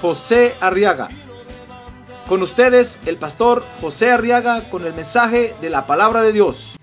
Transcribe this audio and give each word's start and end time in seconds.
José 0.00 0.54
Arriaga. 0.60 1.08
Con 2.28 2.42
ustedes, 2.42 2.98
el 3.06 3.18
pastor 3.18 3.64
José 3.80 4.10
Arriaga 4.10 4.68
con 4.68 4.84
el 4.84 4.92
mensaje 4.92 5.54
de 5.60 5.70
la 5.70 5.86
palabra 5.86 6.22
de 6.22 6.32
Dios. 6.32 6.76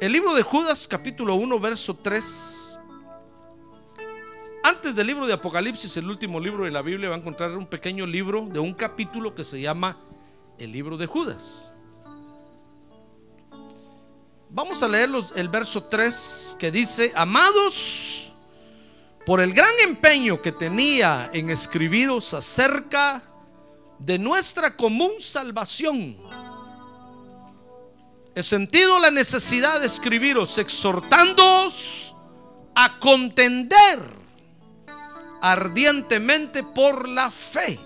El 0.00 0.12
libro 0.12 0.32
de 0.34 0.42
Judas, 0.42 0.88
capítulo 0.88 1.34
1, 1.34 1.60
verso 1.60 1.94
3. 1.94 2.69
Antes 4.62 4.94
del 4.94 5.06
libro 5.06 5.26
de 5.26 5.32
Apocalipsis, 5.32 5.96
el 5.96 6.08
último 6.08 6.38
libro 6.38 6.64
de 6.64 6.70
la 6.70 6.82
Biblia, 6.82 7.08
va 7.08 7.14
a 7.14 7.18
encontrar 7.18 7.56
un 7.56 7.66
pequeño 7.66 8.06
libro 8.06 8.46
de 8.46 8.58
un 8.58 8.74
capítulo 8.74 9.34
que 9.34 9.42
se 9.42 9.58
llama 9.58 9.96
el 10.58 10.70
libro 10.70 10.98
de 10.98 11.06
Judas. 11.06 11.72
Vamos 14.50 14.82
a 14.82 14.88
leer 14.88 15.08
el 15.36 15.48
verso 15.48 15.84
3 15.84 16.56
que 16.58 16.70
dice, 16.70 17.10
amados, 17.14 18.30
por 19.24 19.40
el 19.40 19.54
gran 19.54 19.72
empeño 19.86 20.42
que 20.42 20.52
tenía 20.52 21.30
en 21.32 21.48
escribiros 21.48 22.34
acerca 22.34 23.22
de 23.98 24.18
nuestra 24.18 24.76
común 24.76 25.12
salvación, 25.20 26.18
he 28.34 28.42
sentido 28.42 28.98
la 28.98 29.10
necesidad 29.10 29.80
de 29.80 29.86
escribiros 29.86 30.58
exhortándoos 30.58 32.14
a 32.74 32.98
contender 32.98 34.19
ardientemente 35.40 36.62
por 36.62 37.08
la 37.08 37.30
fe 37.30 37.78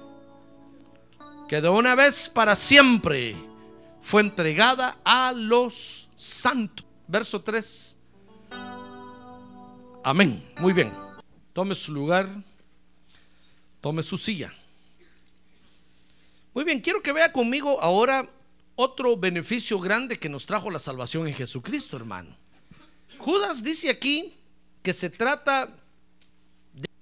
que 1.49 1.61
de 1.61 1.69
una 1.69 1.95
vez 1.95 2.29
para 2.29 2.57
siempre 2.57 3.37
fue 4.01 4.23
entregada 4.23 4.99
a 5.05 5.33
los 5.33 6.09
santos. 6.17 6.87
Verso 7.07 7.43
3. 7.43 7.97
Amén. 10.03 10.43
Muy 10.59 10.73
bien. 10.73 10.93
Tome 11.53 11.75
su 11.75 11.93
lugar. 11.93 12.29
Tome 13.81 14.03
su 14.03 14.17
silla. 14.17 14.53
Muy 16.55 16.65
bien, 16.65 16.81
quiero 16.81 17.03
que 17.03 17.13
vea 17.13 17.33
conmigo 17.33 17.81
ahora 17.81 18.29
otro 18.77 19.17
beneficio 19.17 19.79
grande 19.79 20.19
que 20.19 20.29
nos 20.29 20.47
trajo 20.47 20.71
la 20.71 20.79
salvación 20.79 21.27
en 21.27 21.35
Jesucristo, 21.35 21.97
hermano. 21.97 22.37
Judas 23.19 23.63
dice 23.63 23.91
aquí 23.91 24.33
que 24.83 24.93
se 24.93 25.11
trata 25.11 25.77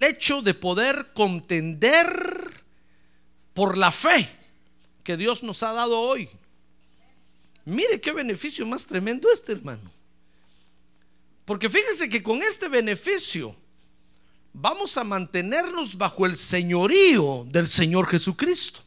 hecho 0.07 0.41
de 0.41 0.53
poder 0.53 1.11
contender 1.13 2.63
por 3.53 3.77
la 3.77 3.91
fe 3.91 4.29
que 5.03 5.17
Dios 5.17 5.43
nos 5.43 5.63
ha 5.63 5.73
dado 5.73 5.99
hoy. 5.99 6.29
Mire 7.65 8.01
qué 8.01 8.11
beneficio 8.11 8.65
más 8.65 8.85
tremendo 8.85 9.31
este, 9.31 9.53
hermano. 9.53 9.91
Porque 11.45 11.69
fíjese 11.69 12.09
que 12.09 12.23
con 12.23 12.41
este 12.41 12.67
beneficio 12.69 13.55
vamos 14.53 14.97
a 14.97 15.03
mantenernos 15.03 15.97
bajo 15.97 16.25
el 16.25 16.37
señorío 16.37 17.45
del 17.49 17.67
Señor 17.67 18.07
Jesucristo. 18.07 18.79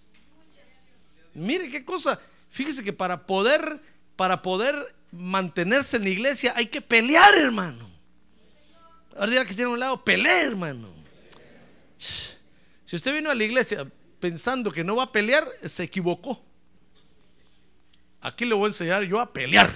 Mire 1.34 1.68
qué 1.68 1.84
cosa. 1.84 2.20
Fíjese 2.50 2.82
que 2.82 2.92
para 2.92 3.26
poder 3.26 3.80
para 4.16 4.40
poder 4.40 4.94
mantenerse 5.12 5.98
en 5.98 6.04
la 6.04 6.08
iglesia 6.08 6.54
hay 6.56 6.66
que 6.66 6.80
pelear, 6.80 7.34
hermano. 7.36 7.88
Ahora 9.18 9.44
que 9.44 9.54
tiene 9.54 9.70
un 9.70 9.78
lado, 9.78 10.02
pelea, 10.02 10.42
hermano. 10.42 10.95
Si 11.96 12.96
usted 12.96 13.14
vino 13.14 13.30
a 13.30 13.34
la 13.34 13.44
iglesia 13.44 13.86
pensando 14.20 14.70
que 14.70 14.84
no 14.84 14.96
va 14.96 15.04
a 15.04 15.12
pelear, 15.12 15.48
se 15.64 15.84
equivocó. 15.84 16.42
Aquí 18.20 18.44
le 18.44 18.54
voy 18.54 18.64
a 18.64 18.68
enseñar 18.68 19.02
yo 19.04 19.20
a 19.20 19.32
pelear. 19.32 19.72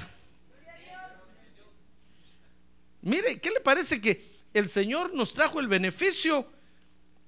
Mire, 3.02 3.40
¿qué 3.40 3.50
le 3.50 3.60
parece 3.60 4.00
que 4.00 4.28
el 4.52 4.68
Señor 4.68 5.14
nos 5.14 5.32
trajo 5.32 5.60
el 5.60 5.68
beneficio, 5.68 6.46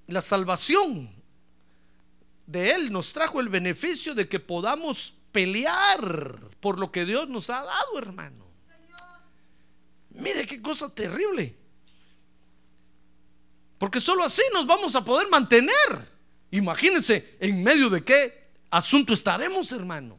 la 0.07 0.21
salvación 0.21 1.09
de 2.45 2.71
Él, 2.71 2.91
nos 2.91 3.13
trajo 3.13 3.39
el 3.39 3.49
beneficio 3.49 4.13
de 4.13 4.27
que 4.27 4.39
podamos 4.39 5.15
pelear 5.31 6.37
por 6.59 6.79
lo 6.79 6.91
que 6.91 7.05
Dios 7.05 7.27
nos 7.29 7.49
ha 7.49 7.63
dado, 7.63 7.97
hermano? 7.97 8.45
Mire 10.11 10.45
qué 10.45 10.61
cosa 10.61 10.93
terrible. 10.93 11.62
Porque 13.83 13.99
solo 13.99 14.23
así 14.23 14.41
nos 14.53 14.65
vamos 14.65 14.95
a 14.95 15.03
poder 15.03 15.29
mantener. 15.29 16.09
Imagínense 16.51 17.35
en 17.41 17.61
medio 17.61 17.89
de 17.89 18.01
qué 18.01 18.53
asunto 18.69 19.13
estaremos, 19.13 19.73
hermano. 19.73 20.17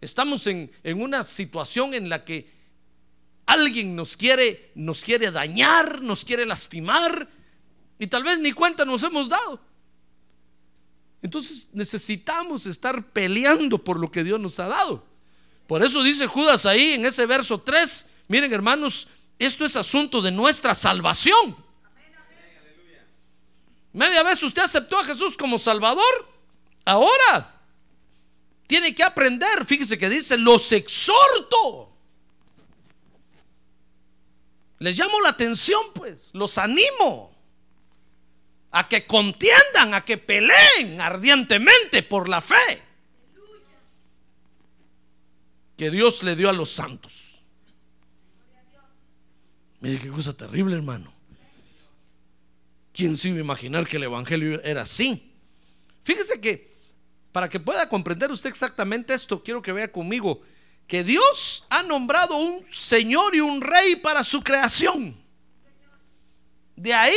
Estamos 0.00 0.46
en, 0.46 0.70
en 0.84 1.02
una 1.02 1.24
situación 1.24 1.94
en 1.94 2.08
la 2.08 2.24
que 2.24 2.48
alguien 3.44 3.96
nos 3.96 4.16
quiere, 4.16 4.70
nos 4.76 5.02
quiere 5.02 5.32
dañar, 5.32 6.00
nos 6.04 6.24
quiere 6.24 6.46
lastimar 6.46 7.28
y 7.98 8.06
tal 8.06 8.22
vez 8.22 8.38
ni 8.38 8.52
cuenta 8.52 8.84
nos 8.84 9.02
hemos 9.02 9.28
dado. 9.28 9.60
Entonces 11.22 11.66
necesitamos 11.72 12.66
estar 12.66 13.10
peleando 13.10 13.82
por 13.82 13.98
lo 13.98 14.12
que 14.12 14.22
Dios 14.22 14.38
nos 14.38 14.60
ha 14.60 14.68
dado. 14.68 15.04
Por 15.66 15.82
eso 15.82 16.04
dice 16.04 16.28
Judas 16.28 16.66
ahí 16.66 16.92
en 16.92 17.04
ese 17.04 17.26
verso 17.26 17.60
3, 17.60 18.06
miren 18.28 18.52
hermanos, 18.52 19.08
esto 19.44 19.64
es 19.64 19.76
asunto 19.76 20.22
de 20.22 20.30
nuestra 20.30 20.74
salvación. 20.74 21.56
Media 23.92 24.22
vez 24.22 24.42
usted 24.42 24.62
aceptó 24.62 24.98
a 24.98 25.04
Jesús 25.04 25.36
como 25.36 25.58
Salvador, 25.58 26.28
ahora 26.84 27.60
tiene 28.66 28.94
que 28.94 29.02
aprender, 29.02 29.64
fíjese 29.66 29.98
que 29.98 30.08
dice, 30.08 30.38
los 30.38 30.72
exhorto. 30.72 31.92
Les 34.78 34.98
llamo 34.98 35.20
la 35.20 35.28
atención, 35.28 35.80
pues, 35.94 36.30
los 36.32 36.56
animo 36.58 37.32
a 38.70 38.88
que 38.88 39.06
contiendan, 39.06 39.92
a 39.94 40.04
que 40.04 40.16
peleen 40.16 41.00
ardientemente 41.00 42.02
por 42.02 42.28
la 42.28 42.40
fe 42.40 42.82
que 45.76 45.90
Dios 45.90 46.22
le 46.22 46.34
dio 46.36 46.48
a 46.48 46.52
los 46.52 46.70
santos. 46.70 47.21
Mire 49.82 49.98
qué 49.98 50.08
cosa 50.10 50.32
terrible, 50.32 50.76
hermano. 50.76 51.12
¿Quién 52.92 53.16
se 53.16 53.30
iba 53.30 53.38
a 53.38 53.42
imaginar 53.42 53.86
que 53.86 53.96
el 53.96 54.04
Evangelio 54.04 54.62
era 54.62 54.82
así? 54.82 55.34
Fíjese 56.04 56.40
que 56.40 56.72
para 57.32 57.50
que 57.50 57.58
pueda 57.58 57.88
comprender 57.88 58.30
usted 58.30 58.48
exactamente 58.48 59.12
esto, 59.12 59.42
quiero 59.42 59.60
que 59.60 59.72
vea 59.72 59.90
conmigo 59.90 60.40
que 60.86 61.02
Dios 61.02 61.66
ha 61.68 61.82
nombrado 61.82 62.36
un 62.36 62.64
Señor 62.70 63.34
y 63.34 63.40
un 63.40 63.60
Rey 63.60 63.96
para 63.96 64.22
su 64.22 64.40
creación. 64.40 65.16
De 66.76 66.94
ahí, 66.94 67.14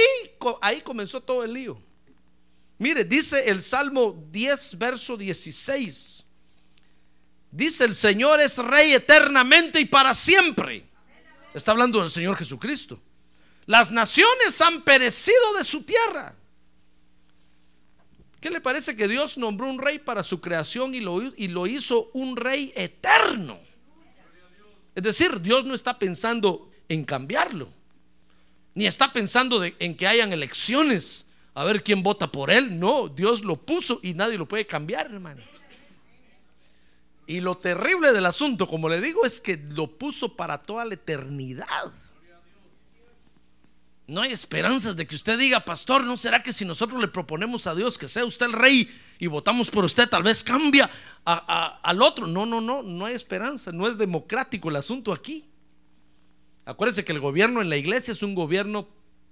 ahí 0.61 0.81
comenzó 0.81 1.21
todo 1.21 1.43
el 1.43 1.53
lío. 1.53 1.79
Mire, 2.79 3.03
dice 3.03 3.47
el 3.47 3.61
Salmo 3.61 4.25
10, 4.31 4.77
verso 4.79 5.15
16. 5.15 6.25
Dice 7.51 7.83
el 7.85 7.93
Señor 7.93 8.41
es 8.41 8.57
Rey 8.57 8.93
eternamente 8.93 9.79
y 9.79 9.85
para 9.85 10.15
siempre. 10.15 10.94
Está 11.55 11.71
hablando 11.71 12.01
del 12.01 12.09
Señor 12.09 12.35
Jesucristo. 12.35 12.99
Las 13.65 13.89
naciones 13.89 14.59
han 14.59 14.83
perecido 14.83 15.53
de 15.57 15.63
su 15.63 15.83
tierra. 15.83 16.35
¿Qué 18.41 18.49
le 18.49 18.59
parece 18.59 18.93
que 18.95 19.07
Dios 19.07 19.37
nombró 19.37 19.67
un 19.67 19.79
rey 19.79 19.97
para 19.97 20.21
su 20.21 20.41
creación 20.41 20.93
y 20.93 20.99
lo, 20.99 21.23
y 21.23 21.47
lo 21.47 21.65
hizo 21.65 22.11
un 22.13 22.35
rey 22.35 22.73
eterno? 22.75 23.57
Es 24.93 25.01
decir, 25.01 25.39
Dios 25.41 25.63
no 25.63 25.73
está 25.73 25.97
pensando 25.97 26.69
en 26.89 27.05
cambiarlo, 27.05 27.69
ni 28.73 28.85
está 28.85 29.13
pensando 29.13 29.63
en 29.63 29.95
que 29.95 30.07
hayan 30.07 30.33
elecciones 30.33 31.25
a 31.53 31.63
ver 31.63 31.83
quién 31.83 32.03
vota 32.03 32.29
por 32.29 32.51
él. 32.51 32.77
No, 32.77 33.07
Dios 33.07 33.45
lo 33.45 33.55
puso 33.55 34.01
y 34.03 34.13
nadie 34.13 34.37
lo 34.37 34.45
puede 34.45 34.67
cambiar, 34.67 35.05
hermano. 35.05 35.41
Y 37.27 37.39
lo 37.39 37.57
terrible 37.57 38.13
del 38.13 38.25
asunto, 38.25 38.67
como 38.67 38.87
le 38.87 39.01
digo, 39.01 39.25
es 39.25 39.41
que 39.41 39.57
lo 39.57 39.87
puso 39.87 40.35
para 40.35 40.59
toda 40.59 40.85
la 40.85 40.93
eternidad. 40.93 41.91
No 44.07 44.21
hay 44.21 44.31
esperanzas 44.31 44.95
de 44.95 45.07
que 45.07 45.15
usted 45.15 45.39
diga, 45.39 45.61
pastor, 45.61 46.03
¿no 46.03 46.15
será 46.15 46.43
que 46.43 46.53
si 46.53 46.63
nosotros 46.63 47.01
le 47.01 47.07
proponemos 47.07 47.65
a 47.65 47.73
Dios 47.73 47.97
que 47.97 48.07
sea 48.07 48.23
usted 48.23 48.45
el 48.45 48.53
rey 48.53 48.87
y 49.17 49.25
votamos 49.25 49.71
por 49.71 49.83
usted, 49.83 50.07
tal 50.07 50.21
vez 50.21 50.43
cambia 50.43 50.87
al 51.25 52.01
otro? 52.03 52.27
No, 52.27 52.45
no, 52.45 52.61
no, 52.61 52.83
no 52.83 53.05
hay 53.05 53.15
esperanza, 53.15 53.71
no 53.71 53.87
es 53.87 53.97
democrático 53.97 54.69
el 54.69 54.75
asunto 54.75 55.11
aquí. 55.11 55.45
Acuérdense 56.65 57.03
que 57.03 57.13
el 57.13 57.19
gobierno 57.19 57.61
en 57.61 57.69
la 57.69 57.77
iglesia 57.77 58.11
es 58.11 58.21
un 58.21 58.35
gobierno 58.35 58.87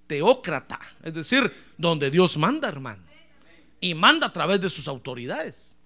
teócrata, 0.08 0.80
es 1.04 1.14
decir, 1.14 1.54
donde 1.78 2.10
Dios 2.10 2.38
manda, 2.38 2.68
hermano, 2.68 3.04
y 3.80 3.94
manda 3.94 4.28
a 4.28 4.34
través 4.34 4.60
de 4.60 4.72
sus 4.72 4.88
autoridades. 4.88 5.78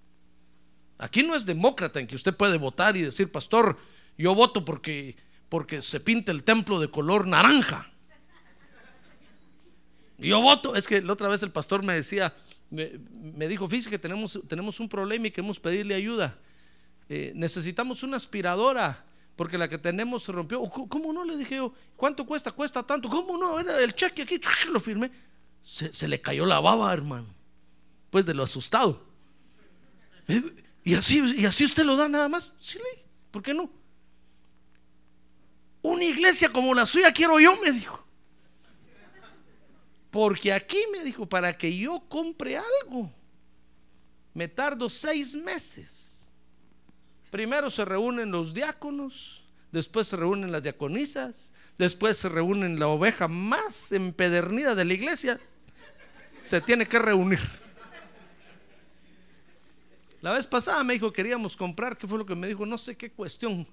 Aquí 0.98 1.22
no 1.22 1.34
es 1.34 1.46
demócrata 1.46 2.00
en 2.00 2.06
que 2.06 2.16
usted 2.16 2.36
puede 2.36 2.58
votar 2.58 2.96
y 2.96 3.02
decir, 3.02 3.30
pastor, 3.30 3.78
yo 4.16 4.34
voto 4.34 4.64
porque, 4.64 5.16
porque 5.48 5.80
se 5.80 6.00
pinta 6.00 6.32
el 6.32 6.42
templo 6.42 6.80
de 6.80 6.90
color 6.90 7.26
naranja. 7.26 7.88
Yo 10.18 10.40
voto, 10.42 10.74
es 10.74 10.88
que 10.88 11.00
la 11.00 11.12
otra 11.12 11.28
vez 11.28 11.42
el 11.44 11.52
pastor 11.52 11.84
me 11.84 11.94
decía, 11.94 12.34
me, 12.70 13.46
dijo, 13.46 13.68
fíjese 13.68 13.88
que 13.90 13.98
tenemos, 13.98 14.40
tenemos 14.48 14.80
un 14.80 14.88
problema 14.88 15.28
y 15.28 15.30
queremos 15.30 15.60
pedirle 15.60 15.94
ayuda. 15.94 16.36
Eh, 17.08 17.32
necesitamos 17.36 18.02
una 18.02 18.16
aspiradora 18.16 19.04
porque 19.36 19.56
la 19.56 19.68
que 19.68 19.78
tenemos 19.78 20.24
se 20.24 20.32
rompió. 20.32 20.60
"¿Cómo- 20.68 20.88
¿Cómo 20.88 21.12
no? 21.12 21.24
Le 21.24 21.36
dije 21.36 21.56
yo, 21.56 21.72
¿cuánto 21.96 22.26
cuesta? 22.26 22.50
Cuesta 22.50 22.82
tanto. 22.82 23.08
¿Cómo 23.08 23.38
no? 23.38 23.60
Era 23.60 23.80
el 23.80 23.94
cheque 23.94 24.22
aquí, 24.22 24.40
lo 24.72 24.80
firmé. 24.80 25.12
Se, 25.62 25.92
se 25.94 26.08
le 26.08 26.20
cayó 26.20 26.44
la 26.44 26.58
baba, 26.58 26.92
hermano. 26.92 27.28
Pues 28.10 28.26
de 28.26 28.34
lo 28.34 28.42
asustado. 28.42 29.06
¿Y 30.88 30.94
así, 30.94 31.22
¿Y 31.36 31.44
así 31.44 31.66
usted 31.66 31.84
lo 31.84 31.96
da 31.96 32.08
nada 32.08 32.30
más? 32.30 32.54
Sí, 32.58 32.78
¿por 33.30 33.42
qué 33.42 33.52
no? 33.52 33.70
Una 35.82 36.02
iglesia 36.02 36.50
como 36.50 36.72
la 36.72 36.86
suya 36.86 37.12
quiero 37.12 37.38
yo, 37.38 37.54
me 37.62 37.72
dijo. 37.72 38.06
Porque 40.10 40.50
aquí 40.50 40.78
me 40.90 41.04
dijo, 41.04 41.28
para 41.28 41.52
que 41.52 41.76
yo 41.76 42.02
compre 42.08 42.56
algo, 42.56 43.12
me 44.32 44.48
tardo 44.48 44.88
seis 44.88 45.34
meses. 45.34 46.30
Primero 47.30 47.70
se 47.70 47.84
reúnen 47.84 48.30
los 48.30 48.54
diáconos, 48.54 49.44
después 49.70 50.08
se 50.08 50.16
reúnen 50.16 50.50
las 50.50 50.62
diaconisas, 50.62 51.52
después 51.76 52.16
se 52.16 52.30
reúnen 52.30 52.80
la 52.80 52.88
oveja 52.88 53.28
más 53.28 53.92
empedernida 53.92 54.74
de 54.74 54.86
la 54.86 54.94
iglesia. 54.94 55.38
Se 56.40 56.62
tiene 56.62 56.86
que 56.86 56.98
reunir. 56.98 57.67
La 60.20 60.32
vez 60.32 60.46
pasada 60.46 60.82
me 60.82 60.94
dijo, 60.94 61.12
queríamos 61.12 61.56
comprar, 61.56 61.96
¿qué 61.96 62.06
fue 62.06 62.18
lo 62.18 62.26
que 62.26 62.34
me 62.34 62.48
dijo? 62.48 62.66
No 62.66 62.76
sé 62.76 62.96
qué 62.96 63.10
cuestión. 63.10 63.66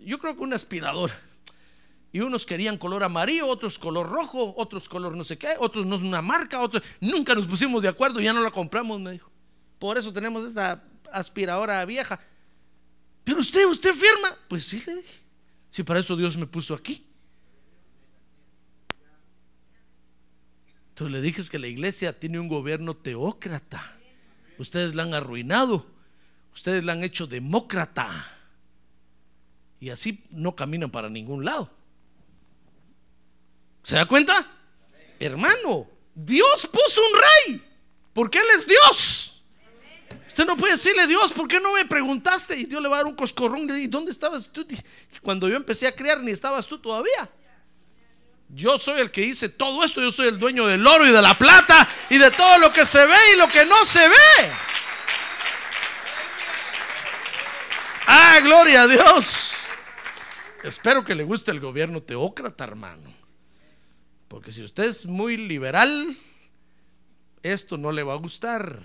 Yo 0.00 0.18
creo 0.18 0.36
que 0.36 0.42
una 0.42 0.56
aspiradora. 0.56 1.18
Y 2.12 2.20
unos 2.20 2.44
querían 2.44 2.76
color 2.76 3.02
amarillo, 3.02 3.48
otros 3.48 3.78
color 3.78 4.08
rojo, 4.08 4.54
otros 4.56 4.88
color 4.88 5.16
no 5.16 5.24
sé 5.24 5.38
qué, 5.38 5.54
otros 5.58 5.86
no 5.86 5.96
es 5.96 6.02
una 6.02 6.20
marca, 6.20 6.60
otros 6.60 6.82
nunca 7.00 7.34
nos 7.34 7.46
pusimos 7.46 7.82
de 7.82 7.88
acuerdo, 7.88 8.20
ya 8.20 8.34
no 8.34 8.42
la 8.42 8.50
compramos, 8.50 9.00
me 9.00 9.12
dijo. 9.12 9.30
Por 9.78 9.96
eso 9.96 10.12
tenemos 10.12 10.46
esa 10.46 10.82
aspiradora 11.10 11.84
vieja. 11.84 12.20
Pero 13.24 13.40
usted, 13.40 13.66
usted 13.66 13.92
firma. 13.92 14.36
Pues 14.48 14.64
sí, 14.64 14.82
le 14.86 14.96
dije. 14.96 15.22
Si 15.70 15.82
para 15.82 16.00
eso 16.00 16.14
Dios 16.16 16.36
me 16.36 16.46
puso 16.46 16.74
aquí. 16.74 17.06
Entonces 20.90 21.12
le 21.12 21.22
dije 21.22 21.42
que 21.50 21.58
la 21.58 21.66
iglesia 21.66 22.18
tiene 22.18 22.38
un 22.38 22.48
gobierno 22.48 22.94
teócrata. 22.94 23.96
Ustedes 24.62 24.94
la 24.94 25.02
han 25.02 25.12
arruinado. 25.12 25.84
Ustedes 26.54 26.84
la 26.84 26.92
han 26.92 27.02
hecho 27.02 27.26
demócrata. 27.26 28.08
Y 29.80 29.90
así 29.90 30.22
no 30.30 30.54
caminan 30.54 30.88
para 30.88 31.08
ningún 31.08 31.44
lado. 31.44 31.68
¿Se 33.82 33.96
da 33.96 34.06
cuenta? 34.06 34.46
Hermano, 35.18 35.88
Dios 36.14 36.68
puso 36.72 37.00
un 37.00 37.20
rey. 37.20 37.64
Porque 38.12 38.38
Él 38.38 38.46
es 38.54 38.66
Dios. 38.66 39.42
Usted 40.28 40.46
no 40.46 40.56
puede 40.56 40.74
decirle, 40.74 41.08
Dios, 41.08 41.32
¿por 41.32 41.48
qué 41.48 41.58
no 41.58 41.74
me 41.74 41.84
preguntaste? 41.84 42.56
Y 42.56 42.66
Dios 42.66 42.80
le 42.80 42.88
va 42.88 42.96
a 42.96 42.98
dar 42.98 43.06
un 43.06 43.16
coscorrón. 43.16 43.68
¿Y 43.76 43.88
dónde 43.88 44.12
estabas 44.12 44.48
tú? 44.52 44.64
Cuando 45.22 45.48
yo 45.48 45.56
empecé 45.56 45.88
a 45.88 45.94
criar, 45.94 46.20
ni 46.22 46.30
estabas 46.30 46.68
tú 46.68 46.78
todavía. 46.78 47.28
Yo 48.54 48.78
soy 48.78 49.00
el 49.00 49.10
que 49.10 49.22
hice 49.22 49.48
todo 49.48 49.82
esto. 49.82 50.02
Yo 50.02 50.12
soy 50.12 50.28
el 50.28 50.38
dueño 50.38 50.66
del 50.66 50.86
oro 50.86 51.06
y 51.06 51.10
de 51.10 51.22
la 51.22 51.36
plata 51.36 51.88
y 52.10 52.18
de 52.18 52.30
todo 52.30 52.58
lo 52.58 52.70
que 52.70 52.84
se 52.84 53.04
ve 53.04 53.16
y 53.34 53.38
lo 53.38 53.48
que 53.48 53.64
no 53.64 53.84
se 53.86 54.06
ve. 54.06 54.52
Ah, 58.06 58.40
gloria 58.42 58.82
a 58.82 58.88
Dios. 58.88 59.56
Espero 60.62 61.02
que 61.02 61.14
le 61.14 61.24
guste 61.24 61.50
el 61.50 61.60
gobierno 61.60 62.02
teócrata, 62.02 62.64
hermano. 62.64 63.10
Porque 64.28 64.52
si 64.52 64.62
usted 64.62 64.84
es 64.84 65.06
muy 65.06 65.38
liberal, 65.38 66.14
esto 67.42 67.78
no 67.78 67.90
le 67.90 68.02
va 68.02 68.12
a 68.12 68.16
gustar. 68.16 68.78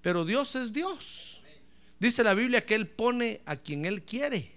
Pero 0.00 0.24
Dios 0.24 0.54
es 0.54 0.72
Dios. 0.72 1.42
Dice 1.98 2.22
la 2.22 2.34
Biblia 2.34 2.64
que 2.64 2.76
Él 2.76 2.86
pone 2.86 3.42
a 3.46 3.56
quien 3.56 3.84
Él 3.84 4.02
quiere. 4.02 4.52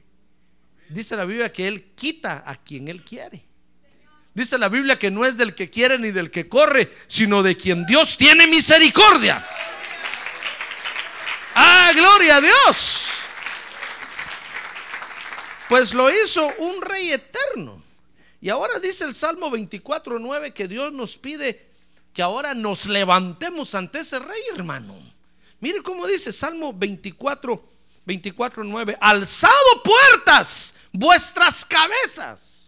Dice 0.90 1.16
la 1.16 1.26
Biblia 1.26 1.52
que 1.52 1.68
Él 1.68 1.96
quita 1.96 2.44
a 2.46 2.58
quien 2.58 2.88
Él 2.90 3.04
quiere. 3.04 3.48
Dice 4.38 4.60
la 4.60 4.70
Biblia 4.70 5.00
que 5.00 5.10
no 5.10 5.26
es 5.26 5.36
del 5.36 5.56
que 5.56 5.72
quiere 5.72 5.98
ni 5.98 6.12
del 6.12 6.30
que 6.30 6.48
corre, 6.48 6.94
sino 7.08 7.42
de 7.42 7.58
quien 7.58 7.88
Dios 7.88 8.16
tiene 8.18 8.46
misericordia. 8.46 9.44
Ah, 11.56 11.92
gloria 11.96 12.36
a 12.36 12.42
Dios. 12.42 13.08
Pues 15.68 15.92
lo 15.96 16.12
hizo 16.12 16.48
un 16.60 16.84
rey 16.84 17.14
eterno. 17.14 17.82
Y 18.40 18.50
ahora 18.50 18.78
dice 18.78 19.06
el 19.06 19.16
Salmo 19.16 19.50
24:9 19.50 20.54
que 20.54 20.68
Dios 20.68 20.94
nos 20.94 21.18
pide 21.18 21.72
que 22.14 22.22
ahora 22.22 22.54
nos 22.54 22.86
levantemos 22.86 23.74
ante 23.74 24.02
ese 24.02 24.20
rey, 24.20 24.42
hermano. 24.54 24.96
Mire 25.62 25.82
cómo 25.82 26.06
dice 26.06 26.32
Salmo 26.32 26.74
24, 26.74 27.68
24, 28.06 28.64
9. 28.64 28.98
Alzado 29.02 29.84
puertas, 29.84 30.76
vuestras 30.92 31.66
cabezas. 31.66 32.67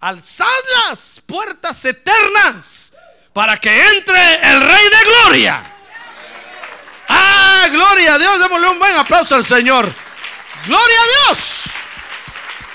Alzad 0.00 0.46
las 0.88 1.20
puertas 1.24 1.84
eternas 1.84 2.92
para 3.32 3.56
que 3.56 3.70
entre 3.96 4.34
el 4.52 4.60
Rey 4.60 4.84
de 4.84 5.10
Gloria. 5.10 5.72
Ah, 7.08 7.68
gloria 7.70 8.14
a 8.14 8.18
Dios. 8.18 8.38
Démosle 8.38 8.68
un 8.68 8.78
buen 8.78 8.96
aplauso 8.96 9.34
al 9.34 9.44
Señor. 9.44 9.92
Gloria 10.66 11.00
a 11.00 11.28
Dios. 11.28 11.64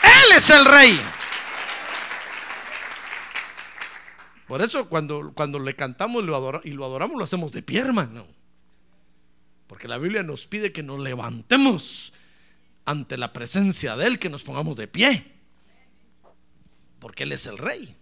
Él 0.04 0.38
es 0.38 0.50
el 0.50 0.66
Rey. 0.66 1.02
Por 4.48 4.62
eso 4.62 4.90
cuando, 4.90 5.32
cuando 5.34 5.60
le 5.60 5.76
cantamos 5.76 6.24
y 6.24 6.26
lo 6.26 6.86
adoramos, 6.86 7.18
lo 7.18 7.24
hacemos 7.24 7.52
de 7.52 7.62
pie, 7.62 7.80
hermano. 7.80 8.28
Porque 9.68 9.88
la 9.88 9.98
Biblia 9.98 10.24
nos 10.24 10.46
pide 10.48 10.74
que 10.74 10.84
nos 10.84 11.00
levantemos 11.00 12.12
ante 12.86 13.18
la 13.18 13.32
presencia 13.32 13.96
de 13.96 14.08
Él, 14.08 14.20
que 14.20 14.30
nos 14.30 14.44
pongamos 14.44 14.76
de 14.76 14.88
pie. 14.88 15.41
Porque 17.02 17.24
Él 17.24 17.34
es 17.34 17.46
el 17.48 17.58
rey. 17.58 17.98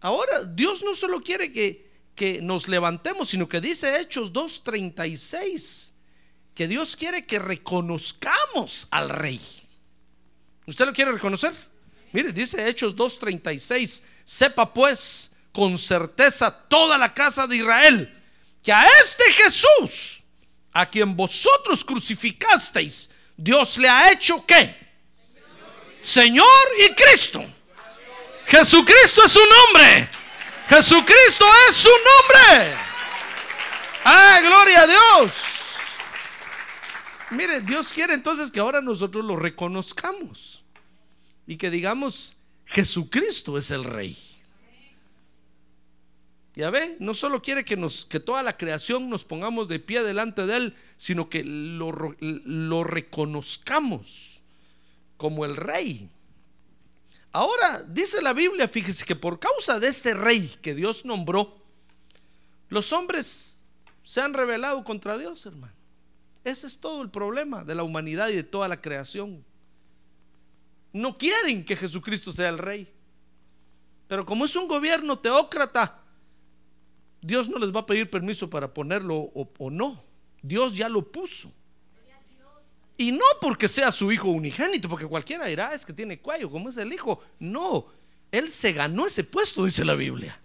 Ahora, 0.00 0.42
Dios 0.42 0.82
no 0.82 0.96
solo 0.96 1.22
quiere 1.22 1.52
que, 1.52 1.88
que 2.16 2.42
nos 2.42 2.66
levantemos, 2.66 3.28
sino 3.28 3.48
que 3.48 3.60
dice 3.60 4.00
Hechos 4.00 4.32
2.36, 4.32 5.92
que 6.54 6.66
Dios 6.66 6.96
quiere 6.96 7.26
que 7.26 7.38
reconozcamos 7.38 8.88
al 8.90 9.10
rey. 9.10 9.40
¿Usted 10.66 10.86
lo 10.86 10.92
quiere 10.92 11.12
reconocer? 11.12 11.52
Mire, 12.12 12.32
dice 12.32 12.66
Hechos 12.66 12.96
2.36, 12.96 14.02
sepa 14.24 14.72
pues 14.72 15.30
con 15.52 15.78
certeza 15.78 16.50
toda 16.50 16.98
la 16.98 17.14
casa 17.14 17.46
de 17.46 17.56
Israel 17.56 18.16
que 18.62 18.72
a 18.72 18.84
este 19.02 19.24
Jesús, 19.32 20.22
a 20.72 20.88
quien 20.88 21.14
vosotros 21.16 21.84
crucificasteis, 21.84 23.10
Dios 23.36 23.78
le 23.78 23.88
ha 23.88 24.12
hecho 24.12 24.44
qué? 24.46 24.89
Señor 26.00 26.46
y 26.78 26.94
Cristo. 26.94 27.44
Jesucristo 28.46 29.24
es 29.24 29.32
su 29.32 29.40
nombre. 29.40 30.08
Jesucristo 30.68 31.44
es 31.68 31.76
su 31.76 31.88
nombre. 31.90 32.76
Ah, 34.04 34.40
gloria 34.42 34.82
a 34.82 34.86
Dios. 34.86 35.32
Mire, 37.30 37.60
Dios 37.60 37.92
quiere 37.92 38.14
entonces 38.14 38.50
que 38.50 38.60
ahora 38.60 38.80
nosotros 38.80 39.24
lo 39.24 39.36
reconozcamos 39.36 40.64
y 41.46 41.56
que 41.56 41.70
digamos, 41.70 42.36
Jesucristo 42.66 43.56
es 43.56 43.70
el 43.70 43.84
Rey. 43.84 44.16
Ya 46.56 46.70
ve, 46.70 46.96
no 46.98 47.14
solo 47.14 47.40
quiere 47.40 47.64
que, 47.64 47.76
nos, 47.76 48.04
que 48.04 48.18
toda 48.18 48.42
la 48.42 48.56
creación 48.56 49.08
nos 49.08 49.24
pongamos 49.24 49.68
de 49.68 49.78
pie 49.78 50.02
delante 50.02 50.46
de 50.46 50.56
Él, 50.56 50.76
sino 50.96 51.30
que 51.30 51.44
lo, 51.44 52.16
lo 52.20 52.84
reconozcamos 52.84 54.29
como 55.20 55.44
el 55.44 55.54
Rey. 55.54 56.08
Ahora 57.30 57.84
dice 57.86 58.22
la 58.22 58.32
Biblia, 58.32 58.66
fíjese 58.66 59.04
que 59.04 59.14
por 59.14 59.38
causa 59.38 59.78
de 59.78 59.86
este 59.86 60.14
Rey 60.14 60.48
que 60.62 60.74
Dios 60.74 61.04
nombró, 61.04 61.62
los 62.70 62.90
hombres 62.94 63.60
se 64.02 64.22
han 64.22 64.32
rebelado 64.32 64.82
contra 64.82 65.18
Dios, 65.18 65.44
hermano. 65.44 65.74
Ese 66.42 66.66
es 66.66 66.78
todo 66.78 67.02
el 67.02 67.10
problema 67.10 67.64
de 67.64 67.74
la 67.74 67.82
humanidad 67.82 68.30
y 68.30 68.36
de 68.36 68.44
toda 68.44 68.66
la 68.66 68.80
creación. 68.80 69.44
no 70.94 71.18
quieren 71.18 71.66
que 71.66 71.76
Jesucristo 71.76 72.32
sea 72.32 72.48
el 72.48 72.56
rey. 72.56 72.90
Pero 74.08 74.24
como 74.24 74.46
es 74.46 74.56
un 74.56 74.68
gobierno 74.68 75.18
teócrata, 75.18 76.02
Dios 77.20 77.46
no 77.46 77.58
les 77.58 77.76
va 77.76 77.80
a 77.80 77.86
pedir 77.86 78.08
permiso 78.08 78.48
para 78.48 78.72
ponerlo 78.72 79.16
o, 79.16 79.52
o 79.58 79.70
no. 79.70 80.02
Dios 80.40 80.74
ya 80.74 80.88
lo 80.88 81.12
puso. 81.12 81.52
Y 83.00 83.12
no 83.12 83.24
porque 83.40 83.66
sea 83.66 83.90
su 83.90 84.12
hijo 84.12 84.28
unigénito, 84.28 84.86
porque 84.86 85.06
cualquiera 85.06 85.46
dirá, 85.46 85.72
es 85.72 85.86
que 85.86 85.94
tiene 85.94 86.18
cuello, 86.20 86.50
como 86.50 86.68
es 86.68 86.76
el 86.76 86.92
hijo. 86.92 87.24
No, 87.38 87.86
él 88.30 88.50
se 88.50 88.74
ganó 88.74 89.06
ese 89.06 89.24
puesto, 89.24 89.64
dice 89.64 89.86
la 89.86 89.94
Biblia. 89.94 90.38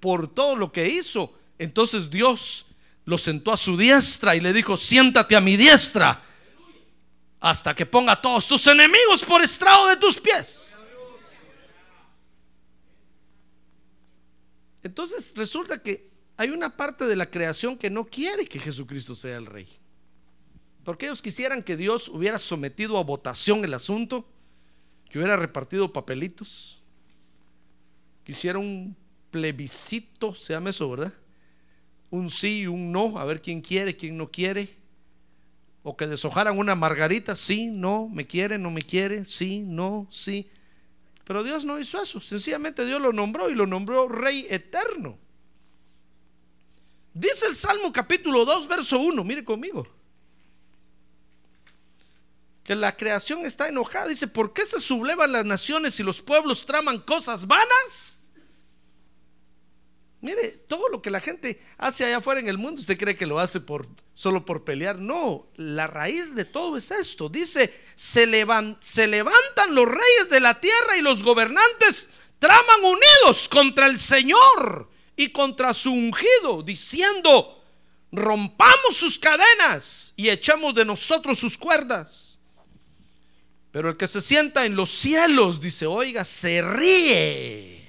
Por 0.00 0.34
todo 0.34 0.56
lo 0.56 0.72
que 0.72 0.88
hizo. 0.88 1.32
Entonces 1.56 2.10
Dios 2.10 2.66
lo 3.04 3.16
sentó 3.18 3.52
a 3.52 3.56
su 3.56 3.76
diestra 3.76 4.34
y 4.34 4.40
le 4.40 4.52
dijo, 4.52 4.76
siéntate 4.76 5.36
a 5.36 5.40
mi 5.40 5.56
diestra 5.56 6.20
hasta 7.38 7.72
que 7.72 7.86
ponga 7.86 8.14
a 8.14 8.20
todos 8.20 8.48
tus 8.48 8.66
enemigos 8.66 9.24
por 9.24 9.40
estrado 9.40 9.86
de 9.90 9.96
tus 9.96 10.20
pies. 10.20 10.74
Entonces 14.82 15.34
resulta 15.36 15.80
que 15.80 16.10
hay 16.36 16.50
una 16.50 16.76
parte 16.76 17.04
de 17.04 17.14
la 17.14 17.30
creación 17.30 17.78
que 17.78 17.90
no 17.90 18.06
quiere 18.06 18.44
que 18.44 18.58
Jesucristo 18.58 19.14
sea 19.14 19.36
el 19.36 19.46
rey. 19.46 19.68
Porque 20.88 21.04
ellos 21.04 21.20
quisieran 21.20 21.62
que 21.62 21.76
Dios 21.76 22.08
hubiera 22.08 22.38
sometido 22.38 22.96
a 22.96 23.04
votación 23.04 23.62
el 23.62 23.74
asunto, 23.74 24.26
que 25.10 25.18
hubiera 25.18 25.36
repartido 25.36 25.92
papelitos, 25.92 26.80
quisiera 28.24 28.58
un 28.58 28.96
plebiscito, 29.30 30.32
se 30.32 30.54
llama 30.54 30.70
eso, 30.70 30.88
¿verdad? 30.88 31.12
Un 32.08 32.30
sí 32.30 32.60
y 32.60 32.66
un 32.68 32.90
no, 32.90 33.18
a 33.18 33.26
ver 33.26 33.42
quién 33.42 33.60
quiere, 33.60 33.98
quién 33.98 34.16
no 34.16 34.30
quiere. 34.30 34.78
O 35.82 35.94
que 35.94 36.06
deshojaran 36.06 36.58
una 36.58 36.74
margarita, 36.74 37.36
sí, 37.36 37.66
no, 37.66 38.08
me 38.08 38.26
quiere, 38.26 38.56
no 38.56 38.70
me 38.70 38.80
quiere, 38.80 39.26
sí, 39.26 39.60
no, 39.60 40.08
sí. 40.10 40.48
Pero 41.24 41.44
Dios 41.44 41.66
no 41.66 41.78
hizo 41.78 42.02
eso, 42.02 42.18
sencillamente 42.18 42.86
Dios 42.86 43.02
lo 43.02 43.12
nombró 43.12 43.50
y 43.50 43.54
lo 43.54 43.66
nombró 43.66 44.08
Rey 44.08 44.46
Eterno. 44.48 45.18
Dice 47.12 47.46
el 47.46 47.54
Salmo 47.54 47.92
capítulo 47.92 48.46
2, 48.46 48.66
verso 48.66 48.98
1, 48.98 49.22
mire 49.22 49.44
conmigo. 49.44 49.97
Que 52.68 52.74
la 52.74 52.94
creación 52.94 53.46
está 53.46 53.66
enojada. 53.66 54.08
Dice, 54.08 54.26
¿por 54.26 54.52
qué 54.52 54.66
se 54.66 54.78
sublevan 54.78 55.32
las 55.32 55.46
naciones 55.46 55.98
y 56.00 56.02
los 56.02 56.20
pueblos 56.20 56.66
traman 56.66 56.98
cosas 56.98 57.46
vanas? 57.46 58.20
Mire, 60.20 60.48
todo 60.68 60.90
lo 60.90 61.00
que 61.00 61.10
la 61.10 61.20
gente 61.20 61.62
hace 61.78 62.04
allá 62.04 62.18
afuera 62.18 62.42
en 62.42 62.48
el 62.50 62.58
mundo, 62.58 62.82
usted 62.82 62.98
cree 62.98 63.16
que 63.16 63.24
lo 63.24 63.38
hace 63.38 63.62
por 63.62 63.88
solo 64.12 64.44
por 64.44 64.64
pelear. 64.64 64.98
No, 64.98 65.48
la 65.56 65.86
raíz 65.86 66.34
de 66.34 66.44
todo 66.44 66.76
es 66.76 66.90
esto. 66.90 67.30
Dice, 67.30 67.72
se, 67.94 68.26
se 68.80 69.06
levantan 69.06 69.74
los 69.74 69.86
reyes 69.88 70.28
de 70.28 70.40
la 70.40 70.60
tierra 70.60 70.98
y 70.98 71.00
los 71.00 71.22
gobernantes 71.22 72.10
traman 72.38 72.84
unidos 72.84 73.48
contra 73.48 73.86
el 73.86 73.98
Señor 73.98 74.90
y 75.16 75.30
contra 75.30 75.72
su 75.72 75.90
ungido, 75.90 76.62
diciendo, 76.62 77.64
rompamos 78.12 78.94
sus 78.94 79.18
cadenas 79.18 80.12
y 80.16 80.28
echamos 80.28 80.74
de 80.74 80.84
nosotros 80.84 81.38
sus 81.38 81.56
cuerdas. 81.56 82.27
Pero 83.78 83.90
el 83.90 83.96
que 83.96 84.08
se 84.08 84.20
sienta 84.20 84.66
en 84.66 84.74
los 84.74 84.90
cielos, 84.90 85.60
dice, 85.60 85.86
oiga, 85.86 86.24
se 86.24 86.62
ríe 86.62 87.88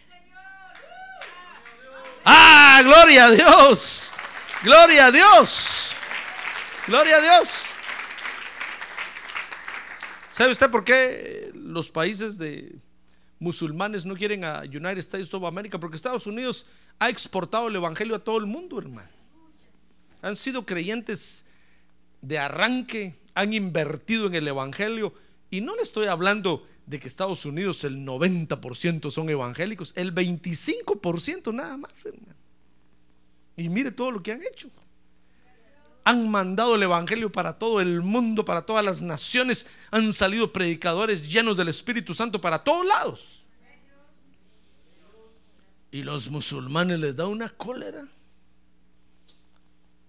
Ah, 2.23 2.81
gloria 2.83 3.25
a 3.25 3.31
Dios. 3.31 4.13
Gloria 4.61 5.07
a 5.07 5.11
Dios. 5.11 5.95
Gloria 6.85 7.15
a 7.15 7.21
Dios. 7.21 7.49
¿Sabe 10.31 10.51
usted 10.51 10.69
por 10.69 10.83
qué 10.83 11.49
los 11.55 11.89
países 11.89 12.37
de 12.37 12.75
musulmanes 13.39 14.05
no 14.05 14.13
quieren 14.13 14.43
a 14.43 14.59
United 14.59 14.99
States 14.99 15.33
of 15.33 15.43
America? 15.43 15.79
Porque 15.79 15.97
Estados 15.97 16.27
Unidos 16.27 16.67
ha 16.99 17.09
exportado 17.09 17.67
el 17.67 17.75
evangelio 17.75 18.15
a 18.15 18.19
todo 18.19 18.37
el 18.37 18.45
mundo, 18.45 18.77
hermano. 18.77 19.09
Han 20.21 20.35
sido 20.35 20.67
creyentes 20.67 21.45
de 22.21 22.37
arranque, 22.37 23.15
han 23.33 23.53
invertido 23.53 24.27
en 24.27 24.35
el 24.35 24.47
evangelio 24.47 25.15
y 25.49 25.61
no 25.61 25.75
le 25.75 25.81
estoy 25.81 26.07
hablando 26.07 26.67
de 26.85 26.99
que 26.99 27.07
Estados 27.07 27.45
Unidos 27.45 27.83
el 27.83 27.97
90% 27.97 29.11
son 29.11 29.29
evangélicos, 29.29 29.93
el 29.95 30.13
25% 30.13 31.53
nada 31.53 31.77
más, 31.77 32.05
hermano. 32.05 32.35
Y 33.55 33.67
mire 33.69 33.91
todo 33.91 34.11
lo 34.11 34.23
que 34.23 34.31
han 34.31 34.41
hecho. 34.41 34.69
Han 36.05 36.31
mandado 36.31 36.75
el 36.75 36.83
Evangelio 36.83 37.31
para 37.31 37.59
todo 37.59 37.81
el 37.81 38.01
mundo, 38.01 38.45
para 38.45 38.65
todas 38.65 38.83
las 38.83 39.01
naciones. 39.01 39.67
Han 39.91 40.13
salido 40.13 40.53
predicadores 40.53 41.29
llenos 41.29 41.57
del 41.57 41.67
Espíritu 41.67 42.13
Santo 42.13 42.39
para 42.39 42.63
todos 42.63 42.85
lados. 42.85 43.41
Y 45.91 46.03
los 46.03 46.29
musulmanes 46.29 46.99
les 46.99 47.15
da 47.15 47.27
una 47.27 47.49
cólera. 47.49 48.07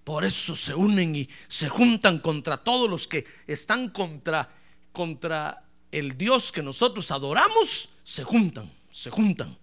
Por 0.04 0.24
eso 0.24 0.56
se 0.56 0.74
unen 0.74 1.16
y 1.16 1.28
se 1.48 1.68
juntan 1.68 2.18
contra 2.18 2.56
todos 2.56 2.88
los 2.88 3.06
que 3.06 3.24
están 3.46 3.90
contra, 3.90 4.48
contra 4.92 5.64
el 5.92 6.16
Dios 6.16 6.52
que 6.52 6.62
nosotros 6.62 7.10
adoramos, 7.10 7.88
se 8.04 8.24
juntan, 8.24 8.70
se 8.90 9.10
juntan. 9.10 9.56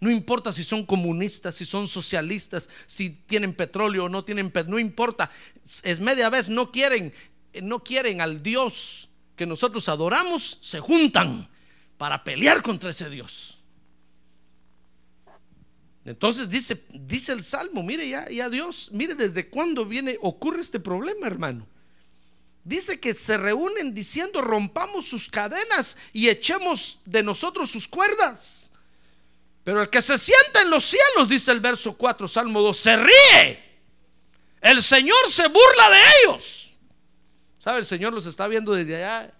No 0.00 0.10
importa 0.10 0.52
si 0.52 0.64
son 0.64 0.86
comunistas, 0.86 1.54
si 1.54 1.64
son 1.64 1.86
socialistas, 1.86 2.68
si 2.86 3.10
tienen 3.10 3.52
petróleo 3.52 4.04
o 4.04 4.08
no 4.08 4.24
tienen 4.24 4.50
petróleo, 4.50 4.76
no 4.76 4.78
importa. 4.78 5.30
Es 5.82 6.00
media 6.00 6.30
vez 6.30 6.48
no 6.48 6.72
quieren, 6.72 7.12
no 7.62 7.84
quieren 7.84 8.20
al 8.20 8.42
Dios 8.42 9.08
que 9.36 9.46
nosotros 9.46 9.88
adoramos, 9.88 10.58
se 10.62 10.80
juntan 10.80 11.48
para 11.98 12.24
pelear 12.24 12.62
contra 12.62 12.90
ese 12.90 13.10
Dios. 13.10 13.58
Entonces 16.06 16.48
dice, 16.48 16.82
dice 16.94 17.32
el 17.32 17.42
Salmo, 17.42 17.82
mire 17.82 18.08
ya, 18.08 18.28
ya 18.30 18.48
Dios, 18.48 18.88
mire 18.92 19.14
desde 19.14 19.48
cuándo 19.50 19.84
viene, 19.84 20.16
ocurre 20.22 20.60
este 20.60 20.80
problema, 20.80 21.26
hermano 21.26 21.66
dice 22.64 23.00
que 23.00 23.14
se 23.14 23.36
reúnen 23.36 23.94
diciendo 23.94 24.42
rompamos 24.42 25.06
sus 25.06 25.28
cadenas 25.28 25.96
y 26.12 26.28
echemos 26.28 27.00
de 27.04 27.22
nosotros 27.22 27.70
sus 27.70 27.88
cuerdas. 27.88 28.70
Pero 29.64 29.82
el 29.82 29.90
que 29.90 30.02
se 30.02 30.16
sienta 30.18 30.62
en 30.62 30.70
los 30.70 30.84
cielos, 30.84 31.28
dice 31.28 31.52
el 31.52 31.60
verso 31.60 31.96
4, 31.96 32.26
Salmo 32.26 32.60
2, 32.60 32.76
se 32.76 32.96
ríe. 32.96 33.70
El 34.60 34.82
Señor 34.82 35.30
se 35.30 35.48
burla 35.48 35.90
de 35.90 35.98
ellos. 36.22 36.78
¿Sabe? 37.58 37.80
El 37.80 37.86
Señor 37.86 38.12
los 38.12 38.26
está 38.26 38.48
viendo 38.48 38.74
desde 38.74 38.96
allá 38.96 39.34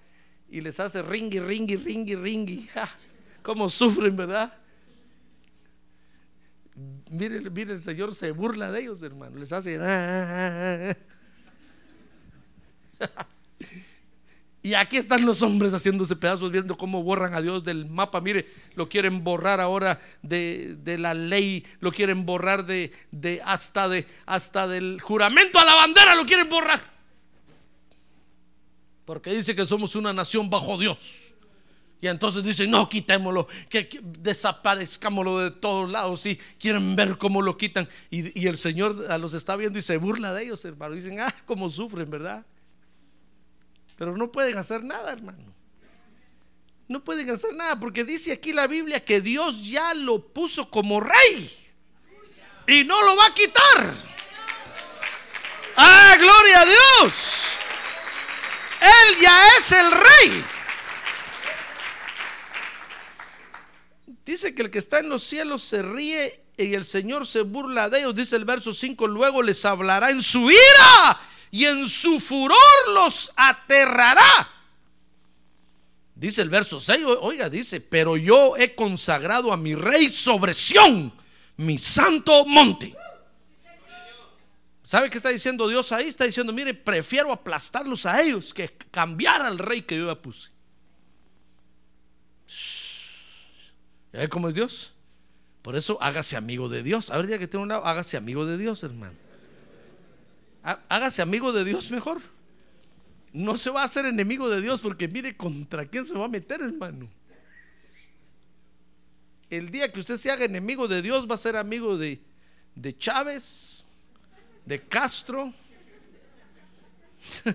y 0.51 0.61
les 0.61 0.79
hace 0.79 1.03
ringi, 1.03 1.41
ringi, 1.41 1.77
ringi, 1.77 2.15
ringi. 2.15 2.69
¿Cómo 3.43 3.69
sufren, 3.69 4.15
verdad? 4.15 4.53
Mire, 7.11 7.41
mire, 7.51 7.73
el 7.73 7.81
Señor 7.81 8.15
se 8.15 8.31
burla 8.31 8.71
de 8.71 8.83
ellos, 8.83 9.03
hermano. 9.03 9.39
Les 9.39 9.53
hace... 9.53 9.79
Ah, 9.79 9.83
ah, 9.83 10.93
ah, 10.93 10.97
y 14.71 14.75
aquí 14.75 14.99
están 14.99 15.27
los 15.27 15.43
hombres 15.43 15.73
haciéndose 15.73 16.15
pedazos, 16.15 16.53
viendo 16.53 16.77
cómo 16.77 17.03
borran 17.03 17.35
a 17.35 17.43
Dios 17.43 17.65
del 17.65 17.87
mapa. 17.87 18.21
Mire, 18.21 18.47
lo 18.77 18.89
quieren 18.89 19.25
borrar 19.25 19.61
ahora 19.61 20.01
de, 20.23 20.79
la 20.97 21.13
ley, 21.13 21.67
lo 21.81 21.91
quieren 21.91 22.25
borrar 22.25 22.65
de, 22.65 22.93
de, 23.11 23.43
hasta 23.45 23.89
de 23.89 24.07
hasta 24.27 24.69
del 24.69 25.01
juramento 25.01 25.59
a 25.59 25.65
la 25.65 25.75
bandera, 25.75 26.15
lo 26.15 26.25
quieren 26.25 26.49
borrar. 26.49 26.81
Porque 29.07 29.35
dice 29.35 29.57
que 29.57 29.67
somos 29.67 29.97
una 29.97 30.13
nación 30.13 30.49
bajo 30.49 30.79
Dios. 30.79 31.35
Y 32.01 32.07
entonces 32.07 32.45
dicen, 32.45 32.71
no, 32.71 32.89
quitémoslo, 32.89 33.49
que, 33.69 33.89
desaparezcámoslo 34.21 35.41
de 35.41 35.51
todos 35.51 35.91
lados. 35.91 36.25
Y 36.27 36.37
quieren 36.61 36.95
ver 36.95 37.19
cómo 37.19 37.43
lo 37.43 37.57
quitan. 37.57 37.89
Y, 38.09 38.41
y, 38.41 38.47
el 38.47 38.57
Señor 38.57 38.95
los 39.19 39.35
está 39.35 39.57
viendo 39.57 39.81
y 39.81 39.83
se 39.83 39.97
burla 39.97 40.33
de 40.33 40.45
ellos, 40.45 40.65
hermano. 40.65 40.95
Dicen, 40.95 41.19
ah, 41.19 41.35
cómo 41.45 41.69
sufren, 41.69 42.09
¿verdad? 42.09 42.47
Pero 44.01 44.17
no 44.17 44.33
pueden 44.33 44.57
hacer 44.57 44.83
nada, 44.83 45.13
hermano. 45.13 45.55
No 46.89 47.05
pueden 47.05 47.29
hacer 47.29 47.55
nada 47.55 47.79
porque 47.79 48.03
dice 48.03 48.33
aquí 48.33 48.55
la 48.55 48.67
Biblia 48.67 49.05
que 49.05 49.21
Dios 49.21 49.69
ya 49.69 49.93
lo 49.93 50.27
puso 50.33 50.71
como 50.71 51.01
rey. 51.01 51.55
Y 52.67 52.85
no 52.85 53.03
lo 53.03 53.15
va 53.15 53.27
a 53.27 53.35
quitar. 53.35 53.95
Ah, 55.77 56.17
gloria 56.19 56.61
a 56.63 56.65
Dios. 56.65 57.59
Él 58.81 59.17
ya 59.21 59.49
es 59.59 59.73
el 59.73 59.93
rey. 59.93 60.45
Dice 64.25 64.55
que 64.55 64.63
el 64.63 64.71
que 64.71 64.79
está 64.79 65.01
en 65.01 65.11
los 65.11 65.25
cielos 65.25 65.63
se 65.63 65.83
ríe 65.83 66.43
y 66.57 66.73
el 66.73 66.87
Señor 66.87 67.27
se 67.27 67.43
burla 67.43 67.91
de 67.91 67.99
ellos. 67.99 68.15
Dice 68.15 68.37
el 68.37 68.47
verso 68.47 68.73
5, 68.73 69.07
luego 69.09 69.43
les 69.43 69.63
hablará 69.67 70.09
en 70.09 70.23
su 70.23 70.51
ira 70.51 71.21
y 71.51 71.65
en 71.65 71.89
su 71.89 72.21
furor 72.21 72.59
los 72.95 73.33
aterrará. 73.37 74.49
Dice 76.15 76.43
el 76.43 76.51
verso 76.51 76.79
6, 76.79 77.01
oiga, 77.21 77.49
dice, 77.49 77.81
pero 77.81 78.17
yo 78.17 78.57
he 78.57 78.75
consagrado 78.75 79.53
a 79.53 79.57
mi 79.57 79.75
rey 79.75 80.13
sobre 80.13 80.53
Sión, 80.53 81.13
mi 81.57 81.79
santo 81.79 82.45
monte. 82.45 82.95
¿Sabe 84.83 85.09
qué 85.09 85.17
está 85.17 85.31
diciendo 85.31 85.69
Dios 85.69 85.93
ahí? 85.93 86.09
Está 86.09 86.25
diciendo, 86.25 86.53
mire, 86.53 86.75
prefiero 86.75 87.33
aplastarlos 87.33 88.07
a 88.07 88.21
ellos 88.21 88.53
que 88.53 88.69
cambiar 88.91 89.43
al 89.43 89.59
rey 89.59 89.83
que 89.83 89.97
yo 89.97 90.09
ya 90.09 90.21
puse. 90.21 90.51
¿Ya 94.13 94.29
cómo 94.29 94.49
es 94.49 94.55
Dios? 94.55 94.93
Por 95.63 95.77
eso 95.77 95.97
hágase 96.01 96.37
amigo 96.37 96.69
de 96.69 96.83
Dios. 96.83 97.11
A 97.11 97.17
ver, 97.19 97.29
ya 97.29 97.39
que 97.39 97.47
tiene 97.47 97.63
un 97.63 97.69
lado, 97.69 97.87
hágase 97.87 98.17
amigo 98.17 98.47
de 98.47 98.59
Dios, 98.59 98.83
hermano. 98.83 99.15
Há- 100.63 100.81
Hágase 100.89 101.23
amigo 101.23 101.53
de 101.53 101.65
Dios 101.65 101.91
mejor. 101.91 102.21
No 103.33 103.57
se 103.57 103.71
va 103.71 103.83
a 103.83 103.85
hacer 103.85 104.07
enemigo 104.07 104.49
de 104.49 104.61
Dios 104.61 104.81
porque 104.81 105.07
mire 105.09 105.37
contra 105.37 105.87
quién 105.87 106.05
se 106.05 106.15
va 106.19 106.25
a 106.25 106.29
meter, 106.29 106.61
hermano. 106.61 107.09
El 109.49 109.69
día 109.71 109.91
que 109.91 110.01
usted 110.01 110.17
se 110.17 110.31
haga 110.31 110.45
enemigo 110.45 110.87
de 110.89 111.03
Dios 111.03 111.29
va 111.29 111.35
a 111.35 111.39
ser 111.39 111.57
amigo 111.57 111.97
de, 111.97 112.21
de 112.75 112.97
Chávez, 112.97 113.87
de 114.65 114.81
Castro. 114.81 115.53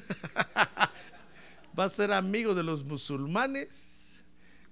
va 1.78 1.84
a 1.86 1.90
ser 1.90 2.12
amigo 2.12 2.54
de 2.54 2.64
los 2.64 2.84
musulmanes. 2.86 4.24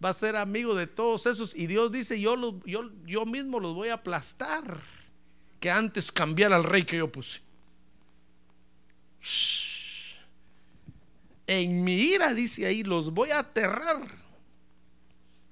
Va 0.04 0.10
a 0.10 0.14
ser 0.14 0.36
amigo 0.36 0.76
de 0.76 0.88
todos 0.88 1.26
esos. 1.26 1.56
Y 1.56 1.68
Dios 1.68 1.92
dice, 1.92 2.20
yo, 2.20 2.60
yo, 2.66 2.90
yo 3.06 3.26
mismo 3.26 3.60
los 3.60 3.74
voy 3.74 3.90
a 3.90 3.96
aplastar. 3.96 4.80
Que 5.60 5.72
antes 5.72 6.12
cambiar 6.12 6.52
al 6.52 6.64
rey 6.66 6.84
que 6.84 6.98
yo 6.98 7.10
puse. 7.12 7.42
En 11.48 11.84
mi 11.84 11.94
ira, 11.94 12.34
dice 12.34 12.66
ahí, 12.66 12.84
los 12.84 13.12
voy 13.12 13.32
a 13.32 13.40
aterrar. 13.40 14.02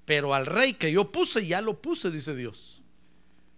Pero 0.06 0.34
al 0.34 0.46
rey 0.46 0.74
que 0.74 0.92
yo 0.92 1.12
puse, 1.12 1.46
ya 1.46 1.62
lo 1.62 1.82
puse, 1.82 2.12
dice 2.12 2.36
Dios. 2.36 2.82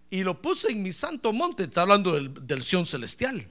Y 0.10 0.24
lo 0.24 0.42
puse 0.42 0.70
en 0.72 0.84
mi 0.84 0.94
santo 0.94 1.34
monte. 1.34 1.64
Está 1.64 1.82
hablando 1.82 2.14
del, 2.14 2.34
del 2.46 2.64
Sion 2.64 2.86
celestial. 2.86 3.48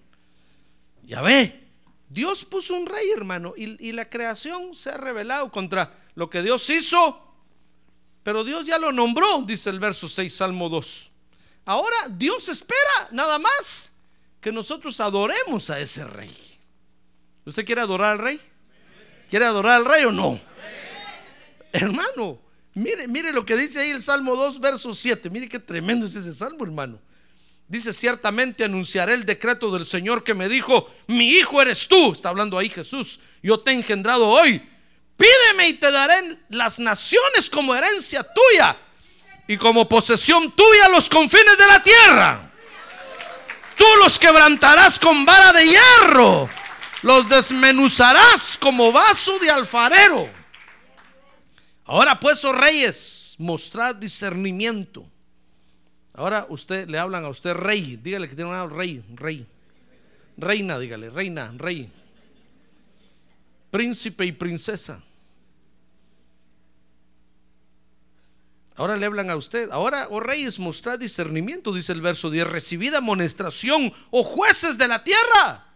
Ya 1.04 1.20
ve, 1.20 1.68
Dios 2.08 2.44
puso 2.44 2.74
un 2.74 2.86
rey, 2.86 3.10
hermano, 3.10 3.54
y, 3.56 3.88
y 3.88 3.92
la 3.92 4.08
creación 4.08 4.76
se 4.76 4.90
ha 4.90 4.96
rebelado 4.98 5.50
contra 5.50 5.98
lo 6.14 6.30
que 6.30 6.42
Dios 6.42 6.68
hizo. 6.70 7.34
Pero 8.22 8.44
Dios 8.44 8.66
ya 8.66 8.78
lo 8.78 8.92
nombró, 8.92 9.42
dice 9.42 9.70
el 9.70 9.80
verso 9.80 10.08
6, 10.08 10.32
Salmo 10.32 10.68
2. 10.68 11.10
Ahora 11.64 11.96
Dios 12.10 12.48
espera 12.48 13.08
nada 13.10 13.38
más 13.38 13.94
que 14.40 14.52
nosotros 14.52 15.00
adoremos 15.00 15.70
a 15.70 15.80
ese 15.80 16.04
rey. 16.04 16.30
¿Usted 17.44 17.64
quiere 17.64 17.80
adorar 17.80 18.12
al 18.12 18.18
rey? 18.18 18.40
¿Quiere 19.28 19.44
adorar 19.44 19.74
al 19.74 19.84
rey 19.84 20.04
o 20.04 20.12
no? 20.12 20.38
Hermano, 21.72 22.38
mire, 22.74 23.08
mire 23.08 23.32
lo 23.32 23.46
que 23.46 23.56
dice 23.56 23.80
ahí 23.80 23.90
el 23.90 24.02
Salmo 24.02 24.36
2, 24.36 24.60
verso 24.60 24.94
7. 24.94 25.30
Mire 25.30 25.48
qué 25.48 25.58
tremendo 25.58 26.06
es 26.06 26.14
ese 26.14 26.34
salmo, 26.34 26.64
hermano. 26.64 27.00
Dice, 27.66 27.94
ciertamente 27.94 28.64
anunciaré 28.64 29.14
el 29.14 29.24
decreto 29.24 29.70
del 29.70 29.86
Señor 29.86 30.22
que 30.22 30.34
me 30.34 30.48
dijo, 30.48 30.92
mi 31.06 31.30
hijo 31.30 31.62
eres 31.62 31.88
tú. 31.88 32.12
Está 32.12 32.28
hablando 32.28 32.58
ahí 32.58 32.68
Jesús. 32.68 33.18
Yo 33.42 33.60
te 33.60 33.70
he 33.70 33.74
engendrado 33.74 34.28
hoy. 34.28 34.60
Pídeme 35.16 35.68
y 35.68 35.74
te 35.74 35.90
daré 35.90 36.38
las 36.50 36.78
naciones 36.78 37.48
como 37.48 37.74
herencia 37.74 38.22
tuya 38.22 38.76
y 39.46 39.56
como 39.56 39.88
posesión 39.88 40.50
tuya 40.52 40.88
los 40.90 41.08
confines 41.08 41.56
de 41.56 41.66
la 41.66 41.82
tierra. 41.82 42.52
Tú 43.76 43.84
los 44.00 44.18
quebrantarás 44.18 44.98
con 44.98 45.24
vara 45.24 45.52
de 45.52 45.66
hierro, 45.66 46.50
los 47.02 47.28
desmenuzarás 47.28 48.56
como 48.58 48.92
vaso 48.92 49.38
de 49.38 49.50
alfarero. 49.50 50.28
Ahora 51.84 52.18
pues, 52.18 52.44
oh 52.44 52.52
reyes, 52.52 53.34
mostrad 53.38 53.96
discernimiento. 53.96 55.04
Ahora 56.14 56.46
usted 56.48 56.88
le 56.88 56.98
hablan 56.98 57.24
a 57.24 57.28
usted 57.28 57.54
rey, 57.54 57.98
dígale 58.02 58.28
que 58.28 58.36
tiene 58.36 58.50
un 58.50 58.70
rey, 58.70 59.02
rey. 59.14 59.46
Reina, 60.36 60.78
dígale, 60.78 61.10
reina, 61.10 61.52
rey. 61.56 61.90
Príncipe 63.70 64.24
y 64.24 64.32
princesa. 64.32 65.02
Ahora 68.76 68.96
le 68.96 69.06
hablan 69.06 69.30
a 69.30 69.36
usted. 69.36 69.70
Ahora, 69.70 70.06
oh 70.10 70.20
reyes, 70.20 70.58
mostrad 70.58 70.98
discernimiento, 70.98 71.72
dice 71.72 71.92
el 71.92 72.00
verso 72.00 72.30
10. 72.30 72.46
Recibid 72.46 72.94
amonestación, 72.94 73.92
oh 74.10 74.24
jueces 74.24 74.78
de 74.78 74.88
la 74.88 75.04
tierra. 75.04 75.71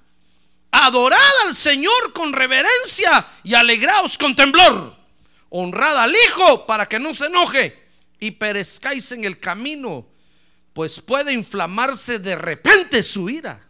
Adorad 0.71 1.47
al 1.47 1.55
Señor 1.55 2.13
con 2.13 2.33
reverencia 2.33 3.27
y 3.43 3.55
alegraos 3.55 4.19
con 4.19 4.35
temblor. 4.35 4.97
Honrad 5.49 5.99
al 5.99 6.13
Hijo 6.13 6.67
para 6.67 6.87
que 6.87 6.99
no 6.99 7.15
se 7.15 7.27
enoje 7.27 7.87
y 8.19 8.33
perezcáis 8.33 9.13
en 9.13 9.25
el 9.25 9.39
camino, 9.41 10.07
pues 10.73 11.01
puede 11.01 11.33
inflamarse 11.33 12.19
de 12.19 12.37
repente 12.37 13.03
su 13.03 13.31
ira. 13.31 13.67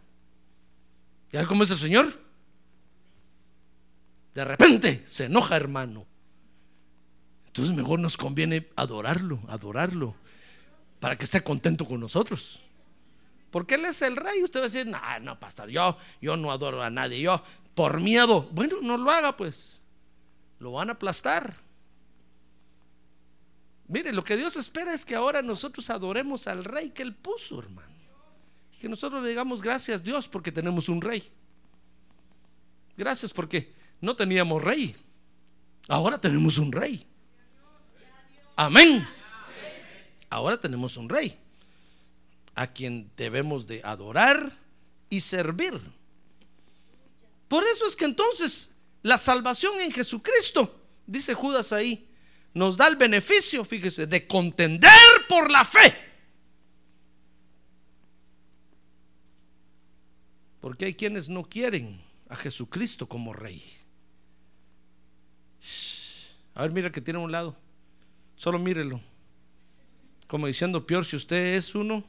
¿Ya 1.31 1.45
cómo 1.45 1.63
es 1.63 1.71
el 1.71 1.77
Señor? 1.77 2.19
De 4.33 4.45
repente 4.45 5.03
se 5.05 5.25
enoja, 5.25 5.55
hermano. 5.55 6.05
Entonces 7.47 7.75
mejor 7.75 7.99
nos 7.99 8.17
conviene 8.17 8.67
adorarlo, 8.75 9.39
adorarlo, 9.47 10.15
para 10.99 11.17
que 11.17 11.25
esté 11.25 11.41
contento 11.43 11.87
con 11.87 11.99
nosotros. 11.99 12.61
Porque 13.51 13.75
Él 13.75 13.85
es 13.85 14.01
el 14.01 14.15
rey. 14.15 14.43
Usted 14.43 14.59
va 14.59 14.65
a 14.65 14.69
decir, 14.69 14.85
no, 14.85 14.99
no, 15.21 15.39
pastor, 15.39 15.69
yo, 15.69 15.97
yo 16.21 16.35
no 16.35 16.51
adoro 16.51 16.81
a 16.81 16.89
nadie, 16.89 17.21
yo 17.21 17.41
por 17.73 18.01
miedo. 18.01 18.47
Bueno, 18.51 18.77
no 18.81 18.97
lo 18.97 19.09
haga 19.11 19.35
pues. 19.37 19.81
Lo 20.59 20.73
van 20.73 20.89
a 20.89 20.93
aplastar. 20.93 21.53
Mire, 23.87 24.11
lo 24.11 24.23
que 24.23 24.35
Dios 24.35 24.57
espera 24.57 24.93
es 24.93 25.05
que 25.05 25.15
ahora 25.15 25.41
nosotros 25.41 25.89
adoremos 25.89 26.47
al 26.47 26.63
rey 26.63 26.89
que 26.89 27.03
Él 27.03 27.15
puso, 27.15 27.59
hermano. 27.59 27.87
Y 28.73 28.77
que 28.77 28.89
nosotros 28.89 29.23
le 29.23 29.29
digamos 29.29 29.61
gracias 29.61 30.03
Dios 30.03 30.27
porque 30.27 30.51
tenemos 30.51 30.89
un 30.89 31.01
rey. 31.01 31.23
Gracias 32.97 33.31
porque 33.31 33.73
no 34.01 34.15
teníamos 34.15 34.61
rey. 34.61 34.95
Ahora 35.87 36.19
tenemos 36.19 36.57
un 36.57 36.71
rey. 36.71 37.05
Amén. 38.57 39.07
Ahora 40.29 40.59
tenemos 40.59 40.97
un 40.97 41.07
rey 41.07 41.46
a 42.57 42.65
quien 42.73 43.11
debemos 43.15 43.67
de 43.67 43.81
adorar 43.83 44.51
y 45.09 45.21
servir. 45.21 45.79
Por 47.47 47.63
eso 47.63 47.85
es 47.85 47.95
que 47.95 48.05
entonces 48.05 48.71
la 49.03 49.19
salvación 49.19 49.79
en 49.79 49.91
Jesucristo, 49.91 50.75
dice 51.05 51.35
Judas 51.35 51.71
ahí, 51.71 52.09
nos 52.55 52.75
da 52.75 52.87
el 52.87 52.95
beneficio, 52.95 53.63
fíjese, 53.63 54.07
de 54.07 54.27
contender 54.27 54.89
por 55.29 55.51
la 55.51 55.63
fe. 55.63 55.95
Porque 60.59 60.85
hay 60.85 60.95
quienes 60.95 61.29
no 61.29 61.47
quieren 61.47 62.01
a 62.27 62.35
Jesucristo 62.35 63.07
como 63.07 63.33
rey. 63.33 63.63
A 66.55 66.63
ver, 66.63 66.73
mira 66.73 66.91
que 66.91 67.01
tiene 67.01 67.19
un 67.19 67.31
lado. 67.31 67.55
Solo 68.35 68.57
mírelo. 68.57 68.99
Como 70.25 70.47
diciendo, 70.47 70.87
peor 70.87 71.05
si 71.05 71.15
usted 71.15 71.55
es 71.55 71.75
uno 71.75 72.03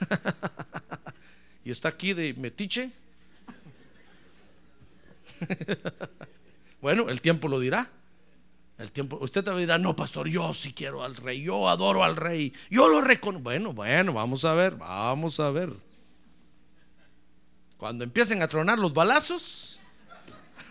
y 1.64 1.70
está 1.70 1.88
aquí 1.88 2.12
de 2.12 2.34
metiche. 2.34 2.90
bueno, 6.80 7.08
el 7.08 7.20
tiempo 7.20 7.48
lo 7.48 7.60
dirá. 7.60 7.90
El 8.78 8.92
tiempo, 8.92 9.18
usted 9.22 9.42
también 9.42 9.66
dirá, 9.66 9.78
no, 9.78 9.96
pastor, 9.96 10.28
yo 10.28 10.52
sí 10.52 10.74
quiero 10.74 11.02
al 11.02 11.16
rey, 11.16 11.42
yo 11.42 11.68
adoro 11.68 12.04
al 12.04 12.14
rey, 12.14 12.52
yo 12.70 12.88
lo 12.88 13.00
reconozco. 13.00 13.44
Bueno, 13.44 13.72
bueno, 13.72 14.12
vamos 14.12 14.44
a 14.44 14.54
ver, 14.54 14.76
vamos 14.76 15.40
a 15.40 15.50
ver. 15.50 15.72
Cuando 17.78 18.04
empiecen 18.04 18.42
a 18.42 18.48
tronar 18.48 18.78
los 18.78 18.92
balazos, 18.92 19.80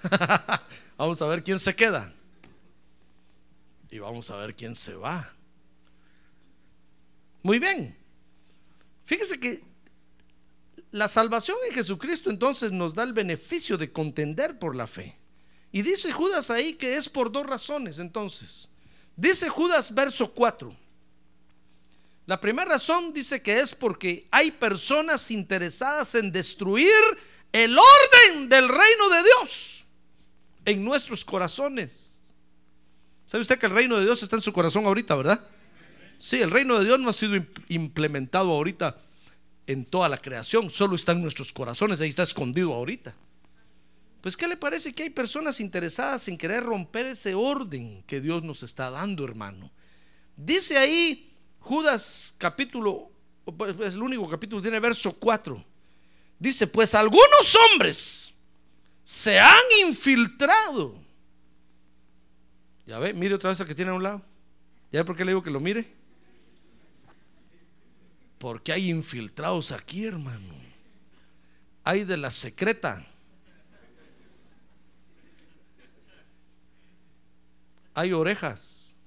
vamos 0.98 1.22
a 1.22 1.28
ver 1.28 1.44
quién 1.44 1.60
se 1.60 1.76
queda. 1.76 2.14
Y 3.90 4.00
vamos 4.00 4.30
a 4.30 4.36
ver 4.36 4.56
quién 4.56 4.76
se 4.76 4.94
va. 4.94 5.34
Muy 7.42 7.60
bien. 7.60 8.05
Fíjese 9.06 9.40
que 9.40 9.64
la 10.92 11.08
salvación 11.08 11.58
en 11.68 11.74
Jesucristo 11.74 12.30
entonces 12.30 12.72
nos 12.72 12.94
da 12.94 13.04
el 13.04 13.14
beneficio 13.14 13.78
de 13.78 13.92
contender 13.92 14.58
por 14.60 14.76
la 14.76 14.88
fe. 14.88 15.18
Y 15.72 15.82
dice 15.82 16.12
Judas 16.12 16.50
ahí 16.50 16.74
que 16.74 16.96
es 16.96 17.08
por 17.08 17.32
dos 17.32 17.46
razones 17.46 18.00
entonces. 18.00 18.70
Dice 19.16 19.48
Judas 19.50 19.94
verso 19.94 20.34
4. 20.34 20.76
La 22.26 22.40
primera 22.40 22.72
razón 22.72 23.14
dice 23.14 23.42
que 23.42 23.58
es 23.58 23.76
porque 23.76 24.28
hay 24.32 24.52
personas 24.52 25.30
interesadas 25.30 26.16
en 26.16 26.32
destruir 26.32 26.92
el 27.52 27.78
orden 27.78 28.50
del 28.50 28.68
reino 28.68 29.10
de 29.10 29.24
Dios 29.24 29.86
en 30.66 30.84
nuestros 30.84 31.24
corazones. 31.24 32.06
¿Sabe 33.28 33.42
usted 33.42 33.60
que 33.60 33.68
el 33.68 33.74
reino 33.74 33.98
de 33.98 34.06
Dios 34.06 34.24
está 34.24 34.36
en 34.36 34.42
su 34.42 34.52
corazón 34.52 34.86
ahorita, 34.86 35.16
verdad? 35.16 35.48
Sí, 36.18 36.42
el 36.42 36.52
reino 36.52 36.80
de 36.80 36.86
Dios 36.86 37.00
no 37.00 37.10
ha 37.10 37.14
sido 37.14 37.44
implementado 37.70 38.52
ahorita 38.52 38.98
en 39.68 39.86
toda 39.86 40.10
la 40.10 40.18
creación, 40.18 40.70
solo 40.70 40.96
está 40.96 41.12
en 41.14 41.22
nuestros 41.22 41.52
corazones, 41.52 42.00
ahí 42.02 42.10
está 42.10 42.24
escondido 42.24 42.74
ahorita. 42.74 43.16
Pues 44.22 44.36
¿qué 44.36 44.48
le 44.48 44.58
parece 44.58 44.94
que 44.94 45.04
hay 45.04 45.10
personas 45.10 45.60
interesadas 45.60 46.28
en 46.28 46.38
querer 46.38 46.64
romper 46.64 47.06
ese 47.06 47.36
orden 47.36 48.04
que 48.08 48.22
Dios 48.22 48.44
nos 48.44 48.64
está 48.64 48.90
dando, 48.90 49.24
hermano? 49.24 49.72
Dice 50.36 50.78
ahí 50.78 51.32
Judas 51.60 52.36
capítulo, 52.38 53.12
pues 53.58 53.94
el 53.94 54.02
único 54.02 54.28
capítulo 54.30 54.62
tiene 54.62 54.80
verso 54.80 55.14
4. 55.14 55.64
Dice, 56.38 56.68
pues 56.68 56.94
algunos 56.96 57.58
hombres 57.72 58.34
se 59.04 59.40
han 59.40 59.64
infiltrado. 59.88 60.96
Ya 62.86 63.00
ve, 63.00 63.14
mire 63.14 63.36
otra 63.36 63.50
vez 63.50 63.62
al 63.62 63.68
que 63.68 63.76
tiene 63.76 63.92
a 63.92 63.96
un 63.96 64.04
lado. 64.04 64.22
¿Ya 64.92 65.00
ve 65.02 65.06
por 65.06 65.16
qué 65.16 65.26
le 65.26 65.32
digo 65.32 65.44
que 65.44 65.50
lo 65.50 65.60
mire? 65.60 65.88
Porque 68.38 68.72
hay 68.72 68.90
infiltrados 68.90 69.72
aquí, 69.72 70.06
hermano. 70.06 70.54
Hay 71.84 72.04
de 72.04 72.18
la 72.18 72.32
secreta. 72.32 73.06
Hay 77.94 78.12
orejas. 78.12 78.98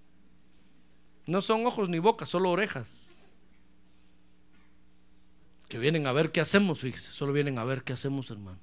No 1.26 1.42
son 1.42 1.66
ojos 1.66 1.88
ni 1.88 1.98
bocas, 1.98 2.28
solo 2.28 2.50
orejas. 2.50 3.18
Que 5.68 5.78
vienen 5.78 6.06
a 6.06 6.12
ver 6.12 6.32
qué 6.32 6.40
hacemos, 6.40 6.80
fíjese. 6.80 7.12
Solo 7.12 7.32
vienen 7.32 7.58
a 7.58 7.64
ver 7.64 7.82
qué 7.82 7.92
hacemos, 7.92 8.30
hermano. 8.30 8.58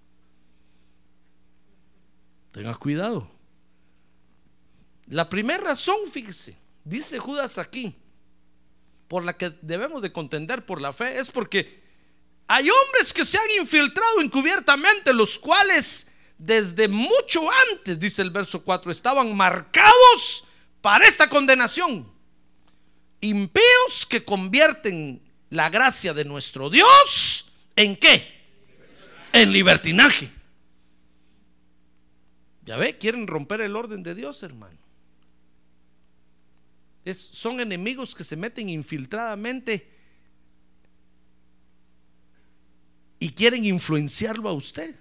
Tenga 2.51 2.73
cuidado. 2.75 3.29
La 5.07 5.29
primera 5.29 5.63
razón, 5.63 5.97
fíjese, 6.09 6.57
dice 6.83 7.19
Judas 7.19 7.57
aquí, 7.57 7.95
por 9.07 9.23
la 9.23 9.37
que 9.37 9.51
debemos 9.61 10.01
de 10.01 10.11
contender 10.11 10.65
por 10.65 10.81
la 10.81 10.93
fe, 10.93 11.19
es 11.19 11.29
porque 11.29 11.83
hay 12.47 12.69
hombres 12.69 13.13
que 13.13 13.25
se 13.25 13.37
han 13.37 13.51
infiltrado 13.59 14.21
encubiertamente, 14.21 15.13
los 15.13 15.39
cuales 15.39 16.07
desde 16.37 16.87
mucho 16.87 17.49
antes, 17.71 17.99
dice 17.99 18.21
el 18.21 18.29
verso 18.29 18.63
4, 18.63 18.91
estaban 18.91 19.35
marcados 19.35 20.45
para 20.81 21.07
esta 21.07 21.29
condenación. 21.29 22.11
Impíos 23.21 24.05
que 24.07 24.23
convierten 24.23 25.21
la 25.49 25.69
gracia 25.69 26.13
de 26.13 26.25
nuestro 26.25 26.69
Dios 26.69 27.51
en 27.75 27.95
qué? 27.95 28.33
En 29.33 29.51
libertinaje. 29.51 30.29
Ya 32.65 32.77
ve, 32.77 32.97
quieren 32.97 33.27
romper 33.27 33.61
el 33.61 33.75
orden 33.75 34.03
de 34.03 34.15
Dios, 34.15 34.43
hermano. 34.43 34.77
Son 37.13 37.59
enemigos 37.59 38.15
que 38.15 38.23
se 38.23 38.35
meten 38.35 38.69
infiltradamente 38.69 39.87
y 43.19 43.29
quieren 43.29 43.63
influenciarlo 43.65 44.49
a 44.49 44.53
usted 44.53 44.95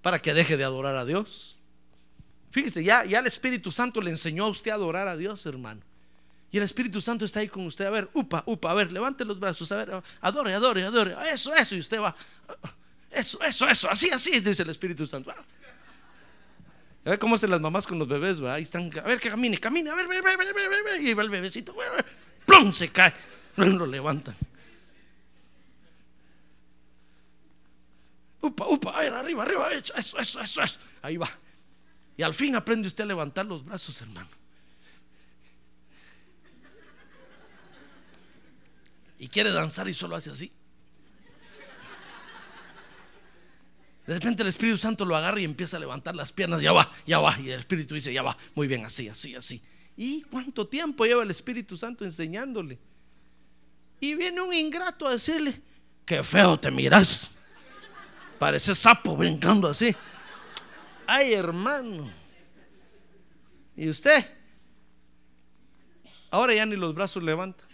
para 0.00 0.20
que 0.20 0.34
deje 0.34 0.56
de 0.56 0.64
adorar 0.64 0.96
a 0.96 1.04
Dios. 1.04 1.58
Fíjese, 2.50 2.84
ya, 2.84 3.04
ya 3.04 3.20
el 3.20 3.26
Espíritu 3.26 3.70
Santo 3.70 4.00
le 4.00 4.10
enseñó 4.10 4.44
a 4.44 4.48
usted 4.48 4.70
a 4.70 4.74
adorar 4.74 5.08
a 5.08 5.16
Dios, 5.16 5.44
hermano. 5.46 5.82
Y 6.50 6.58
el 6.58 6.64
Espíritu 6.64 7.00
Santo 7.00 7.24
está 7.24 7.40
ahí 7.40 7.48
con 7.48 7.66
usted. 7.66 7.86
A 7.86 7.90
ver, 7.90 8.10
upa, 8.12 8.42
upa, 8.46 8.70
a 8.70 8.74
ver, 8.74 8.92
levante 8.92 9.24
los 9.24 9.40
brazos, 9.40 9.72
a 9.72 9.76
ver, 9.76 10.02
adore, 10.20 10.54
adore, 10.54 10.84
adore. 10.84 11.16
Eso, 11.32 11.54
eso. 11.54 11.74
Y 11.74 11.78
usted 11.78 11.98
va, 11.98 12.14
eso, 13.10 13.42
eso, 13.42 13.66
eso. 13.68 13.90
Así, 13.90 14.10
así, 14.10 14.40
dice 14.40 14.62
el 14.62 14.70
Espíritu 14.70 15.06
Santo. 15.06 15.32
A 17.04 17.10
ver 17.10 17.18
cómo 17.18 17.34
hacen 17.34 17.50
las 17.50 17.60
mamás 17.60 17.86
con 17.86 17.98
los 17.98 18.06
bebés, 18.06 18.38
¿verdad? 18.38 18.56
Ahí 18.56 18.62
están, 18.62 18.90
a 18.98 19.02
ver 19.02 19.18
que 19.18 19.28
camine, 19.28 19.58
camine, 19.58 19.90
a 19.90 19.94
ver, 19.94 20.06
ver, 20.06 20.22
ver, 20.22 20.36
ver, 20.36 21.00
y 21.00 21.14
va 21.14 21.22
el 21.22 21.30
bebecito, 21.30 21.74
plum, 22.46 22.72
se 22.72 22.90
cae, 22.90 23.12
lo 23.56 23.86
levantan. 23.86 24.36
Upa, 28.40 28.66
upa, 28.68 28.90
a 28.96 29.00
ver, 29.00 29.14
arriba, 29.14 29.42
arriba, 29.42 29.72
eso, 29.72 29.94
eso, 29.96 30.40
eso, 30.40 30.62
eso, 30.62 30.78
ahí 31.02 31.16
va. 31.16 31.28
Y 32.16 32.22
al 32.22 32.34
fin 32.34 32.54
aprende 32.54 32.86
usted 32.88 33.04
a 33.04 33.06
levantar 33.06 33.46
los 33.46 33.64
brazos, 33.64 34.00
hermano. 34.00 34.28
Y 39.18 39.28
quiere 39.28 39.50
danzar 39.50 39.88
y 39.88 39.94
solo 39.94 40.16
hace 40.16 40.30
así. 40.30 40.52
De 44.12 44.18
repente 44.18 44.42
el 44.42 44.48
Espíritu 44.50 44.76
Santo 44.76 45.06
lo 45.06 45.16
agarra 45.16 45.40
y 45.40 45.44
empieza 45.44 45.78
a 45.78 45.80
levantar 45.80 46.14
las 46.14 46.32
piernas, 46.32 46.60
ya 46.60 46.70
va, 46.70 46.92
ya 47.06 47.18
va. 47.18 47.34
Y 47.40 47.48
el 47.48 47.60
Espíritu 47.60 47.94
dice, 47.94 48.12
ya 48.12 48.22
va, 48.22 48.36
muy 48.54 48.66
bien, 48.66 48.84
así, 48.84 49.08
así, 49.08 49.34
así. 49.34 49.62
¿Y 49.96 50.20
cuánto 50.24 50.68
tiempo 50.68 51.06
lleva 51.06 51.22
el 51.22 51.30
Espíritu 51.30 51.78
Santo 51.78 52.04
enseñándole? 52.04 52.78
Y 54.00 54.14
viene 54.14 54.42
un 54.42 54.52
ingrato 54.52 55.06
a 55.06 55.12
decirle, 55.12 55.62
qué 56.04 56.22
feo 56.22 56.60
te 56.60 56.70
miras. 56.70 57.30
Parece 58.38 58.74
sapo 58.74 59.16
brincando 59.16 59.66
así. 59.66 59.96
Ay, 61.06 61.32
hermano. 61.32 62.10
¿Y 63.74 63.88
usted? 63.88 64.26
Ahora 66.30 66.52
ya 66.52 66.66
ni 66.66 66.76
los 66.76 66.94
brazos 66.94 67.22
levanta. 67.22 67.64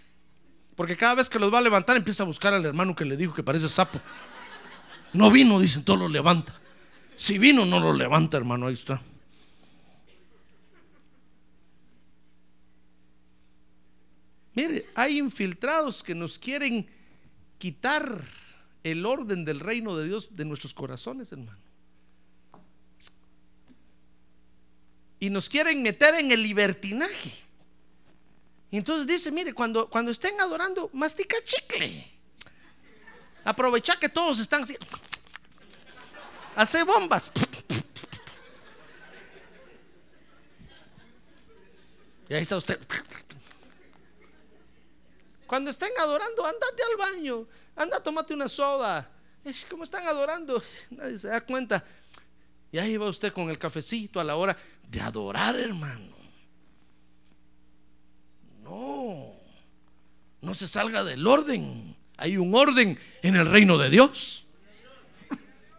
Porque 0.76 0.96
cada 0.96 1.16
vez 1.16 1.28
que 1.28 1.40
los 1.40 1.52
va 1.52 1.58
a 1.58 1.62
levantar 1.62 1.96
empieza 1.96 2.22
a 2.22 2.26
buscar 2.26 2.54
al 2.54 2.64
hermano 2.64 2.94
que 2.94 3.04
le 3.04 3.16
dijo 3.16 3.34
que 3.34 3.42
parece 3.42 3.68
sapo. 3.68 4.00
No 5.12 5.30
vino, 5.30 5.58
dicen, 5.58 5.84
todo 5.84 5.96
lo 5.96 6.08
levanta. 6.08 6.54
Si 7.16 7.38
vino, 7.38 7.64
no 7.64 7.80
lo 7.80 7.92
levanta, 7.92 8.36
hermano, 8.36 8.66
ahí 8.66 8.74
está. 8.74 9.00
Mire, 14.54 14.88
hay 14.94 15.18
infiltrados 15.18 16.02
que 16.02 16.14
nos 16.14 16.38
quieren 16.38 16.86
quitar 17.58 18.24
el 18.82 19.06
orden 19.06 19.44
del 19.44 19.60
reino 19.60 19.96
de 19.96 20.06
Dios 20.06 20.34
de 20.34 20.44
nuestros 20.44 20.74
corazones, 20.74 21.30
hermano. 21.32 21.58
Y 25.20 25.30
nos 25.30 25.48
quieren 25.48 25.82
meter 25.82 26.14
en 26.16 26.32
el 26.32 26.42
libertinaje. 26.42 27.32
Y 28.70 28.76
entonces 28.76 29.06
dice, 29.06 29.32
mire, 29.32 29.54
cuando, 29.54 29.88
cuando 29.88 30.10
estén 30.10 30.40
adorando, 30.40 30.90
mastica 30.92 31.36
chicle. 31.44 32.17
Aprovecha 33.44 33.98
que 33.98 34.08
todos 34.08 34.38
están 34.38 34.62
así. 34.62 34.76
Hace 36.54 36.82
bombas. 36.82 37.30
Y 42.28 42.34
ahí 42.34 42.42
está 42.42 42.56
usted. 42.56 42.78
Cuando 45.46 45.70
estén 45.70 45.90
adorando, 45.98 46.44
andate 46.44 46.82
al 46.82 46.96
baño. 46.96 47.46
Anda, 47.74 48.00
tómate 48.00 48.34
una 48.34 48.48
soda. 48.48 49.10
Es 49.44 49.64
como 49.64 49.84
están 49.84 50.06
adorando. 50.06 50.62
Nadie 50.90 51.18
se 51.18 51.28
da 51.28 51.40
cuenta. 51.40 51.82
Y 52.70 52.78
ahí 52.78 52.96
va 52.98 53.08
usted 53.08 53.32
con 53.32 53.48
el 53.48 53.58
cafecito 53.58 54.20
a 54.20 54.24
la 54.24 54.36
hora 54.36 54.56
de 54.86 55.00
adorar, 55.00 55.56
hermano. 55.56 56.16
No. 58.62 59.32
No 60.42 60.54
se 60.54 60.68
salga 60.68 61.02
del 61.02 61.26
orden. 61.26 61.96
Hay 62.18 62.36
un 62.36 62.54
orden 62.54 62.98
en 63.22 63.36
el 63.36 63.46
reino 63.46 63.78
de 63.78 63.88
Dios. 63.88 64.44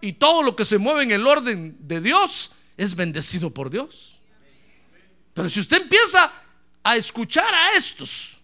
Y 0.02 0.14
todo 0.14 0.42
lo 0.42 0.56
que 0.56 0.66
se 0.66 0.78
mueve 0.78 1.04
en 1.04 1.12
el 1.12 1.28
orden 1.28 1.78
de 1.82 2.02
Dios 2.02 2.54
es 2.78 2.96
bendecido 2.96 3.54
por 3.54 3.70
Dios. 3.70 4.22
Pero 5.34 5.50
si 5.50 5.60
usted 5.60 5.82
empieza 5.82 6.32
a 6.82 6.96
escuchar 6.96 7.54
a 7.54 7.74
estos 7.74 8.42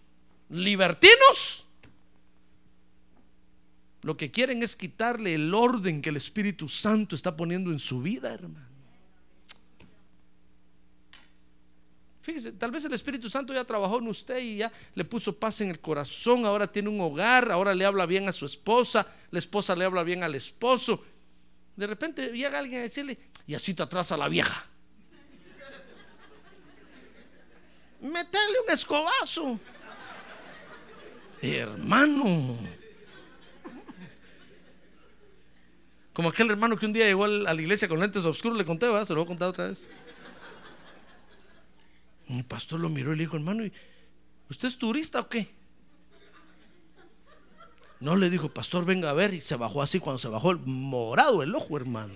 libertinos, 0.50 1.64
lo 4.02 4.16
que 4.16 4.30
quieren 4.30 4.62
es 4.62 4.76
quitarle 4.76 5.34
el 5.34 5.52
orden 5.52 6.02
que 6.02 6.10
el 6.10 6.16
Espíritu 6.16 6.68
Santo 6.68 7.16
está 7.16 7.34
poniendo 7.34 7.72
en 7.72 7.78
su 7.78 8.02
vida, 8.02 8.32
hermano. 8.32 8.65
Fíjese, 12.26 12.50
tal 12.50 12.72
vez 12.72 12.84
el 12.84 12.92
Espíritu 12.92 13.30
Santo 13.30 13.54
ya 13.54 13.62
trabajó 13.62 14.00
en 14.00 14.08
usted 14.08 14.38
y 14.40 14.56
ya 14.56 14.72
le 14.96 15.04
puso 15.04 15.38
paz 15.38 15.60
en 15.60 15.70
el 15.70 15.78
corazón, 15.78 16.44
ahora 16.44 16.66
tiene 16.66 16.88
un 16.88 17.00
hogar, 17.00 17.52
ahora 17.52 17.72
le 17.72 17.84
habla 17.84 18.04
bien 18.04 18.28
a 18.28 18.32
su 18.32 18.44
esposa, 18.44 19.06
la 19.30 19.38
esposa 19.38 19.76
le 19.76 19.84
habla 19.84 20.02
bien 20.02 20.24
al 20.24 20.34
esposo. 20.34 21.04
De 21.76 21.86
repente 21.86 22.32
llega 22.32 22.58
alguien 22.58 22.80
a 22.80 22.82
decirle, 22.82 23.16
y 23.46 23.54
así 23.54 23.74
te 23.74 23.84
atrasa 23.84 24.16
la 24.16 24.28
vieja. 24.28 24.66
Metele 28.00 28.60
un 28.66 28.74
escobazo. 28.74 29.60
Hermano. 31.40 32.58
Como 36.12 36.30
aquel 36.30 36.50
hermano 36.50 36.76
que 36.76 36.86
un 36.86 36.92
día 36.92 37.06
llegó 37.06 37.26
a 37.26 37.28
la 37.28 37.54
iglesia 37.54 37.86
con 37.86 38.00
lentes 38.00 38.24
oscuros, 38.24 38.58
le 38.58 38.64
conté. 38.64 38.86
Se 39.06 39.14
lo 39.14 39.20
voy 39.20 39.26
a 39.26 39.28
contar 39.28 39.50
otra 39.50 39.68
vez. 39.68 39.86
Mi 42.28 42.42
pastor 42.42 42.80
lo 42.80 42.88
miró 42.88 43.12
y 43.12 43.16
le 43.16 43.24
dijo, 43.24 43.36
hermano, 43.36 43.64
¿usted 44.50 44.68
es 44.68 44.76
turista 44.76 45.20
o 45.20 45.28
qué? 45.28 45.48
No 48.00 48.16
le 48.16 48.28
dijo, 48.28 48.48
pastor, 48.48 48.84
venga 48.84 49.10
a 49.10 49.14
ver. 49.14 49.34
Y 49.34 49.40
se 49.40 49.56
bajó 49.56 49.82
así 49.82 50.00
cuando 50.00 50.18
se 50.18 50.28
bajó 50.28 50.50
el 50.50 50.58
morado 50.58 51.42
el 51.42 51.54
ojo, 51.54 51.76
hermano. 51.76 52.14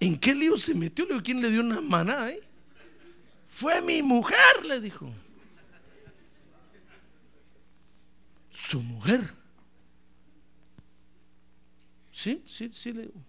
¿En 0.00 0.16
qué 0.18 0.34
lío 0.34 0.56
se 0.56 0.74
metió? 0.74 1.04
Le 1.04 1.12
dijo, 1.12 1.24
¿quién 1.24 1.42
le 1.42 1.50
dio 1.50 1.60
una 1.60 1.80
manada? 1.80 2.32
Fue 3.48 3.80
mi 3.82 4.02
mujer, 4.02 4.64
le 4.66 4.80
dijo. 4.80 5.10
Su 8.52 8.80
mujer. 8.80 9.20
Sí, 12.10 12.42
sí, 12.46 12.70
sí, 12.72 12.92
le 12.92 13.02
dijo. 13.02 13.20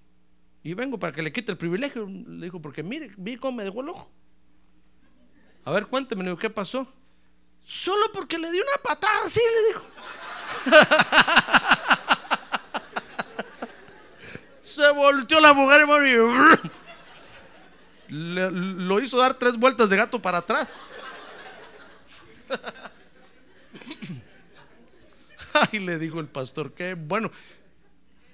Y 0.64 0.74
vengo 0.74 0.98
para 0.98 1.14
que 1.14 1.22
le 1.22 1.32
quite 1.32 1.52
el 1.52 1.58
privilegio, 1.58 2.08
le 2.08 2.46
dijo, 2.46 2.62
porque 2.62 2.82
mire, 2.82 3.12
vi 3.18 3.36
cómo 3.36 3.58
me 3.58 3.64
dejó 3.64 3.82
el 3.82 3.90
ojo. 3.90 4.12
A 5.66 5.72
ver, 5.72 5.88
cuénteme, 5.88 6.38
¿qué 6.38 6.50
pasó? 6.50 6.88
Solo 7.64 8.12
porque 8.14 8.38
le 8.38 8.50
di 8.52 8.60
una 8.60 8.78
patada 8.84 9.24
así, 9.26 9.40
le 9.40 9.68
dijo. 9.68 9.84
Se 14.62 14.92
volteó 14.92 15.40
la 15.40 15.54
mujer, 15.54 15.82
hermano, 15.82 16.06
y 16.06 16.18
le, 18.14 18.52
lo 18.52 19.00
hizo 19.00 19.18
dar 19.18 19.34
tres 19.34 19.58
vueltas 19.58 19.90
de 19.90 19.98
gato 19.98 20.22
para 20.22 20.38
atrás. 20.38 20.92
Ay, 25.72 25.80
le 25.80 25.98
dijo 25.98 26.20
el 26.20 26.28
pastor, 26.28 26.74
qué 26.74 26.94
bueno. 26.94 27.32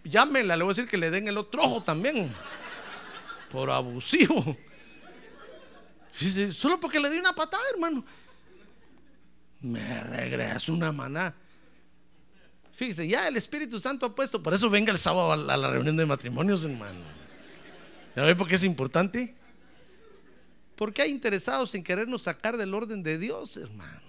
Llámela, 0.03 0.57
le 0.57 0.63
voy 0.63 0.71
a 0.71 0.75
decir 0.75 0.89
que 0.89 0.97
le 0.97 1.11
den 1.11 1.29
el 1.29 1.37
otro 1.37 1.63
ojo 1.63 1.81
también. 1.81 2.35
Por 3.49 3.69
abusivo. 3.69 4.57
Dice, 6.21 6.53
solo 6.53 6.79
porque 6.79 6.99
le 6.99 7.09
di 7.09 7.17
una 7.17 7.33
patada, 7.33 7.63
hermano. 7.73 8.05
Me 9.61 10.03
regreso 10.03 10.71
una 10.71 10.91
maná. 10.91 11.33
Fíjese, 12.73 13.07
ya 13.07 13.27
el 13.27 13.37
Espíritu 13.37 13.79
Santo 13.79 14.05
ha 14.05 14.15
puesto, 14.15 14.41
por 14.41 14.53
eso 14.53 14.69
venga 14.69 14.91
el 14.91 14.97
sábado 14.97 15.31
a 15.31 15.35
la, 15.57 15.69
reunión 15.69 15.97
de 15.97 16.05
matrimonios, 16.05 16.63
hermano. 16.63 16.99
¿Ya 18.15 18.23
ve 18.23 18.35
por 18.35 18.47
qué 18.47 18.55
es 18.55 18.63
importante? 18.63 19.35
Porque 20.75 21.01
hay 21.01 21.11
interesados 21.11 21.73
en 21.75 21.83
querernos 21.83 22.23
sacar 22.23 22.57
del 22.57 22.73
orden 22.73 23.03
de 23.03 23.17
Dios, 23.17 23.57
hermano. 23.57 24.01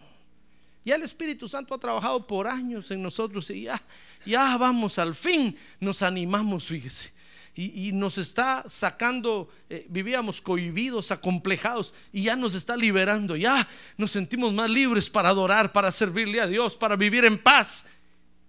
Ya 0.84 0.96
el 0.96 1.02
Espíritu 1.02 1.48
Santo 1.48 1.74
ha 1.74 1.78
trabajado 1.78 2.26
por 2.26 2.46
años 2.46 2.90
en 2.90 3.02
nosotros 3.02 3.48
y 3.50 3.62
ya, 3.62 3.80
ya 4.26 4.56
vamos 4.56 4.98
al 4.98 5.14
fin, 5.14 5.56
nos 5.80 6.02
animamos, 6.02 6.66
fíjese. 6.66 7.12
Y, 7.54 7.92
nos 7.92 8.16
está 8.16 8.64
sacando, 8.66 9.50
eh, 9.68 9.86
vivíamos 9.90 10.40
cohibidos, 10.40 11.10
acomplejados, 11.10 11.92
y 12.10 12.22
ya 12.22 12.34
nos 12.34 12.54
está 12.54 12.78
liberando, 12.78 13.36
ya 13.36 13.68
nos 13.98 14.10
sentimos 14.10 14.54
más 14.54 14.70
libres 14.70 15.10
para 15.10 15.28
adorar, 15.28 15.70
para 15.70 15.92
servirle 15.92 16.40
a 16.40 16.46
Dios, 16.46 16.76
para 16.76 16.96
vivir 16.96 17.26
en 17.26 17.36
paz. 17.36 17.84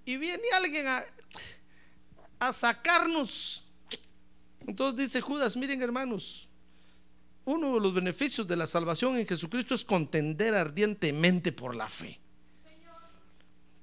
Y 0.05 0.15
viene 0.15 0.43
alguien 0.53 0.87
a, 0.87 1.03
a 2.39 2.53
sacarnos. 2.53 3.65
Entonces 4.65 5.05
dice 5.05 5.19
Judas, 5.19 5.57
miren 5.57 5.81
hermanos, 5.81 6.47
uno 7.45 7.73
de 7.73 7.81
los 7.81 7.93
beneficios 7.93 8.47
de 8.47 8.55
la 8.55 8.67
salvación 8.67 9.17
en 9.17 9.27
Jesucristo 9.27 9.75
es 9.75 9.83
contender 9.83 10.55
ardientemente 10.55 11.51
por 11.51 11.75
la 11.75 11.89
fe. 11.89 12.19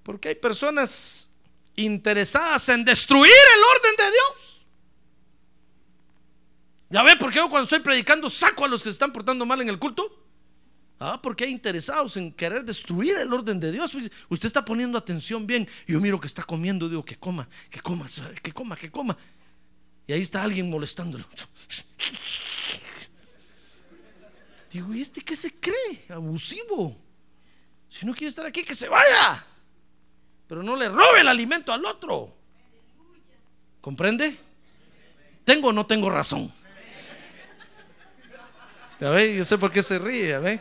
Porque 0.02 0.30
hay 0.30 0.34
personas 0.34 1.30
interesadas 1.76 2.68
en 2.70 2.84
destruir 2.84 3.30
el 3.30 3.62
orden 3.76 3.96
de 3.96 4.04
Dios. 4.04 4.59
¿Ya 6.90 7.04
ve 7.04 7.16
por 7.16 7.30
qué 7.30 7.36
yo 7.36 7.48
cuando 7.48 7.64
estoy 7.64 7.78
predicando 7.78 8.28
saco 8.28 8.64
a 8.64 8.68
los 8.68 8.82
que 8.82 8.88
se 8.88 8.94
están 8.94 9.12
portando 9.12 9.46
mal 9.46 9.60
en 9.60 9.68
el 9.68 9.78
culto? 9.78 10.26
Ah, 10.98 11.20
porque 11.22 11.44
hay 11.44 11.52
interesados 11.52 12.16
en 12.16 12.32
querer 12.32 12.64
destruir 12.64 13.16
el 13.16 13.32
orden 13.32 13.58
de 13.58 13.72
Dios. 13.72 13.94
Usted 14.28 14.46
está 14.46 14.64
poniendo 14.64 14.98
atención 14.98 15.46
bien. 15.46 15.66
Yo 15.86 16.00
miro 16.00 16.20
que 16.20 16.26
está 16.26 16.42
comiendo, 16.42 16.88
digo 16.88 17.04
que 17.04 17.16
coma, 17.16 17.48
que 17.70 17.80
coma, 17.80 18.06
que 18.42 18.52
coma, 18.52 18.76
que 18.76 18.90
coma. 18.90 19.16
Y 20.06 20.12
ahí 20.12 20.20
está 20.20 20.42
alguien 20.42 20.68
molestándolo. 20.68 21.24
Digo, 24.72 24.92
¿y 24.92 25.00
este 25.00 25.22
qué 25.22 25.34
se 25.34 25.54
cree? 25.54 26.04
Abusivo. 26.08 27.00
Si 27.88 28.04
no 28.04 28.12
quiere 28.12 28.28
estar 28.28 28.44
aquí, 28.44 28.62
que 28.62 28.74
se 28.74 28.88
vaya. 28.88 29.46
Pero 30.48 30.62
no 30.62 30.76
le 30.76 30.88
robe 30.88 31.20
el 31.20 31.28
alimento 31.28 31.72
al 31.72 31.84
otro. 31.84 32.36
¿Comprende? 33.80 34.36
¿Tengo 35.44 35.68
o 35.68 35.72
no 35.72 35.86
tengo 35.86 36.10
razón? 36.10 36.52
Ya 39.00 39.08
ve, 39.10 39.34
yo 39.34 39.44
sé 39.44 39.56
por 39.56 39.72
qué 39.72 39.82
se 39.82 39.98
ríe, 39.98 40.28
ya 40.28 40.40
ve. 40.40 40.60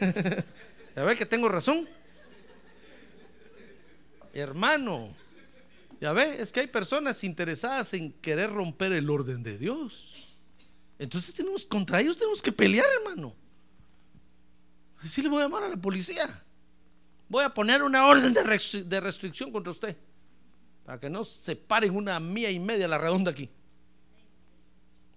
Ya 0.94 1.04
ve 1.04 1.16
que 1.16 1.24
tengo 1.24 1.48
razón. 1.48 1.88
Hermano, 4.34 5.14
ya 6.02 6.12
ve, 6.12 6.40
es 6.40 6.52
que 6.52 6.60
hay 6.60 6.66
personas 6.66 7.24
interesadas 7.24 7.94
en 7.94 8.12
querer 8.12 8.52
romper 8.52 8.92
el 8.92 9.08
orden 9.08 9.42
de 9.42 9.56
Dios. 9.56 10.28
Entonces 10.98 11.34
tenemos 11.34 11.64
contra 11.64 12.00
ellos 12.02 12.18
tenemos 12.18 12.42
que 12.42 12.52
pelear, 12.52 12.86
hermano. 13.00 13.34
Si 15.02 15.22
le 15.22 15.30
voy 15.30 15.40
a 15.40 15.46
llamar 15.46 15.64
a 15.64 15.68
la 15.68 15.76
policía. 15.78 16.44
Voy 17.28 17.42
a 17.42 17.54
poner 17.54 17.82
una 17.82 18.06
orden 18.06 18.34
de, 18.34 18.84
de 18.84 19.00
restricción 19.00 19.50
contra 19.50 19.72
usted. 19.72 19.96
Para 20.84 21.00
que 21.00 21.08
no 21.08 21.24
se 21.24 21.56
paren 21.56 21.96
una 21.96 22.20
mía 22.20 22.50
y 22.50 22.58
media 22.58 22.86
la 22.86 22.98
redonda 22.98 23.30
aquí. 23.30 23.48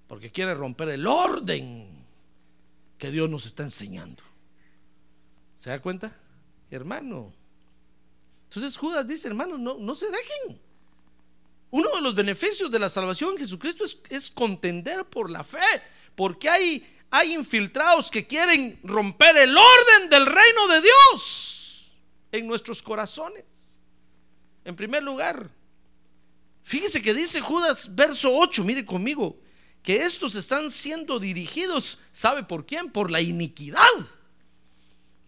Porque 0.07 0.31
quiere 0.31 0.53
romper 0.53 0.87
el 0.89 1.05
orden 1.05 1.94
que 2.97 3.11
Dios 3.11 3.29
nos 3.29 3.45
está 3.45 3.63
enseñando. 3.63 4.23
¿Se 5.57 5.69
da 5.69 5.81
cuenta? 5.81 6.15
Hermano. 6.69 7.33
Entonces 8.49 8.77
Judas 8.77 9.07
dice, 9.07 9.27
hermano, 9.27 9.57
no, 9.57 9.77
no 9.77 9.95
se 9.95 10.07
dejen. 10.07 10.59
Uno 11.71 11.89
de 11.95 12.01
los 12.01 12.15
beneficios 12.15 12.71
de 12.71 12.79
la 12.79 12.89
salvación 12.89 13.33
en 13.33 13.39
Jesucristo 13.39 13.83
es, 13.83 13.97
es 14.09 14.31
contender 14.31 15.05
por 15.05 15.29
la 15.29 15.43
fe, 15.43 15.59
porque 16.15 16.49
hay, 16.49 16.87
hay 17.09 17.33
infiltrados 17.33 18.09
que 18.09 18.25
quieren 18.25 18.79
romper 18.83 19.35
el 19.37 19.57
orden 19.57 20.09
del 20.09 20.25
reino 20.25 20.67
de 20.69 20.81
Dios 20.81 21.91
en 22.31 22.47
nuestros 22.47 22.81
corazones. 22.81 23.43
En 24.63 24.75
primer 24.75 25.03
lugar, 25.03 25.49
fíjese 26.63 27.01
que 27.01 27.13
dice 27.13 27.41
Judas, 27.41 27.93
verso 27.93 28.29
8, 28.33 28.63
mire 28.63 28.85
conmigo, 28.85 29.37
que 29.85 30.03
estos 30.03 30.33
están 30.33 30.71
siendo 30.71 31.19
dirigidos, 31.19 31.99
¿sabe 32.11 32.43
por 32.43 32.65
quién? 32.65 32.91
Por 32.91 33.11
la 33.11 33.21
iniquidad. 33.21 33.79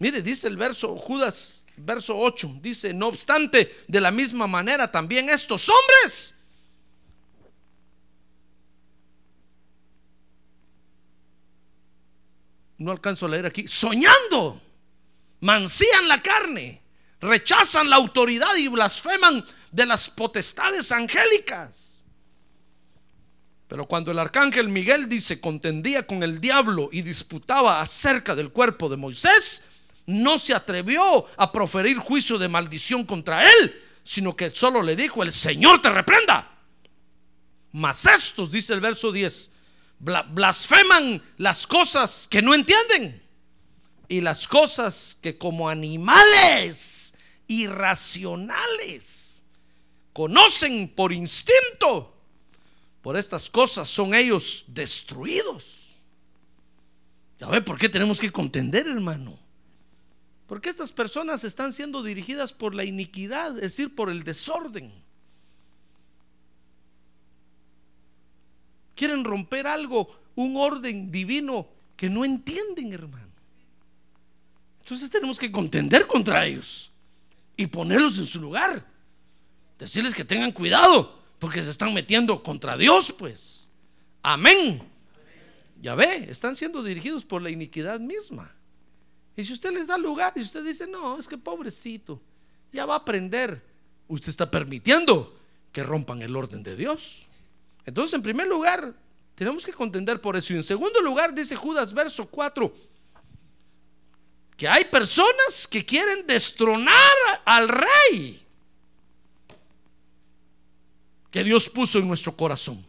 Mire, 0.00 0.20
dice 0.20 0.48
el 0.48 0.56
verso 0.56 0.96
Judas, 0.96 1.62
verso 1.76 2.18
8, 2.18 2.58
dice, 2.60 2.92
no 2.92 3.06
obstante, 3.06 3.84
de 3.86 4.00
la 4.00 4.10
misma 4.10 4.48
manera 4.48 4.90
también 4.90 5.30
estos 5.30 5.68
hombres 5.68 6.34
no 12.78 12.90
alcanzo 12.90 13.26
a 13.26 13.28
leer 13.28 13.46
aquí, 13.46 13.68
soñando, 13.68 14.60
mancían 15.40 16.08
la 16.08 16.20
carne, 16.20 16.82
rechazan 17.20 17.88
la 17.88 17.96
autoridad 17.96 18.56
y 18.56 18.66
blasfeman 18.66 19.44
de 19.70 19.86
las 19.86 20.10
potestades 20.10 20.90
angélicas. 20.90 21.97
Pero 23.68 23.86
cuando 23.86 24.10
el 24.10 24.18
arcángel 24.18 24.68
Miguel 24.68 25.08
dice 25.08 25.40
contendía 25.40 26.06
con 26.06 26.22
el 26.22 26.40
diablo 26.40 26.88
y 26.90 27.02
disputaba 27.02 27.80
acerca 27.82 28.34
del 28.34 28.50
cuerpo 28.50 28.88
de 28.88 28.96
Moisés, 28.96 29.64
no 30.06 30.38
se 30.38 30.54
atrevió 30.54 31.26
a 31.36 31.52
proferir 31.52 31.98
juicio 31.98 32.38
de 32.38 32.48
maldición 32.48 33.04
contra 33.04 33.44
él, 33.46 33.82
sino 34.04 34.34
que 34.34 34.48
solo 34.50 34.82
le 34.82 34.96
dijo, 34.96 35.22
el 35.22 35.32
Señor 35.34 35.82
te 35.82 35.90
reprenda. 35.90 36.50
Mas 37.72 38.06
estos, 38.06 38.50
dice 38.50 38.72
el 38.72 38.80
verso 38.80 39.12
10, 39.12 39.50
bla- 40.00 40.26
blasfeman 40.32 41.22
las 41.36 41.66
cosas 41.66 42.26
que 42.26 42.40
no 42.40 42.54
entienden 42.54 43.22
y 44.08 44.22
las 44.22 44.48
cosas 44.48 45.18
que 45.20 45.36
como 45.36 45.68
animales 45.68 47.12
irracionales 47.46 49.42
conocen 50.14 50.88
por 50.88 51.12
instinto. 51.12 52.14
Por 53.08 53.16
estas 53.16 53.48
cosas 53.48 53.88
son 53.88 54.12
ellos 54.12 54.66
destruidos. 54.66 55.92
Ya 57.40 57.46
ve 57.46 57.62
por 57.62 57.78
qué 57.78 57.88
tenemos 57.88 58.20
que 58.20 58.30
contender, 58.30 58.86
hermano. 58.86 59.38
Porque 60.46 60.68
estas 60.68 60.92
personas 60.92 61.42
están 61.42 61.72
siendo 61.72 62.02
dirigidas 62.02 62.52
por 62.52 62.74
la 62.74 62.84
iniquidad, 62.84 63.56
es 63.56 63.62
decir, 63.62 63.94
por 63.94 64.10
el 64.10 64.24
desorden. 64.24 64.92
Quieren 68.94 69.24
romper 69.24 69.66
algo, 69.66 70.14
un 70.34 70.58
orden 70.58 71.10
divino 71.10 71.66
que 71.96 72.10
no 72.10 72.26
entienden, 72.26 72.92
hermano. 72.92 73.32
Entonces 74.80 75.08
tenemos 75.08 75.38
que 75.38 75.50
contender 75.50 76.06
contra 76.06 76.44
ellos 76.44 76.90
y 77.56 77.68
ponerlos 77.68 78.18
en 78.18 78.26
su 78.26 78.38
lugar. 78.38 78.86
Decirles 79.78 80.12
que 80.12 80.26
tengan 80.26 80.52
cuidado, 80.52 81.17
porque 81.38 81.62
se 81.62 81.70
están 81.70 81.94
metiendo 81.94 82.42
contra 82.42 82.76
Dios, 82.76 83.14
pues. 83.16 83.68
Amén. 84.22 84.82
Ya 85.80 85.94
ve, 85.94 86.26
están 86.28 86.56
siendo 86.56 86.82
dirigidos 86.82 87.24
por 87.24 87.40
la 87.40 87.50
iniquidad 87.50 88.00
misma. 88.00 88.54
Y 89.36 89.44
si 89.44 89.52
usted 89.52 89.72
les 89.72 89.86
da 89.86 89.96
lugar 89.96 90.32
y 90.34 90.40
usted 90.40 90.64
dice, 90.64 90.86
no, 90.86 91.18
es 91.18 91.28
que 91.28 91.38
pobrecito, 91.38 92.20
ya 92.72 92.84
va 92.84 92.94
a 92.94 92.98
aprender, 92.98 93.62
usted 94.08 94.30
está 94.30 94.50
permitiendo 94.50 95.38
que 95.70 95.84
rompan 95.84 96.22
el 96.22 96.34
orden 96.34 96.64
de 96.64 96.74
Dios. 96.74 97.28
Entonces, 97.86 98.14
en 98.14 98.22
primer 98.22 98.48
lugar, 98.48 98.92
tenemos 99.36 99.64
que 99.64 99.72
contender 99.72 100.20
por 100.20 100.36
eso. 100.36 100.52
Y 100.52 100.56
en 100.56 100.64
segundo 100.64 101.00
lugar, 101.00 101.32
dice 101.32 101.54
Judas, 101.54 101.92
verso 101.92 102.26
4, 102.26 102.74
que 104.56 104.66
hay 104.66 104.84
personas 104.86 105.68
que 105.68 105.86
quieren 105.86 106.26
destronar 106.26 106.96
al 107.44 107.68
rey 107.68 108.47
que 111.30 111.44
Dios 111.44 111.68
puso 111.68 111.98
en 111.98 112.08
nuestro 112.08 112.36
corazón. 112.36 112.84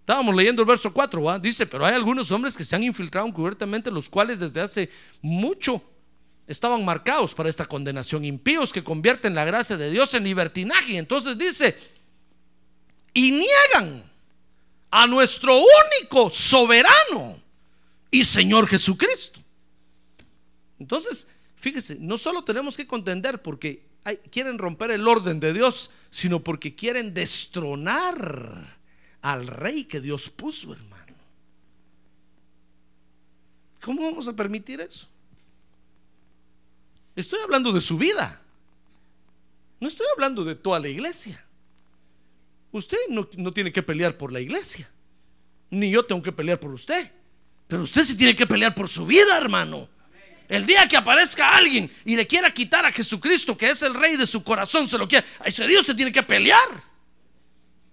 Estábamos 0.00 0.34
leyendo 0.34 0.62
el 0.62 0.68
verso 0.68 0.92
4, 0.92 1.22
¿va? 1.22 1.38
dice, 1.38 1.66
pero 1.66 1.84
hay 1.84 1.94
algunos 1.94 2.30
hombres 2.30 2.56
que 2.56 2.64
se 2.64 2.74
han 2.74 2.82
infiltrado 2.82 3.26
encubiertamente, 3.26 3.90
los 3.90 4.08
cuales 4.08 4.38
desde 4.38 4.60
hace 4.60 4.88
mucho 5.20 5.82
estaban 6.46 6.82
marcados 6.82 7.34
para 7.34 7.50
esta 7.50 7.66
condenación, 7.66 8.24
impíos 8.24 8.72
que 8.72 8.82
convierten 8.82 9.34
la 9.34 9.44
gracia 9.44 9.76
de 9.76 9.90
Dios 9.90 10.14
en 10.14 10.24
libertinaje. 10.24 10.96
Entonces 10.96 11.36
dice, 11.36 11.76
y 13.12 13.32
niegan 13.32 14.02
a 14.90 15.06
nuestro 15.06 15.52
único 15.54 16.30
soberano 16.30 17.38
y 18.10 18.24
Señor 18.24 18.66
Jesucristo. 18.66 19.40
Entonces, 20.78 21.26
fíjese, 21.56 21.96
no 22.00 22.16
solo 22.16 22.44
tenemos 22.44 22.76
que 22.76 22.86
contender 22.86 23.42
porque 23.42 23.87
quieren 24.16 24.58
romper 24.58 24.90
el 24.90 25.06
orden 25.06 25.40
de 25.40 25.52
Dios, 25.52 25.90
sino 26.10 26.42
porque 26.42 26.74
quieren 26.74 27.14
destronar 27.14 28.78
al 29.22 29.46
rey 29.46 29.84
que 29.84 30.00
Dios 30.00 30.30
puso, 30.30 30.72
hermano. 30.72 31.14
¿Cómo 33.80 34.02
vamos 34.02 34.28
a 34.28 34.34
permitir 34.34 34.80
eso? 34.80 35.08
Estoy 37.16 37.40
hablando 37.40 37.72
de 37.72 37.80
su 37.80 37.98
vida. 37.98 38.40
No 39.80 39.88
estoy 39.88 40.06
hablando 40.14 40.44
de 40.44 40.54
toda 40.54 40.80
la 40.80 40.88
iglesia. 40.88 41.44
Usted 42.70 42.98
no, 43.08 43.28
no, 43.36 43.52
tiene 43.52 43.72
que 43.72 43.82
pelear 43.82 44.16
por 44.16 44.32
la 44.32 44.40
iglesia. 44.40 44.90
Ni 45.70 45.90
yo 45.90 46.04
tengo 46.04 46.22
que 46.22 46.32
pelear 46.32 46.60
por 46.60 46.72
usted. 46.72 47.10
Pero 47.66 47.82
usted 47.82 48.04
sí 48.04 48.16
tiene 48.16 48.34
que 48.34 48.46
pelear 48.46 48.74
por 48.74 48.88
su 48.88 49.06
vida, 49.06 49.36
hermano. 49.36 49.88
El 50.48 50.64
día 50.64 50.88
que 50.88 50.96
aparezca 50.96 51.56
alguien 51.56 51.90
y 52.04 52.16
le 52.16 52.26
quiera 52.26 52.50
quitar 52.50 52.84
a 52.86 52.90
Jesucristo, 52.90 53.56
que 53.56 53.70
es 53.70 53.82
el 53.82 53.94
rey 53.94 54.16
de 54.16 54.26
su 54.26 54.42
corazón, 54.42 54.88
se 54.88 54.96
lo 54.96 55.06
quiera. 55.06 55.26
Ese 55.44 55.66
día 55.66 55.78
usted 55.78 55.94
tiene 55.94 56.10
que 56.10 56.22
pelear. 56.22 56.88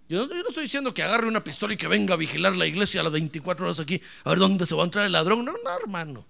Yo 0.07 0.25
no, 0.25 0.33
yo 0.33 0.41
no, 0.41 0.49
estoy 0.49 0.63
diciendo 0.63 0.93
que 0.93 1.03
agarre 1.03 1.27
una 1.27 1.43
pistola 1.43 1.73
y 1.73 1.77
que 1.77 1.87
venga 1.87 2.13
a 2.13 2.17
vigilar 2.17 2.55
la 2.55 2.65
iglesia 2.65 3.01
a 3.01 3.03
las 3.03 3.11
24 3.11 3.65
horas 3.65 3.79
aquí, 3.79 3.99
a 4.23 4.29
ver 4.29 4.39
dónde 4.39 4.65
se 4.65 4.75
va 4.75 4.83
a 4.83 4.85
entrar 4.85 5.05
el 5.05 5.11
ladrón. 5.11 5.43
No, 5.43 5.51
no, 5.51 5.77
hermano. 5.77 6.25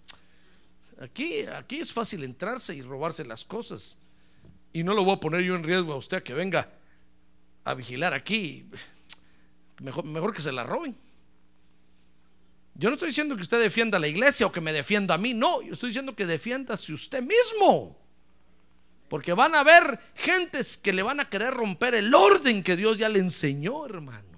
Aquí, 1.02 1.46
aquí 1.46 1.80
es 1.80 1.92
fácil 1.92 2.24
entrarse 2.24 2.74
y 2.74 2.82
robarse 2.82 3.26
las 3.26 3.44
cosas. 3.44 3.98
Y 4.74 4.84
no 4.84 4.94
lo 4.94 5.04
voy 5.04 5.16
a 5.16 5.20
poner 5.20 5.42
yo 5.42 5.56
en 5.56 5.64
riesgo 5.64 5.94
a 5.94 5.98
usted 5.98 6.18
a 6.18 6.24
que 6.24 6.34
venga 6.34 6.70
a 7.66 7.74
vigilar 7.76 8.14
aquí. 8.14 8.66
Mejor, 9.80 10.06
mejor 10.06 10.34
que 10.34 10.42
se 10.42 10.52
la 10.52 10.64
roben. 10.64 10.96
Yo 12.78 12.90
no 12.90 12.96
estoy 12.96 13.10
diciendo 13.10 13.36
que 13.36 13.42
usted 13.42 13.60
defienda 13.60 13.98
a 13.98 14.02
la 14.02 14.08
iglesia 14.08 14.46
o 14.46 14.52
que 14.52 14.60
me 14.60 14.74
defienda 14.74 15.16
a 15.16 15.18
mí. 15.18 15.34
No, 15.34 15.62
yo 15.62 15.74
estoy 15.74 15.90
diciendo 15.90 16.14
que 16.14 16.26
defiéndase 16.26 16.94
usted 16.94 17.22
mismo. 17.22 17.98
Porque 19.08 19.34
van 19.34 19.56
a 19.56 19.62
haber 19.62 20.00
gentes 20.16 20.78
que 20.78 20.92
le 20.92 21.02
van 21.02 21.22
a 21.22 21.30
querer 21.30 21.54
romper 21.54 21.96
el 21.96 22.14
orden 22.14 22.64
que 22.64 22.76
Dios 22.76 22.98
ya 22.98 23.08
le 23.08 23.20
enseñó, 23.20 23.86
hermano. 23.86 24.36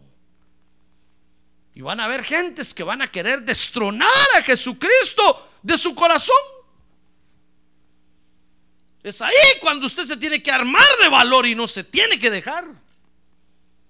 Y 1.74 1.82
van 1.82 2.00
a 2.00 2.06
haber 2.06 2.24
gentes 2.24 2.74
que 2.74 2.84
van 2.84 3.02
a 3.02 3.08
querer 3.08 3.42
destronar 3.42 4.08
a 4.38 4.42
Jesucristo 4.44 5.50
de 5.64 5.78
su 5.78 5.96
corazón. 5.96 6.36
Es 9.02 9.22
ahí 9.22 9.34
cuando 9.62 9.88
usted 9.88 10.04
se 10.04 10.18
tiene 10.18 10.44
que 10.44 10.52
armar 10.52 10.88
de 11.02 11.10
valor 11.10 11.48
y 11.48 11.56
no 11.56 11.68
se 11.68 11.84
tiene 11.84 12.20
que 12.20 12.30
dejar. 12.30 12.66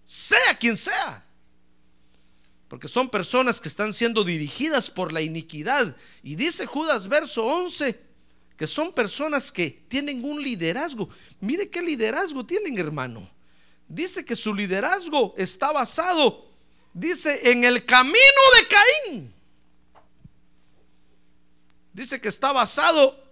Sea 0.05 0.57
quien 0.57 0.77
sea. 0.77 1.26
Porque 2.67 2.87
son 2.87 3.09
personas 3.09 3.61
que 3.61 3.69
están 3.69 3.93
siendo 3.93 4.23
dirigidas 4.23 4.89
por 4.89 5.13
la 5.13 5.21
iniquidad. 5.21 5.95
Y 6.23 6.35
dice 6.35 6.65
Judas 6.65 7.07
verso 7.07 7.45
11 7.45 8.07
que 8.57 8.65
son 8.65 8.91
personas 8.91 9.51
que 9.51 9.69
tienen 9.87 10.25
un 10.25 10.41
liderazgo. 10.41 11.07
Mire 11.39 11.69
qué 11.69 11.81
liderazgo 11.81 12.43
tienen, 12.43 12.77
hermano. 12.79 13.29
Dice 13.87 14.25
que 14.25 14.35
su 14.35 14.53
liderazgo 14.53 15.35
está 15.37 15.71
basado, 15.71 16.49
dice, 16.91 17.51
en 17.51 17.63
el 17.63 17.85
camino 17.85 18.41
de 18.59 18.67
Caín. 18.67 19.33
Dice 21.93 22.19
que 22.19 22.29
está 22.29 22.51
basado 22.51 23.23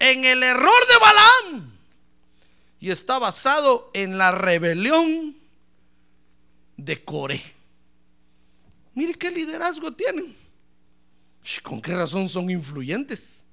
en 0.00 0.24
el 0.24 0.42
error 0.42 0.88
de 0.88 0.98
Balaam. 0.98 1.72
Y 2.80 2.90
está 2.90 3.20
basado 3.20 3.90
en 3.94 4.18
la 4.18 4.32
rebelión 4.32 5.36
de 6.76 7.04
Coré. 7.04 7.42
Mire 8.94 9.14
qué 9.14 9.30
liderazgo 9.30 9.92
tienen. 9.92 10.34
¿Con 11.62 11.80
qué 11.80 11.94
razón 11.94 12.28
son 12.28 12.50
influyentes? 12.50 13.44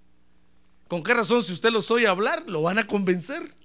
¿Con 0.87 1.03
qué 1.03 1.13
razón 1.13 1.43
si 1.43 1.53
usted 1.53 1.71
los 1.71 1.89
oye 1.91 2.07
hablar, 2.07 2.43
lo 2.47 2.63
van 2.63 2.79
a 2.79 2.87
convencer? 2.87 3.55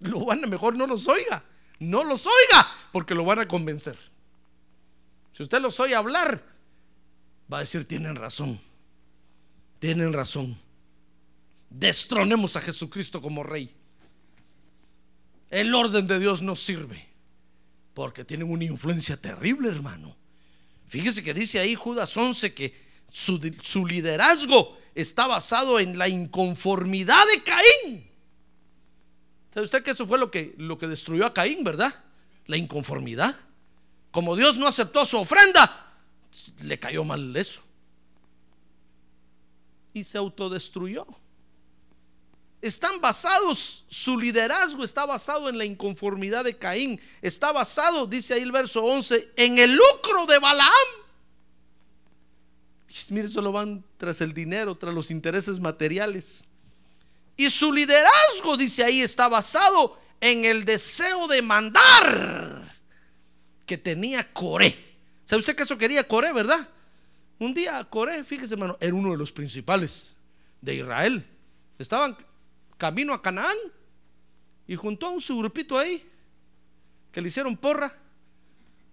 Lo 0.00 0.24
van 0.24 0.44
a 0.44 0.46
mejor 0.46 0.76
no 0.76 0.86
los 0.86 1.08
oiga. 1.08 1.44
No 1.78 2.04
los 2.04 2.26
oiga 2.26 2.66
porque 2.92 3.14
lo 3.14 3.24
van 3.24 3.40
a 3.40 3.48
convencer. 3.48 3.98
Si 5.32 5.42
usted 5.42 5.60
los 5.60 5.80
oye 5.80 5.94
hablar, 5.94 6.42
va 7.52 7.58
a 7.58 7.60
decir, 7.60 7.86
tienen 7.86 8.16
razón. 8.16 8.60
Tienen 9.78 10.12
razón. 10.12 10.56
Destronemos 11.70 12.56
a 12.56 12.60
Jesucristo 12.60 13.20
como 13.20 13.42
rey. 13.42 13.74
El 15.50 15.74
orden 15.74 16.06
de 16.06 16.18
Dios 16.18 16.42
no 16.42 16.56
sirve 16.56 17.06
porque 17.94 18.24
tienen 18.24 18.50
una 18.50 18.64
influencia 18.64 19.16
terrible, 19.16 19.68
hermano. 19.68 20.16
Fíjese 20.94 21.24
que 21.24 21.34
dice 21.34 21.58
ahí 21.58 21.74
Judas 21.74 22.16
11 22.16 22.54
que 22.54 22.72
su, 23.12 23.84
liderazgo 23.84 24.78
está 24.94 25.26
basado 25.26 25.80
en 25.80 25.98
la 25.98 26.06
inconformidad 26.06 27.20
de 27.32 27.42
Caín. 27.42 28.08
¿Sabe 29.52 29.64
usted 29.64 29.82
que 29.82 29.90
eso 29.90 30.06
fue 30.06 30.20
lo 30.20 30.30
que, 30.30 30.54
lo 30.56 30.78
que 30.78 30.86
destruyó 30.86 31.26
a 31.26 31.34
Caín, 31.34 31.64
verdad? 31.64 31.92
La 32.46 32.56
inconformidad. 32.56 33.34
Como 34.12 34.36
Dios 34.36 34.56
no 34.56 34.68
aceptó 34.68 35.04
su 35.04 35.18
ofrenda, 35.18 35.98
le 36.62 36.78
cayó 36.78 37.02
mal 37.02 37.34
eso. 37.34 37.60
Y 39.94 40.04
se 40.04 40.16
autodestruyó. 40.16 41.04
Están 42.64 42.98
basados, 42.98 43.84
su 43.88 44.18
liderazgo 44.18 44.84
está 44.84 45.04
basado 45.04 45.50
en 45.50 45.58
la 45.58 45.66
inconformidad 45.66 46.44
de 46.44 46.56
Caín. 46.56 46.98
Está 47.20 47.52
basado, 47.52 48.06
dice 48.06 48.32
ahí 48.32 48.40
el 48.40 48.52
verso 48.52 48.82
11, 48.82 49.32
en 49.36 49.58
el 49.58 49.76
lucro 49.76 50.24
de 50.24 50.38
Balaam. 50.38 50.72
Mire, 53.10 53.28
solo 53.28 53.52
van 53.52 53.84
tras 53.98 54.22
el 54.22 54.32
dinero, 54.32 54.74
tras 54.76 54.94
los 54.94 55.10
intereses 55.10 55.60
materiales. 55.60 56.46
Y 57.36 57.50
su 57.50 57.70
liderazgo, 57.70 58.56
dice 58.56 58.82
ahí, 58.82 59.02
está 59.02 59.28
basado 59.28 60.00
en 60.18 60.46
el 60.46 60.64
deseo 60.64 61.28
de 61.28 61.42
mandar 61.42 62.74
que 63.66 63.76
tenía 63.76 64.32
Coré. 64.32 64.74
¿Sabe 65.26 65.40
usted 65.40 65.54
que 65.54 65.64
eso 65.64 65.76
quería 65.76 66.08
Coré, 66.08 66.32
verdad? 66.32 66.66
Un 67.38 67.52
día 67.52 67.84
Coré, 67.90 68.24
fíjese 68.24 68.54
hermano, 68.54 68.78
era 68.80 68.94
uno 68.94 69.10
de 69.10 69.18
los 69.18 69.32
principales 69.32 70.16
de 70.62 70.76
Israel. 70.76 71.26
Estaban 71.78 72.16
camino 72.84 73.14
a 73.14 73.22
Canaán 73.22 73.56
y 74.66 74.76
juntó 74.76 75.06
a 75.06 75.10
un 75.10 75.22
su 75.22 75.38
grupito 75.38 75.78
ahí 75.78 76.06
que 77.10 77.22
le 77.22 77.28
hicieron 77.28 77.56
porra. 77.56 77.90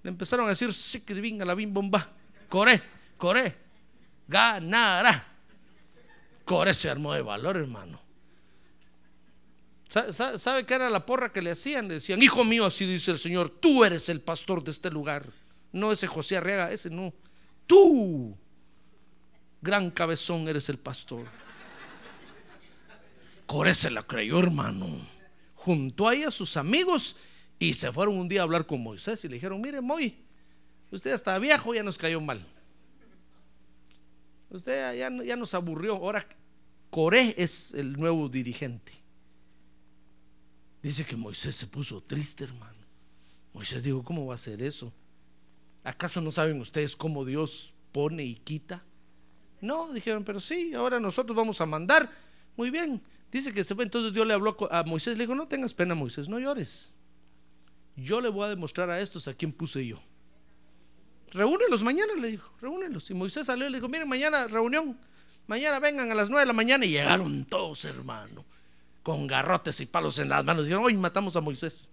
Le 0.02 0.10
empezaron 0.10 0.46
a 0.46 0.50
decir, 0.50 0.72
sí 0.74 1.02
que 1.02 1.14
venga 1.14 1.44
la 1.44 1.54
bim 1.54 1.74
bomba. 1.74 2.10
Coré, 2.48 2.82
Coré, 3.18 3.54
ganará. 4.30 5.28
Coré 6.46 6.74
se 6.74 6.90
armó 6.90 7.14
de 7.14 7.22
valor, 7.22 7.58
hermano. 7.58 8.00
¿Sabe, 9.90 10.40
¿Sabe 10.40 10.66
qué 10.66 10.76
era 10.76 10.90
la 10.90 11.06
porra 11.06 11.34
que 11.34 11.42
le 11.42 11.52
hacían? 11.52 11.90
Le 11.90 11.96
decían, 11.96 12.24
hijo 12.24 12.46
mío, 12.46 12.68
así 12.68 12.86
dice 12.86 13.12
el 13.12 13.20
Señor, 13.20 13.50
tú 13.50 13.84
eres 13.84 14.08
el 14.08 14.22
pastor 14.22 14.64
de 14.64 14.72
este 14.72 14.90
lugar. 14.90 15.26
No 15.74 15.92
ese 15.92 16.08
José 16.08 16.38
Arriaga, 16.38 16.72
ese 16.72 16.90
no. 16.90 17.14
Tú, 17.68 18.38
gran 19.62 19.92
cabezón, 19.92 20.48
eres 20.48 20.70
el 20.70 20.78
pastor. 20.78 21.26
Coré 23.52 23.74
se 23.74 23.92
la 23.92 24.04
creyó, 24.04 24.40
hermano. 24.40 24.88
Juntó 25.56 26.08
ahí 26.08 26.24
a 26.24 26.32
sus 26.32 26.56
amigos 26.56 27.18
y 27.60 27.74
se 27.74 27.92
fueron 27.92 28.18
un 28.18 28.30
día 28.30 28.40
a 28.40 28.44
hablar 28.44 28.66
con 28.66 28.82
Moisés 28.82 29.26
y 29.26 29.28
le 29.28 29.34
dijeron, 29.34 29.60
mire, 29.60 29.82
Moy, 29.82 30.16
usted 30.90 31.12
está 31.12 31.38
viejo, 31.38 31.74
ya 31.74 31.84
nos 31.84 31.98
cayó 31.98 32.22
mal. 32.22 32.48
Usted 34.52 34.98
ya, 34.98 35.10
ya 35.26 35.36
nos 35.36 35.54
aburrió. 35.54 35.98
Ahora 35.98 36.26
Coré 36.90 37.36
es 37.38 37.74
el 37.74 38.00
nuevo 38.00 38.30
dirigente. 38.30 38.94
Dice 40.82 41.04
que 41.04 41.18
Moisés 41.18 41.54
se 41.58 41.68
puso 41.68 42.02
triste, 42.02 42.46
hermano. 42.46 42.80
Moisés 43.54 43.84
dijo, 43.84 44.02
¿cómo 44.02 44.28
va 44.28 44.36
a 44.36 44.38
ser 44.38 44.62
eso? 44.62 44.94
¿Acaso 45.84 46.22
no 46.22 46.32
saben 46.32 46.62
ustedes 46.62 46.96
cómo 46.96 47.26
Dios 47.26 47.74
pone 47.92 48.24
y 48.24 48.36
quita? 48.36 48.82
No, 49.60 49.92
dijeron, 49.92 50.24
pero 50.24 50.40
sí, 50.40 50.74
ahora 50.74 51.02
nosotros 51.02 51.36
vamos 51.36 51.60
a 51.60 51.66
mandar. 51.66 52.10
Muy 52.56 52.70
bien. 52.70 53.02
Dice 53.32 53.54
que 53.54 53.64
se 53.64 53.76
fue. 53.76 53.84
Entonces 53.84 54.14
Dios 54.14 54.28
le 54.28 54.34
habló 54.34 54.58
a 54.72 54.84
Moisés, 54.84 55.18
le 55.18 55.24
dijo, 55.24 55.36
no 55.36 55.48
tengas 55.48 55.74
pena, 55.74 55.96
Moisés, 55.96 56.28
no 56.28 56.40
llores. 56.40 56.94
Yo 57.96 58.22
le 58.22 58.30
voy 58.30 58.46
a 58.46 58.50
demostrar 58.50 58.90
a 58.90 59.00
estos 59.00 59.28
a 59.28 59.34
quién 59.34 59.52
puse 59.52 59.86
yo. 59.86 59.98
Reúnelos 61.32 61.82
mañana, 61.82 62.14
le 62.16 62.32
dijo, 62.32 62.52
reúnelos. 62.60 63.10
Y 63.10 63.14
Moisés 63.14 63.48
salió 63.48 63.68
y 63.68 63.70
le 63.70 63.78
dijo, 63.78 63.88
miren, 63.88 64.10
mañana 64.10 64.48
reunión. 64.48 64.98
Mañana 65.48 65.80
vengan 65.80 66.12
a 66.12 66.16
las 66.16 66.30
nueve 66.30 66.42
de 66.42 66.48
la 66.48 66.54
mañana 66.54 66.86
y 66.86 66.90
llegaron 66.90 67.46
todos, 67.46 67.86
hermano, 67.86 68.46
con 69.02 69.28
garrotes 69.28 69.80
y 69.80 69.86
palos 69.86 70.20
en 70.20 70.30
las 70.30 70.44
manos. 70.44 70.66
Dijeron, 70.66 70.86
hoy 70.86 70.96
matamos 70.96 71.36
a 71.36 71.42
Moisés. 71.42 71.90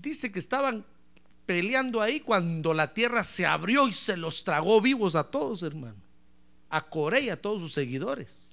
Dice 0.00 0.30
que 0.30 0.38
estaban 0.38 0.84
peleando 1.46 2.02
ahí 2.02 2.20
cuando 2.20 2.74
la 2.74 2.92
tierra 2.92 3.24
se 3.24 3.46
abrió 3.46 3.88
y 3.88 3.92
se 3.94 4.16
los 4.18 4.44
tragó 4.44 4.80
vivos 4.80 5.14
a 5.14 5.24
todos, 5.24 5.62
hermano. 5.62 5.96
A 6.68 6.86
Coré 6.88 7.22
y 7.22 7.30
a 7.30 7.40
todos 7.40 7.62
sus 7.62 7.72
seguidores. 7.72 8.47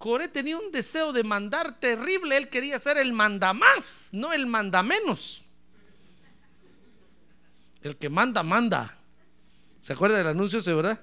Coré 0.00 0.28
tenía 0.28 0.56
un 0.56 0.72
deseo 0.72 1.12
de 1.12 1.22
mandar 1.24 1.78
terrible. 1.78 2.34
Él 2.38 2.48
quería 2.48 2.78
ser 2.78 2.96
el 2.96 3.12
mandamás, 3.12 4.08
no 4.12 4.32
el 4.32 4.46
mandamenos. 4.46 5.44
El 7.82 7.98
que 7.98 8.08
manda, 8.08 8.42
manda. 8.42 8.96
¿Se 9.82 9.92
acuerda 9.92 10.16
del 10.16 10.28
anuncio 10.28 10.60
ese, 10.60 10.72
verdad? 10.72 10.98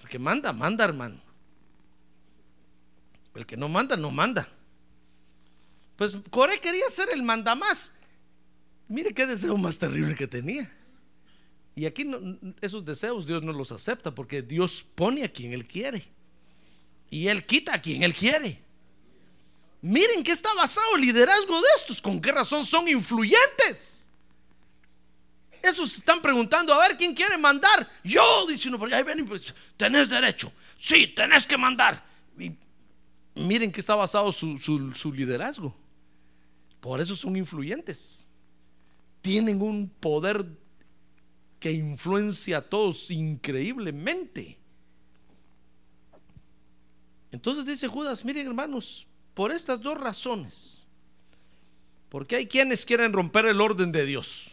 El 0.00 0.08
que 0.08 0.20
manda, 0.20 0.52
manda, 0.52 0.84
hermano. 0.84 1.20
El 3.34 3.44
que 3.44 3.56
no 3.56 3.68
manda, 3.68 3.96
no 3.96 4.12
manda. 4.12 4.46
Pues 5.96 6.16
Coré 6.30 6.60
quería 6.60 6.88
ser 6.90 7.08
el 7.12 7.24
mandamás. 7.24 7.90
Mire 8.86 9.12
qué 9.14 9.26
deseo 9.26 9.56
más 9.56 9.80
terrible 9.80 10.14
que 10.14 10.28
tenía. 10.28 10.72
Y 11.74 11.86
aquí 11.86 12.04
no- 12.04 12.38
esos 12.60 12.84
deseos 12.84 13.26
Dios 13.26 13.42
no 13.42 13.52
los 13.52 13.72
acepta 13.72 14.14
porque 14.14 14.42
Dios 14.42 14.86
pone 14.94 15.24
a 15.24 15.28
quien 15.28 15.52
Él 15.52 15.66
quiere. 15.66 16.14
Y 17.10 17.28
Él 17.28 17.44
quita 17.46 17.74
a 17.74 17.80
quien 17.82 18.02
Él 18.02 18.14
quiere. 18.14 18.62
Miren 19.82 20.22
qué 20.24 20.32
está 20.32 20.52
basado 20.54 20.96
el 20.96 21.02
liderazgo 21.02 21.60
de 21.60 21.68
estos. 21.76 22.00
¿Con 22.02 22.20
qué 22.20 22.32
razón 22.32 22.66
son 22.66 22.88
influyentes? 22.88 24.06
Esos 25.62 25.96
están 25.96 26.20
preguntando, 26.22 26.72
a 26.72 26.86
ver, 26.88 26.96
¿quién 26.96 27.14
quiere 27.14 27.36
mandar? 27.36 27.88
Yo, 28.04 28.46
dice 28.46 28.68
uno, 28.68 28.84
ahí 28.94 29.02
ven, 29.02 29.24
pues, 29.26 29.54
tenés 29.76 30.08
derecho. 30.08 30.52
Sí, 30.78 31.08
tenés 31.08 31.46
que 31.46 31.56
mandar. 31.56 32.04
Y 32.38 32.52
miren 33.34 33.72
que 33.72 33.80
está 33.80 33.94
basado 33.94 34.30
su, 34.32 34.58
su- 34.58 34.92
su 34.94 35.12
liderazgo. 35.12 35.76
Por 36.80 37.00
eso 37.00 37.16
son 37.16 37.36
influyentes. 37.36 38.28
Tienen 39.22 39.60
un 39.60 39.88
poder 39.88 40.46
que 41.58 41.72
influencia 41.72 42.58
a 42.58 42.62
todos 42.62 43.10
increíblemente. 43.10 44.58
Entonces 47.36 47.66
dice 47.66 47.86
Judas, 47.86 48.24
miren 48.24 48.46
hermanos, 48.46 49.06
por 49.34 49.52
estas 49.52 49.82
dos 49.82 49.98
razones, 50.00 50.86
porque 52.08 52.34
hay 52.34 52.46
quienes 52.46 52.86
quieren 52.86 53.12
romper 53.12 53.44
el 53.44 53.60
orden 53.60 53.92
de 53.92 54.06
Dios 54.06 54.52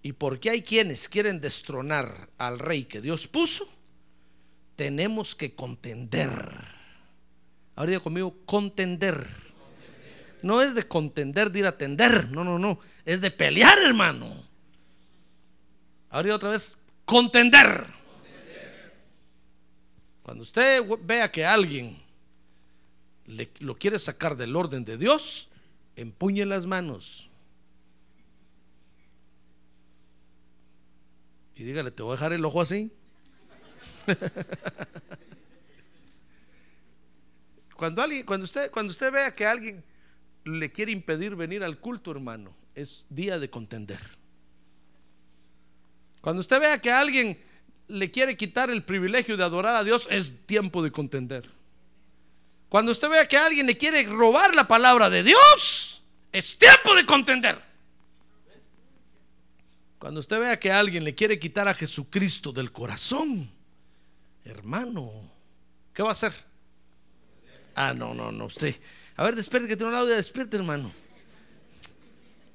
y 0.00 0.12
porque 0.12 0.50
hay 0.50 0.62
quienes 0.62 1.08
quieren 1.08 1.40
destronar 1.40 2.30
al 2.38 2.60
rey 2.60 2.84
que 2.84 3.00
Dios 3.00 3.26
puso, 3.26 3.68
tenemos 4.76 5.34
que 5.34 5.56
contender. 5.56 6.48
Ahora 7.74 7.90
diga 7.90 8.02
conmigo, 8.04 8.36
contender. 8.46 9.26
No 10.42 10.62
es 10.62 10.76
de 10.76 10.86
contender, 10.86 11.50
de 11.50 11.58
ir 11.58 11.66
a 11.66 11.70
atender, 11.70 12.30
no, 12.30 12.44
no, 12.44 12.56
no, 12.56 12.78
es 13.04 13.20
de 13.20 13.32
pelear, 13.32 13.80
hermano. 13.80 14.32
Ahora 16.08 16.36
otra 16.36 16.50
vez, 16.50 16.76
contender. 17.04 18.03
Cuando 20.24 20.42
usted 20.42 20.82
vea 21.02 21.30
que 21.30 21.44
alguien 21.44 22.02
lo 23.60 23.76
quiere 23.76 23.98
sacar 23.98 24.38
del 24.38 24.56
orden 24.56 24.86
de 24.86 24.96
Dios, 24.96 25.50
empuñe 25.96 26.46
las 26.46 26.64
manos. 26.64 27.28
Y 31.54 31.64
dígale, 31.64 31.90
te 31.90 32.02
voy 32.02 32.12
a 32.12 32.14
dejar 32.14 32.32
el 32.32 32.42
ojo 32.42 32.62
así. 32.62 32.90
cuando 37.76 38.00
alguien, 38.00 38.24
cuando 38.24 38.44
usted, 38.44 38.70
cuando 38.70 38.92
usted 38.92 39.12
vea 39.12 39.34
que 39.34 39.44
alguien 39.44 39.84
le 40.44 40.72
quiere 40.72 40.90
impedir 40.90 41.36
venir 41.36 41.62
al 41.62 41.78
culto, 41.78 42.10
hermano, 42.10 42.56
es 42.74 43.04
día 43.10 43.38
de 43.38 43.50
contender. 43.50 44.00
Cuando 46.22 46.40
usted 46.40 46.60
vea 46.60 46.80
que 46.80 46.90
alguien 46.90 47.38
le 47.88 48.10
quiere 48.10 48.36
quitar 48.36 48.70
el 48.70 48.82
privilegio 48.82 49.36
de 49.36 49.44
adorar 49.44 49.76
a 49.76 49.84
Dios, 49.84 50.08
es 50.10 50.46
tiempo 50.46 50.82
de 50.82 50.90
contender. 50.90 51.48
Cuando 52.68 52.92
usted 52.92 53.08
vea 53.08 53.28
que 53.28 53.36
alguien 53.36 53.66
le 53.66 53.76
quiere 53.76 54.02
robar 54.04 54.54
la 54.54 54.66
palabra 54.66 55.10
de 55.10 55.22
Dios, 55.22 56.02
es 56.32 56.58
tiempo 56.58 56.94
de 56.94 57.06
contender. 57.06 57.60
Cuando 59.98 60.20
usted 60.20 60.40
vea 60.40 60.58
que 60.58 60.72
alguien 60.72 61.04
le 61.04 61.14
quiere 61.14 61.38
quitar 61.38 61.68
a 61.68 61.74
Jesucristo 61.74 62.52
del 62.52 62.72
corazón, 62.72 63.50
hermano, 64.44 65.10
¿qué 65.92 66.02
va 66.02 66.10
a 66.10 66.12
hacer? 66.12 66.32
Ah, 67.74 67.94
no, 67.94 68.12
no, 68.12 68.30
no, 68.30 68.46
usted. 68.46 68.74
A 69.16 69.24
ver, 69.24 69.36
despierte 69.36 69.68
que 69.68 69.76
tiene 69.76 69.92
un 69.92 69.98
audio, 69.98 70.14
despierte, 70.14 70.56
hermano. 70.56 70.92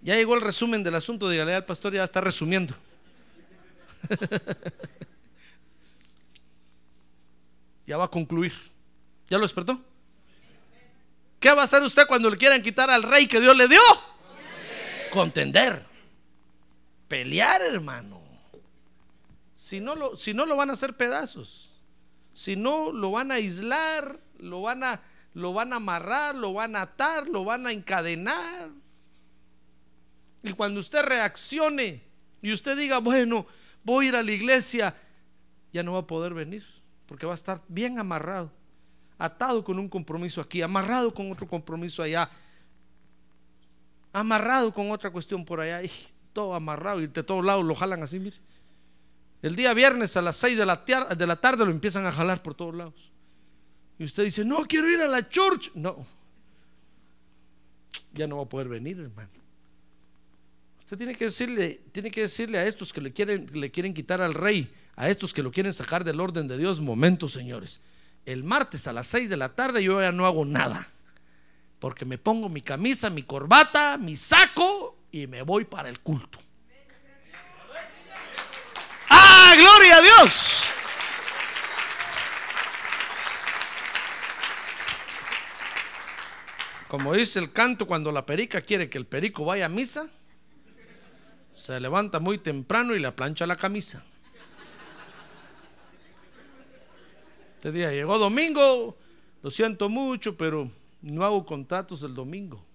Ya 0.01 0.15
llegó 0.15 0.35
el 0.35 0.41
resumen 0.41 0.83
del 0.83 0.95
asunto, 0.95 1.29
dígale 1.29 1.55
al 1.55 1.65
pastor, 1.65 1.93
ya 1.93 2.03
está 2.03 2.21
resumiendo. 2.21 2.75
ya 7.89 7.97
va 7.97 8.03
a 8.03 8.11
concluir. 8.11 8.53
¿Ya 9.27 9.37
lo 9.39 9.45
despertó? 9.45 9.81
¿Qué 11.39 11.51
va 11.51 11.61
a 11.61 11.63
hacer 11.63 11.81
usted 11.81 12.05
cuando 12.05 12.29
le 12.29 12.37
quieran 12.37 12.61
quitar 12.61 12.87
al 12.87 13.01
rey 13.01 13.25
que 13.25 13.41
Dios 13.41 13.57
le 13.57 13.67
dio? 13.67 13.81
Contender. 15.11 15.83
Pelear, 17.07 17.63
hermano. 17.63 18.21
Si 19.55 19.79
no, 19.79 19.95
lo, 19.95 20.15
si 20.15 20.35
no 20.35 20.45
lo 20.45 20.55
van 20.55 20.69
a 20.69 20.73
hacer 20.73 20.95
pedazos. 20.97 21.71
Si 22.31 22.55
no 22.55 22.91
lo 22.91 23.09
van 23.09 23.31
a 23.31 23.35
aislar, 23.35 24.19
lo 24.37 24.61
van 24.61 24.83
a, 24.83 25.01
lo 25.33 25.53
van 25.53 25.73
a 25.73 25.77
amarrar, 25.77 26.35
lo 26.35 26.53
van 26.53 26.75
a 26.75 26.83
atar, 26.83 27.27
lo 27.27 27.43
van 27.43 27.65
a 27.65 27.71
encadenar. 27.71 28.69
Y 30.43 30.53
cuando 30.53 30.79
usted 30.79 31.01
reaccione 31.01 32.03
y 32.39 32.53
usted 32.53 32.77
diga, 32.77 32.99
bueno, 32.99 33.47
voy 33.83 34.05
a 34.05 34.09
ir 34.09 34.15
a 34.15 34.21
la 34.21 34.31
iglesia, 34.31 34.95
ya 35.73 35.81
no 35.81 35.93
va 35.93 35.99
a 36.01 36.07
poder 36.07 36.35
venir, 36.35 36.63
porque 37.09 37.25
va 37.25 37.31
a 37.31 37.35
estar 37.35 37.59
bien 37.67 37.97
amarrado, 37.97 38.51
atado 39.17 39.63
con 39.63 39.79
un 39.79 39.89
compromiso 39.89 40.41
aquí, 40.41 40.61
amarrado 40.61 41.11
con 41.11 41.31
otro 41.31 41.47
compromiso 41.47 42.03
allá, 42.03 42.29
amarrado 44.13 44.71
con 44.71 44.91
otra 44.91 45.09
cuestión 45.09 45.43
por 45.43 45.59
allá, 45.59 45.81
y 45.81 45.91
todo 46.33 46.53
amarrado 46.53 47.01
y 47.01 47.07
de 47.07 47.23
todos 47.23 47.43
lados 47.43 47.65
lo 47.65 47.73
jalan 47.73 48.03
así, 48.03 48.19
mire. 48.19 48.37
El 49.41 49.55
día 49.55 49.73
viernes 49.73 50.15
a 50.17 50.21
las 50.21 50.37
6 50.37 50.55
de 50.55 50.65
la, 50.67 50.83
de 51.17 51.25
la 51.25 51.35
tarde 51.37 51.65
lo 51.65 51.71
empiezan 51.71 52.05
a 52.05 52.11
jalar 52.11 52.43
por 52.43 52.53
todos 52.53 52.75
lados. 52.75 53.11
Y 53.97 54.03
usted 54.03 54.25
dice, 54.25 54.45
no 54.45 54.65
quiero 54.67 54.87
ir 54.87 55.01
a 55.01 55.07
la 55.07 55.27
church. 55.27 55.71
No, 55.73 56.05
ya 58.13 58.27
no 58.27 58.37
va 58.37 58.43
a 58.43 58.49
poder 58.49 58.67
venir, 58.67 58.99
hermano. 58.99 59.29
Usted 60.89 60.97
tiene 60.97 61.13
que 61.13 61.25
decirle, 61.25 61.81
tiene 61.91 62.09
que 62.09 62.21
decirle 62.21 62.57
a 62.57 62.65
estos 62.65 62.91
que 62.91 62.99
le 62.99 63.13
quieren, 63.13 63.47
le 63.53 63.69
quieren 63.69 63.93
quitar 63.93 64.23
al 64.23 64.33
rey, 64.33 64.73
a 64.95 65.07
estos 65.07 65.35
que 65.35 65.43
lo 65.43 65.51
quieren 65.51 65.71
sacar 65.71 66.03
del 66.03 66.19
orden 66.19 66.47
de 66.47 66.57
Dios, 66.57 66.79
momento, 66.79 67.27
señores. 67.27 67.79
El 68.25 68.43
martes 68.43 68.87
a 68.87 68.93
las 68.93 69.05
6 69.05 69.29
de 69.29 69.37
la 69.37 69.49
tarde 69.49 69.83
yo 69.83 70.01
ya 70.01 70.11
no 70.11 70.25
hago 70.25 70.45
nada. 70.45 70.87
Porque 71.77 72.05
me 72.05 72.17
pongo 72.17 72.49
mi 72.49 72.63
camisa, 72.63 73.11
mi 73.11 73.21
corbata, 73.21 73.99
mi 73.99 74.15
saco 74.15 74.97
y 75.11 75.27
me 75.27 75.43
voy 75.43 75.65
para 75.65 75.89
el 75.89 75.99
culto. 75.99 76.39
¡Ah, 79.11 79.53
gloria 79.55 79.95
a 79.95 80.01
Dios! 80.01 80.63
Como 86.87 87.13
dice 87.13 87.37
el 87.37 87.53
canto, 87.53 87.85
cuando 87.85 88.11
la 88.11 88.25
perica 88.25 88.61
quiere 88.61 88.89
que 88.89 88.97
el 88.97 89.05
perico 89.05 89.45
vaya 89.45 89.67
a 89.67 89.69
misa, 89.69 90.09
se 91.59 91.77
levanta 91.79 92.19
muy 92.19 92.37
temprano 92.37 92.95
y 92.95 92.99
le 92.99 93.11
plancha 93.11 93.45
la 93.45 93.57
camisa. 93.57 94.01
Este 97.55 97.73
día 97.73 97.91
llegó 97.91 98.17
domingo, 98.17 98.97
lo 99.43 99.51
siento 99.51 99.89
mucho, 99.89 100.37
pero 100.37 100.71
no 101.01 101.25
hago 101.25 101.45
contratos 101.45 102.01
el 102.03 102.15
domingo. 102.15 102.65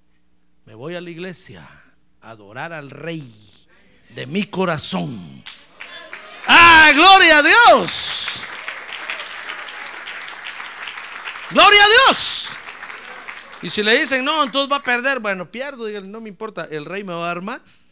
Me 0.67 0.75
voy 0.75 0.95
a 0.97 1.01
la 1.01 1.09
iglesia 1.09 1.67
a 2.21 2.31
adorar 2.31 2.75
al 2.75 2.91
rey 2.91 3.25
de 4.11 4.27
mi 4.27 4.45
corazón. 4.45 5.43
¡Ah, 6.47 6.91
gloria 6.95 7.39
a 7.39 7.43
Dios! 7.43 8.43
¡Gloria 11.51 11.85
a 11.85 11.89
Dios! 11.89 12.49
Y 13.63 13.71
si 13.71 13.83
le 13.83 13.99
dicen, 13.99 14.23
no, 14.23 14.45
entonces 14.45 14.71
va 14.71 14.77
a 14.77 14.83
perder, 14.83 15.21
bueno, 15.21 15.51
pierdo, 15.51 15.87
díganle, 15.87 16.09
no 16.11 16.21
me 16.21 16.29
importa, 16.29 16.69
el 16.71 16.85
rey 16.85 17.03
me 17.03 17.15
va 17.15 17.25
a 17.25 17.29
dar 17.29 17.41
más. 17.41 17.84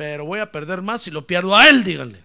Pero 0.00 0.24
voy 0.24 0.40
a 0.40 0.50
perder 0.50 0.80
más 0.80 1.02
si 1.02 1.10
lo 1.10 1.26
pierdo 1.26 1.54
a 1.54 1.68
él, 1.68 1.84
díganle. 1.84 2.24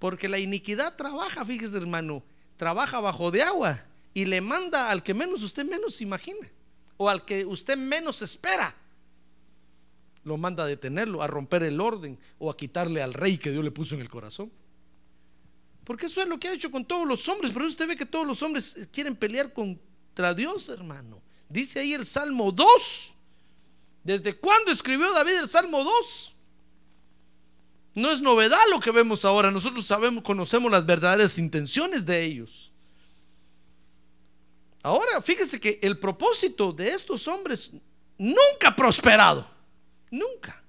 Porque 0.00 0.28
la 0.28 0.40
iniquidad 0.40 0.96
trabaja, 0.96 1.44
fíjese 1.44 1.76
hermano, 1.76 2.24
trabaja 2.56 2.98
bajo 2.98 3.30
de 3.30 3.42
agua 3.44 3.80
y 4.12 4.24
le 4.24 4.40
manda 4.40 4.90
al 4.90 5.04
que 5.04 5.14
menos 5.14 5.44
usted 5.44 5.64
menos 5.64 6.00
imagina 6.00 6.50
o 6.96 7.08
al 7.08 7.24
que 7.24 7.46
usted 7.46 7.76
menos 7.76 8.22
espera. 8.22 8.74
Lo 10.24 10.36
manda 10.36 10.64
a 10.64 10.66
detenerlo, 10.66 11.22
a 11.22 11.28
romper 11.28 11.62
el 11.62 11.80
orden 11.80 12.18
o 12.40 12.50
a 12.50 12.56
quitarle 12.56 13.04
al 13.04 13.14
rey 13.14 13.38
que 13.38 13.52
Dios 13.52 13.62
le 13.62 13.70
puso 13.70 13.94
en 13.94 14.00
el 14.00 14.10
corazón. 14.10 14.50
Porque 15.84 16.06
eso 16.06 16.20
es 16.20 16.26
lo 16.26 16.40
que 16.40 16.48
ha 16.48 16.54
hecho 16.54 16.72
con 16.72 16.84
todos 16.84 17.06
los 17.06 17.28
hombres. 17.28 17.52
Pero 17.52 17.68
usted 17.68 17.86
ve 17.86 17.94
que 17.94 18.04
todos 18.06 18.26
los 18.26 18.42
hombres 18.42 18.88
quieren 18.90 19.14
pelear 19.14 19.52
contra 19.52 20.34
Dios, 20.34 20.68
hermano. 20.70 21.22
Dice 21.48 21.78
ahí 21.78 21.94
el 21.94 22.04
Salmo 22.04 22.50
2. 22.50 23.21
¿Desde 24.04 24.32
cuándo 24.34 24.72
escribió 24.72 25.12
David 25.12 25.38
el 25.40 25.48
Salmo 25.48 25.84
2? 25.84 26.32
No 27.94 28.10
es 28.10 28.22
novedad 28.22 28.58
lo 28.70 28.80
que 28.80 28.90
vemos 28.90 29.24
ahora. 29.24 29.50
Nosotros 29.50 29.86
sabemos, 29.86 30.24
conocemos 30.24 30.70
las 30.70 30.86
verdaderas 30.86 31.38
intenciones 31.38 32.04
de 32.06 32.22
ellos. 32.22 32.72
Ahora, 34.82 35.20
fíjese 35.20 35.60
que 35.60 35.78
el 35.82 35.98
propósito 35.98 36.72
de 36.72 36.88
estos 36.88 37.28
hombres 37.28 37.70
nunca 38.18 38.68
ha 38.68 38.76
prosperado. 38.76 39.46
Nunca. 40.10 40.60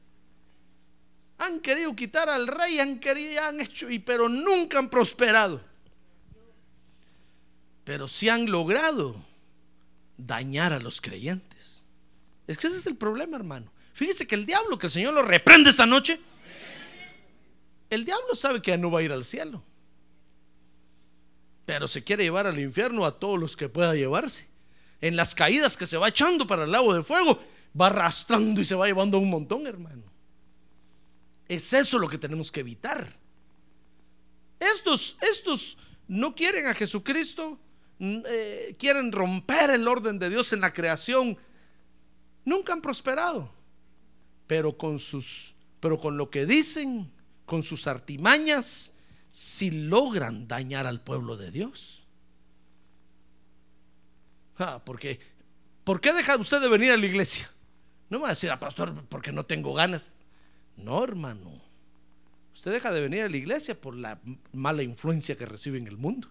Han 1.39 1.59
querido 1.59 1.95
quitar 1.95 2.29
al 2.29 2.45
rey, 2.47 2.79
han 2.79 2.99
querido, 2.99 3.41
han 3.43 3.59
hecho, 3.59 3.89
y, 3.89 3.99
pero 3.99 4.29
nunca 4.29 4.77
han 4.79 4.89
prosperado. 4.89 5.59
pero 7.83 8.07
sí 8.07 8.29
han 8.29 8.49
logrado 8.49 9.15
dañar 10.17 10.71
a 10.71 10.79
los 10.79 11.01
creyentes. 11.01 11.52
Es 12.47 12.57
que 12.57 12.67
ese 12.67 12.77
es 12.77 12.87
el 12.87 12.95
problema, 12.95 13.37
hermano. 13.37 13.71
Fíjese 13.93 14.27
que 14.27 14.35
el 14.35 14.45
diablo, 14.45 14.77
que 14.77 14.87
el 14.87 14.91
Señor 14.91 15.13
lo 15.13 15.23
reprende 15.23 15.69
esta 15.69 15.85
noche, 15.85 16.19
el 17.89 18.05
diablo 18.05 18.35
sabe 18.35 18.61
que 18.61 18.71
ya 18.71 18.77
no 18.77 18.89
va 18.89 18.99
a 18.99 19.03
ir 19.03 19.11
al 19.11 19.23
cielo, 19.23 19.63
pero 21.65 21.87
se 21.87 22.03
quiere 22.03 22.23
llevar 22.23 22.47
al 22.47 22.59
infierno 22.59 23.05
a 23.05 23.19
todos 23.19 23.39
los 23.39 23.55
que 23.55 23.69
pueda 23.69 23.93
llevarse. 23.93 24.47
En 24.99 25.15
las 25.15 25.35
caídas 25.35 25.77
que 25.77 25.85
se 25.85 25.97
va 25.97 26.07
echando 26.07 26.47
para 26.47 26.63
el 26.63 26.71
lago 26.71 26.93
de 26.93 27.03
fuego, 27.03 27.39
va 27.79 27.87
arrastrando 27.87 28.61
y 28.61 28.65
se 28.65 28.75
va 28.75 28.87
llevando 28.87 29.19
un 29.19 29.29
montón, 29.29 29.67
hermano. 29.67 30.03
Es 31.47 31.71
eso 31.73 31.99
lo 31.99 32.09
que 32.09 32.17
tenemos 32.17 32.51
que 32.51 32.61
evitar. 32.61 33.07
Estos, 34.59 35.17
estos 35.21 35.77
no 36.07 36.33
quieren 36.33 36.67
a 36.67 36.73
Jesucristo, 36.73 37.59
eh, 37.99 38.75
quieren 38.79 39.11
romper 39.11 39.69
el 39.71 39.87
orden 39.87 40.19
de 40.19 40.29
Dios 40.29 40.53
en 40.53 40.61
la 40.61 40.73
creación. 40.73 41.37
Nunca 42.45 42.73
han 42.73 42.81
prosperado, 42.81 43.49
pero 44.47 44.77
con 44.77 44.99
sus, 44.99 45.55
pero 45.79 45.97
con 45.97 46.17
lo 46.17 46.29
que 46.29 46.45
dicen, 46.45 47.11
con 47.45 47.63
sus 47.63 47.87
artimañas, 47.87 48.93
si 49.31 49.71
logran 49.71 50.47
dañar 50.47 50.85
al 50.87 51.01
pueblo 51.01 51.37
de 51.37 51.51
Dios. 51.51 52.05
Ah, 54.57 54.81
porque, 54.85 55.19
¿por 55.83 55.99
qué 56.01 56.13
deja 56.13 56.35
usted 56.37 56.61
de 56.61 56.69
venir 56.69 56.91
a 56.91 56.97
la 56.97 57.05
iglesia? 57.05 57.49
No 58.09 58.19
me 58.19 58.23
va 58.23 58.29
a 58.29 58.31
decir, 58.33 58.51
a 58.51 58.55
ah, 58.55 58.59
pastor, 58.59 58.93
porque 59.09 59.31
no 59.31 59.45
tengo 59.45 59.73
ganas. 59.73 60.11
No, 60.77 61.03
hermano. 61.03 61.61
Usted 62.53 62.71
deja 62.71 62.91
de 62.91 63.01
venir 63.01 63.23
a 63.23 63.29
la 63.29 63.37
iglesia 63.37 63.79
por 63.79 63.95
la 63.95 64.19
mala 64.51 64.83
influencia 64.83 65.35
que 65.35 65.45
recibe 65.45 65.77
en 65.77 65.87
el 65.87 65.97
mundo. 65.97 66.27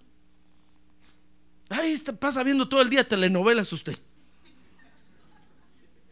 Ahí 1.69 1.93
está, 1.93 2.13
pasa 2.13 2.43
viendo 2.43 2.69
todo 2.69 2.83
el 2.83 2.91
día 2.91 3.07
telenovelas 3.07 3.73
usted. 3.73 3.99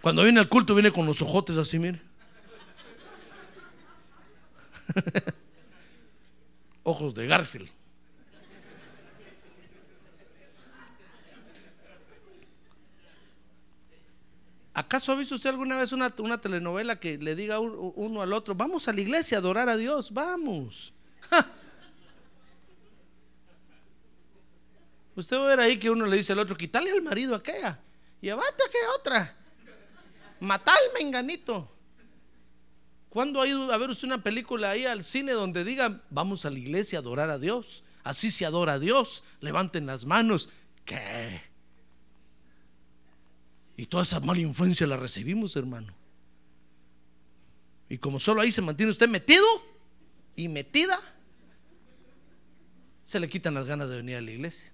Cuando 0.01 0.22
viene 0.22 0.40
al 0.40 0.48
culto 0.48 0.74
viene 0.74 0.92
con 0.92 1.07
los 1.07 1.20
ojotes 1.20 1.57
así, 1.57 1.78
mire. 1.78 2.01
Ojos 6.82 7.14
de 7.14 7.26
Garfield. 7.26 7.70
¿Acaso 14.72 15.12
ha 15.12 15.16
visto 15.16 15.34
usted 15.34 15.51
alguna 15.51 15.76
vez 15.78 15.92
una, 15.92 16.11
telenovela 16.40 16.98
que 16.98 17.18
le 17.18 17.34
diga 17.34 17.59
uno 17.61 18.22
al 18.22 18.32
otro, 18.32 18.55
vamos 18.55 18.88
a 18.88 18.92
la 18.94 19.01
iglesia 19.01 19.36
a 19.36 19.40
adorar 19.40 19.68
a 19.68 19.76
Dios, 19.76 20.11
vamos? 20.11 20.94
Usted 25.16 25.36
va 25.36 25.42
a 25.42 25.48
ver 25.48 25.61
ahí 25.61 25.76
que 25.78 25.90
uno 25.90 26.07
le 26.07 26.16
dice 26.16 26.32
al 26.32 26.38
otro, 26.38 26.57
quítale 26.57 26.90
al 26.90 27.03
marido 27.03 27.34
aquella 27.34 27.78
y 28.22 28.30
abate 28.30 28.62
a 28.62 28.94
otra, 28.98 29.36
matalme 30.41 31.01
enganito. 31.01 31.70
¿Cuándo 33.09 33.41
ha 33.41 33.47
ido 33.47 33.72
a 33.72 33.76
ver 33.76 33.91
usted 33.91 34.07
una 34.07 34.22
película 34.22 34.70
ahí 34.70 34.86
al 34.86 35.03
cine 35.03 35.32
donde 35.32 35.64
digan, 35.64 36.03
vamos 36.11 36.45
a 36.45 36.51
la 36.51 36.59
iglesia 36.59 36.99
a 36.99 37.03
adorar 37.03 37.30
a 37.30 37.38
Dios? 37.38 37.82
Así 38.05 38.30
se 38.30 38.47
adora 38.47 38.74
a 38.74 38.78
Dios, 38.78 39.22
levanten 39.41 39.86
las 39.86 40.05
manos. 40.05 40.49
¿Qué? 40.84 41.43
Y 43.76 43.86
toda 43.86 44.05
esa 44.05 44.20
mala 44.20 44.41
influencia 44.41 44.86
la 44.86 44.97
recibimos, 44.97 45.57
hermano. 45.57 45.93
Y 47.88 47.99
como 47.99 48.20
solo 48.20 48.41
ahí 48.41 48.53
se 48.53 48.62
mantiene 48.62 48.93
usted 48.93 49.09
metido 49.09 49.45
y 50.36 50.49
metida, 50.49 50.99
se 53.05 53.18
le 53.18 53.28
quitan 53.28 53.55
las 53.55 53.66
ganas 53.66 53.91
de 53.91 53.97
venir 53.97 54.16
a 54.16 54.20
la 54.20 54.30
iglesia. 54.30 54.72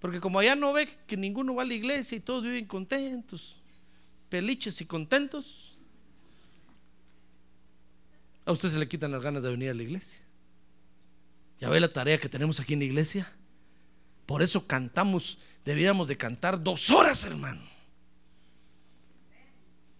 Porque 0.00 0.20
como 0.20 0.40
allá 0.40 0.56
no 0.56 0.72
ve 0.72 0.88
que 1.06 1.16
ninguno 1.16 1.54
va 1.54 1.62
a 1.62 1.66
la 1.66 1.74
iglesia 1.74 2.16
y 2.16 2.20
todos 2.20 2.42
viven 2.42 2.66
contentos, 2.66 3.62
peliches 4.34 4.80
y 4.80 4.84
contentos, 4.84 5.76
a 8.44 8.50
usted 8.50 8.68
se 8.68 8.80
le 8.80 8.88
quitan 8.88 9.12
las 9.12 9.22
ganas 9.22 9.44
de 9.44 9.50
venir 9.50 9.70
a 9.70 9.74
la 9.74 9.84
iglesia. 9.84 10.18
Ya 11.60 11.68
ve 11.68 11.78
la 11.78 11.92
tarea 11.92 12.18
que 12.18 12.28
tenemos 12.28 12.58
aquí 12.58 12.72
en 12.72 12.80
la 12.80 12.86
iglesia. 12.86 13.30
Por 14.26 14.42
eso 14.42 14.66
cantamos, 14.66 15.38
debiéramos 15.64 16.08
de 16.08 16.16
cantar 16.16 16.60
dos 16.60 16.90
horas, 16.90 17.22
hermano. 17.22 17.62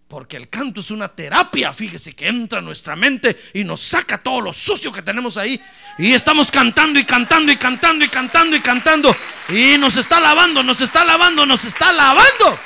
Porque 0.09 0.37
el 0.37 0.49
canto 0.49 0.81
es 0.81 0.91
una 0.91 1.15
terapia, 1.15 1.73
fíjese 1.73 2.13
que 2.17 2.27
entra 2.27 2.59
en 2.59 2.65
nuestra 2.65 2.97
mente 2.97 3.37
y 3.53 3.63
nos 3.63 3.83
saca 3.83 4.21
todo 4.21 4.41
lo 4.41 4.53
sucio 4.53 4.91
que 4.91 5.03
tenemos 5.03 5.37
ahí. 5.37 5.61
Y 5.97 6.13
estamos 6.13 6.51
cantando 6.51 6.99
y 6.99 7.05
cantando 7.05 7.53
y 7.53 7.57
cantando 7.57 8.05
y 8.05 8.09
cantando 8.09 8.57
y 8.57 8.61
cantando. 8.61 9.17
Y 9.51 9.79
nos 9.79 9.97
está 9.97 10.19
lavando, 10.19 10.65
nos 10.65 10.81
está 10.81 11.05
lavando, 11.05 11.47
nos 11.47 11.65
está 11.65 11.93
lavando. 11.93 12.59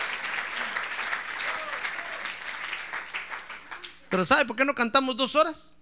Pero 4.10 4.24
¿sabe 4.24 4.44
por 4.44 4.56
qué 4.56 4.64
no 4.64 4.74
cantamos 4.74 5.16
dos 5.16 5.36
horas? 5.36 5.76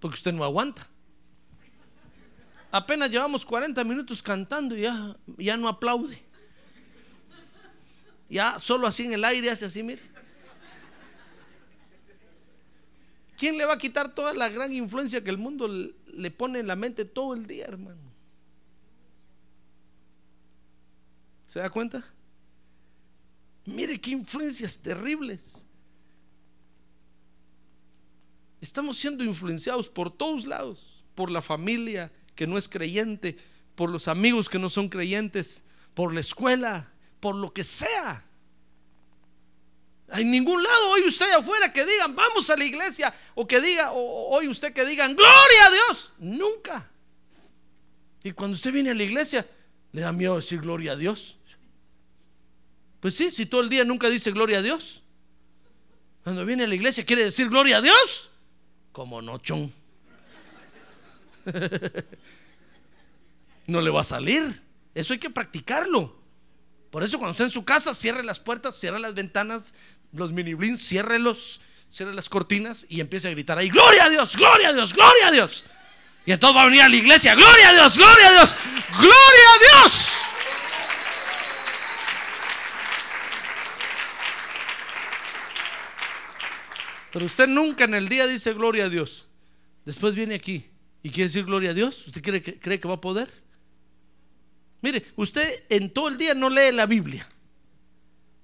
Porque 0.00 0.14
usted 0.14 0.32
no 0.32 0.44
aguanta. 0.44 0.86
Apenas 2.70 3.10
llevamos 3.10 3.44
40 3.44 3.82
minutos 3.84 4.22
cantando 4.22 4.76
y 4.76 4.82
ya, 4.82 5.16
ya 5.38 5.56
no 5.56 5.68
aplaude. 5.68 6.22
Ya 8.28 8.58
solo 8.58 8.86
así 8.86 9.04
en 9.06 9.12
el 9.12 9.24
aire 9.24 9.50
hace 9.50 9.64
así, 9.64 9.82
mire. 9.82 10.02
¿Quién 13.36 13.58
le 13.58 13.64
va 13.64 13.74
a 13.74 13.78
quitar 13.78 14.14
toda 14.14 14.32
la 14.32 14.48
gran 14.48 14.72
influencia 14.72 15.22
que 15.22 15.30
el 15.30 15.38
mundo 15.38 15.68
le 15.68 16.30
pone 16.30 16.58
en 16.58 16.66
la 16.66 16.76
mente 16.76 17.04
todo 17.04 17.34
el 17.34 17.46
día, 17.46 17.66
hermano? 17.66 18.00
¿Se 21.44 21.60
da 21.60 21.70
cuenta? 21.70 22.04
Mire 23.66 24.00
qué 24.00 24.10
influencias 24.10 24.78
terribles. 24.78 25.65
Estamos 28.66 28.98
siendo 28.98 29.22
influenciados 29.22 29.88
por 29.88 30.10
todos 30.10 30.44
lados, 30.44 31.04
por 31.14 31.30
la 31.30 31.40
familia 31.40 32.10
que 32.34 32.48
no 32.48 32.58
es 32.58 32.68
creyente, 32.68 33.38
por 33.76 33.90
los 33.90 34.08
amigos 34.08 34.48
que 34.48 34.58
no 34.58 34.70
son 34.70 34.88
creyentes, 34.88 35.62
por 35.94 36.12
la 36.12 36.18
escuela, 36.18 36.92
por 37.20 37.36
lo 37.36 37.52
que 37.52 37.62
sea. 37.62 38.24
En 40.08 40.32
ningún 40.32 40.60
lado 40.60 40.90
hoy 40.90 41.02
usted 41.06 41.30
afuera 41.30 41.72
que 41.72 41.84
digan, 41.84 42.16
vamos 42.16 42.50
a 42.50 42.56
la 42.56 42.64
iglesia, 42.64 43.14
o 43.36 43.46
que 43.46 43.60
diga, 43.60 43.92
o 43.92 44.34
hoy 44.34 44.48
usted 44.48 44.72
que 44.72 44.84
digan, 44.84 45.14
gloria 45.14 45.66
a 45.66 45.70
Dios. 45.70 46.12
Nunca. 46.18 46.90
Y 48.24 48.32
cuando 48.32 48.56
usted 48.56 48.72
viene 48.72 48.90
a 48.90 48.94
la 48.94 49.04
iglesia, 49.04 49.46
le 49.92 50.00
da 50.00 50.12
miedo 50.12 50.34
decir 50.34 50.60
gloria 50.60 50.92
a 50.92 50.96
Dios. 50.96 51.38
Pues 52.98 53.14
sí, 53.14 53.30
si 53.30 53.46
todo 53.46 53.60
el 53.60 53.68
día 53.68 53.84
nunca 53.84 54.10
dice 54.10 54.32
gloria 54.32 54.58
a 54.58 54.62
Dios. 54.62 55.04
Cuando 56.24 56.44
viene 56.44 56.64
a 56.64 56.66
la 56.66 56.74
iglesia 56.74 57.06
quiere 57.06 57.22
decir 57.22 57.48
gloria 57.48 57.76
a 57.76 57.80
Dios. 57.80 58.32
Como 58.96 59.20
no, 59.20 59.36
chon. 59.36 59.70
no 63.66 63.82
le 63.82 63.90
va 63.90 64.00
a 64.00 64.04
salir. 64.04 64.58
Eso 64.94 65.12
hay 65.12 65.18
que 65.18 65.28
practicarlo. 65.28 66.16
Por 66.88 67.02
eso 67.02 67.18
cuando 67.18 67.32
está 67.32 67.44
en 67.44 67.50
su 67.50 67.62
casa, 67.62 67.92
cierre 67.92 68.24
las 68.24 68.40
puertas, 68.40 68.74
cierre 68.80 68.98
las 68.98 69.12
ventanas, 69.12 69.74
los 70.12 70.32
mini 70.32 70.54
blinds, 70.54 70.80
ciérrelos, 70.82 71.60
cierre 71.92 72.14
las 72.14 72.30
cortinas 72.30 72.86
y 72.88 73.00
empiece 73.00 73.28
a 73.28 73.32
gritar 73.32 73.58
ahí, 73.58 73.68
gloria 73.68 74.06
a 74.06 74.08
Dios, 74.08 74.34
gloria 74.34 74.70
a 74.70 74.72
Dios, 74.72 74.94
gloria 74.94 75.28
a 75.28 75.30
Dios. 75.30 75.66
Y 76.24 76.32
entonces 76.32 76.56
va 76.56 76.62
a 76.62 76.64
venir 76.64 76.80
a 76.80 76.88
la 76.88 76.96
iglesia, 76.96 77.34
gloria 77.34 77.68
a 77.68 77.72
Dios, 77.74 77.98
gloria 77.98 78.28
a 78.28 78.32
Dios, 78.32 78.56
gloria 78.98 79.54
a 79.54 79.82
Dios. 79.82 80.15
Pero 87.16 87.24
usted 87.24 87.48
nunca 87.48 87.84
en 87.84 87.94
el 87.94 88.10
día 88.10 88.26
dice 88.26 88.52
gloria 88.52 88.84
a 88.84 88.88
Dios. 88.90 89.26
Después 89.86 90.14
viene 90.14 90.34
aquí 90.34 90.66
y 91.02 91.08
quiere 91.08 91.28
decir 91.28 91.46
gloria 91.46 91.70
a 91.70 91.72
Dios. 91.72 92.06
¿Usted 92.08 92.22
cree 92.22 92.42
que, 92.42 92.60
cree 92.60 92.78
que 92.78 92.86
va 92.86 92.96
a 92.96 93.00
poder? 93.00 93.30
Mire, 94.82 95.02
usted 95.16 95.64
en 95.70 95.88
todo 95.88 96.08
el 96.08 96.18
día 96.18 96.34
no 96.34 96.50
lee 96.50 96.72
la 96.72 96.84
Biblia. 96.84 97.26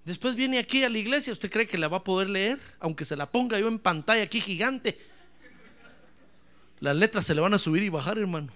Después 0.07 0.37
viene 0.37 0.59
aquí 0.59 0.85
a 0.85 0.89
la 0.89 0.97
iglesia, 0.97 1.35
¿usted 1.35 1.51
cree 1.51 1.69
que 1.69 1.77
la 1.77 1.89
va 1.89 1.99
a 1.99 2.03
poder 2.03 2.31
leer? 2.31 2.59
Aunque 2.81 3.05
se 3.05 3.15
la 3.15 3.31
ponga 3.31 3.61
yo 3.61 3.69
en 3.69 3.79
pantalla 3.79 4.23
aquí 4.23 4.41
gigante. 4.41 4.99
Las 6.81 6.97
letras 6.97 7.27
se 7.27 7.35
le 7.35 7.43
van 7.43 7.53
a 7.53 7.59
subir 7.59 7.83
y 7.83 7.91
bajar, 7.91 8.17
hermano. 8.17 8.51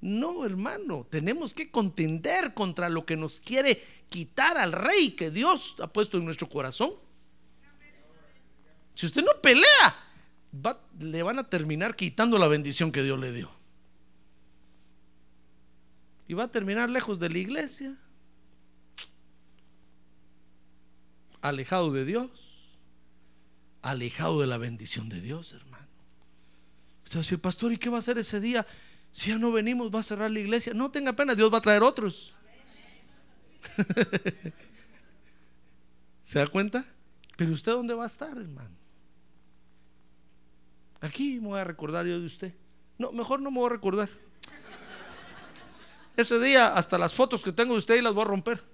No, 0.00 0.44
hermano, 0.46 1.06
tenemos 1.10 1.54
que 1.54 1.70
contender 1.70 2.54
contra 2.54 2.88
lo 2.88 3.04
que 3.04 3.16
nos 3.16 3.40
quiere 3.40 3.82
quitar 4.08 4.56
al 4.56 4.72
rey 4.72 5.12
que 5.12 5.30
Dios 5.30 5.76
ha 5.80 5.88
puesto 5.88 6.18
en 6.18 6.24
nuestro 6.24 6.48
corazón. 6.48 6.92
Si 8.94 9.06
usted 9.06 9.22
no 9.22 9.32
pelea, 9.42 9.96
le 11.00 11.22
van 11.22 11.38
a 11.38 11.48
terminar 11.48 11.96
quitando 11.96 12.38
la 12.38 12.48
bendición 12.48 12.92
que 12.92 13.02
Dios 13.02 13.18
le 13.18 13.32
dio 13.32 13.58
y 16.28 16.34
va 16.34 16.44
a 16.44 16.52
terminar 16.52 16.90
lejos 16.90 17.18
de 17.18 17.30
la 17.30 17.38
iglesia, 17.38 17.96
alejado 21.40 21.90
de 21.90 22.04
Dios, 22.04 22.30
alejado 23.80 24.40
de 24.40 24.46
la 24.46 24.58
bendición 24.58 25.08
de 25.08 25.22
Dios, 25.22 25.54
hermano. 25.54 25.86
Usted 27.04 27.16
va 27.16 27.20
a 27.20 27.22
decir, 27.22 27.40
pastor, 27.40 27.72
¿y 27.72 27.78
qué 27.78 27.88
va 27.88 27.96
a 27.96 28.00
hacer 28.00 28.18
ese 28.18 28.40
día? 28.40 28.66
Si 29.12 29.30
ya 29.30 29.38
no 29.38 29.50
venimos, 29.50 29.94
va 29.94 30.00
a 30.00 30.02
cerrar 30.02 30.30
la 30.30 30.40
iglesia. 30.40 30.74
No 30.74 30.90
tenga 30.90 31.14
pena, 31.14 31.34
Dios 31.34 31.52
va 31.52 31.58
a 31.58 31.62
traer 31.62 31.82
otros. 31.82 32.36
¿Se 36.24 36.38
da 36.38 36.46
cuenta? 36.46 36.84
Pero 37.36 37.52
usted 37.52 37.72
dónde 37.72 37.94
va 37.94 38.04
a 38.04 38.08
estar, 38.08 38.36
hermano? 38.36 38.76
Aquí 41.00 41.38
me 41.40 41.48
voy 41.48 41.60
a 41.60 41.64
recordar 41.64 42.06
yo 42.06 42.18
de 42.18 42.26
usted. 42.26 42.54
No, 42.98 43.12
mejor 43.12 43.40
no 43.40 43.50
me 43.50 43.58
voy 43.58 43.66
a 43.66 43.70
recordar. 43.70 44.08
Ese 46.16 46.38
día 46.40 46.74
hasta 46.74 46.98
las 46.98 47.12
fotos 47.12 47.42
que 47.42 47.52
tengo 47.52 47.74
de 47.74 47.78
usted 47.78 47.96
y 47.96 48.02
las 48.02 48.12
voy 48.12 48.22
a 48.22 48.26
romper. 48.26 48.58
Le 48.58 48.64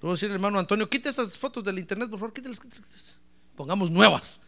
voy 0.00 0.10
a 0.10 0.14
decir, 0.14 0.30
hermano 0.30 0.58
Antonio, 0.58 0.88
quite 0.88 1.10
esas 1.10 1.36
fotos 1.36 1.62
del 1.62 1.78
internet, 1.78 2.08
por 2.08 2.18
favor, 2.18 2.32
quítelas, 2.32 2.58
quítelas. 2.58 3.18
Pongamos 3.54 3.90
nuevas, 3.90 4.40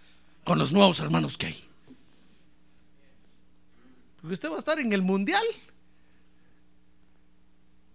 con 0.45 0.59
los 0.59 0.73
nuevos 0.73 0.99
hermanos 1.01 1.37
que 1.37 1.47
hay. 1.47 1.63
Porque 4.27 4.35
usted 4.35 4.51
va 4.51 4.57
a 4.57 4.59
estar 4.59 4.81
en 4.81 4.93
el 4.93 5.03
mundial, 5.03 5.47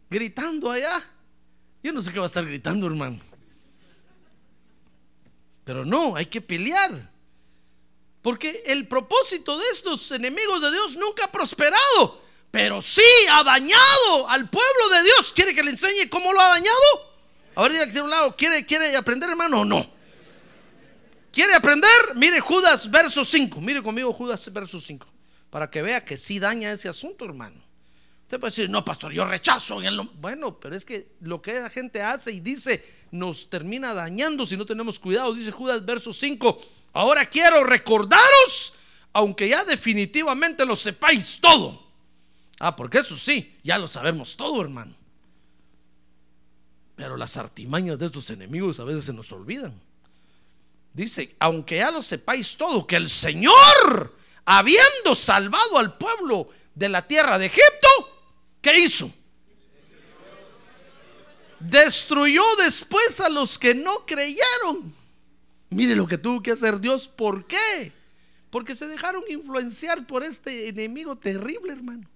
gritando 0.09 0.71
allá. 0.71 1.03
Yo 1.83 1.91
no 1.91 2.01
sé 2.01 2.13
qué 2.13 2.19
va 2.19 2.23
a 2.23 2.27
estar 2.27 2.45
gritando, 2.45 2.87
hermano. 2.87 3.19
Pero 5.65 5.83
no, 5.83 6.15
hay 6.15 6.27
que 6.27 6.39
pelear. 6.39 7.11
Porque 8.21 8.63
el 8.65 8.87
propósito 8.87 9.57
de 9.57 9.65
estos 9.73 10.09
enemigos 10.11 10.61
de 10.61 10.71
Dios 10.71 10.95
nunca 10.95 11.25
ha 11.25 11.31
prosperado, 11.33 12.21
pero 12.49 12.81
sí 12.81 13.01
ha 13.29 13.43
dañado 13.43 14.29
al 14.29 14.49
pueblo 14.49 14.89
de 14.89 15.03
Dios. 15.03 15.33
¿Quiere 15.33 15.53
que 15.53 15.63
le 15.63 15.71
enseñe 15.71 16.09
cómo 16.09 16.31
lo 16.31 16.39
ha 16.39 16.47
dañado? 16.47 17.13
A 17.55 17.63
ver, 17.63 17.81
aquí 17.81 17.91
de 17.91 18.03
un 18.03 18.09
lado, 18.09 18.37
¿quiere, 18.37 18.65
¿quiere 18.65 18.95
aprender, 18.95 19.29
hermano, 19.29 19.59
o 19.59 19.65
no? 19.65 19.85
¿Quiere 21.29 21.55
aprender? 21.55 22.15
Mire 22.15 22.39
Judas, 22.39 22.89
verso 22.89 23.25
5. 23.25 23.59
Mire 23.59 23.83
conmigo 23.83 24.13
Judas, 24.13 24.49
verso 24.53 24.79
5. 24.79 25.05
Para 25.51 25.69
que 25.69 25.83
vea 25.83 26.03
que 26.03 26.17
sí 26.17 26.39
daña 26.39 26.71
ese 26.71 26.89
asunto, 26.89 27.25
hermano. 27.25 27.61
Usted 28.23 28.39
puede 28.39 28.51
decir, 28.51 28.69
no, 28.69 28.83
pastor, 28.83 29.11
yo 29.11 29.25
rechazo. 29.25 29.79
Bueno, 30.13 30.57
pero 30.57 30.73
es 30.73 30.85
que 30.85 31.09
lo 31.19 31.41
que 31.41 31.59
la 31.59 31.69
gente 31.69 32.01
hace 32.01 32.31
y 32.31 32.39
dice 32.39 32.83
nos 33.11 33.49
termina 33.49 33.93
dañando 33.93 34.45
si 34.45 34.55
no 34.55 34.65
tenemos 34.65 34.97
cuidado. 34.97 35.35
Dice 35.35 35.51
Judas, 35.51 35.85
verso 35.85 36.13
5. 36.13 36.61
Ahora 36.93 37.25
quiero 37.25 37.65
recordaros, 37.65 38.73
aunque 39.11 39.49
ya 39.49 39.65
definitivamente 39.65 40.65
lo 40.65 40.77
sepáis 40.77 41.39
todo. 41.41 41.91
Ah, 42.59 42.73
porque 42.73 42.99
eso 42.99 43.17
sí, 43.17 43.57
ya 43.63 43.77
lo 43.77 43.89
sabemos 43.89 44.37
todo, 44.37 44.61
hermano. 44.61 44.93
Pero 46.95 47.17
las 47.17 47.35
artimañas 47.35 47.99
de 47.99 48.05
estos 48.05 48.29
enemigos 48.29 48.79
a 48.79 48.85
veces 48.85 49.03
se 49.03 49.11
nos 49.11 49.31
olvidan. 49.33 49.73
Dice, 50.93 51.35
aunque 51.39 51.77
ya 51.77 51.91
lo 51.91 52.01
sepáis 52.01 52.55
todo, 52.55 52.87
que 52.87 52.95
el 52.95 53.09
Señor, 53.09 54.15
habiendo 54.45 55.15
salvado 55.15 55.77
al 55.77 55.97
pueblo 55.97 56.49
de 56.75 56.89
la 56.89 57.07
tierra 57.07 57.37
de 57.37 57.47
Egipto, 57.47 57.87
¿qué 58.61 58.79
hizo? 58.79 59.11
Destruyó 61.59 62.43
después 62.57 63.21
a 63.21 63.29
los 63.29 63.59
que 63.59 63.75
no 63.75 64.05
creyeron. 64.05 64.93
Mire 65.69 65.95
lo 65.95 66.07
que 66.07 66.17
tuvo 66.17 66.41
que 66.41 66.51
hacer 66.51 66.79
Dios. 66.79 67.07
¿Por 67.07 67.45
qué? 67.45 67.93
Porque 68.49 68.75
se 68.75 68.87
dejaron 68.87 69.23
influenciar 69.29 70.05
por 70.05 70.23
este 70.23 70.67
enemigo 70.67 71.17
terrible, 71.17 71.71
hermano. 71.71 72.09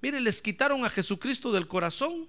Mire, 0.00 0.20
les 0.20 0.40
quitaron 0.40 0.84
a 0.84 0.90
Jesucristo 0.90 1.50
del 1.50 1.66
corazón. 1.66 2.28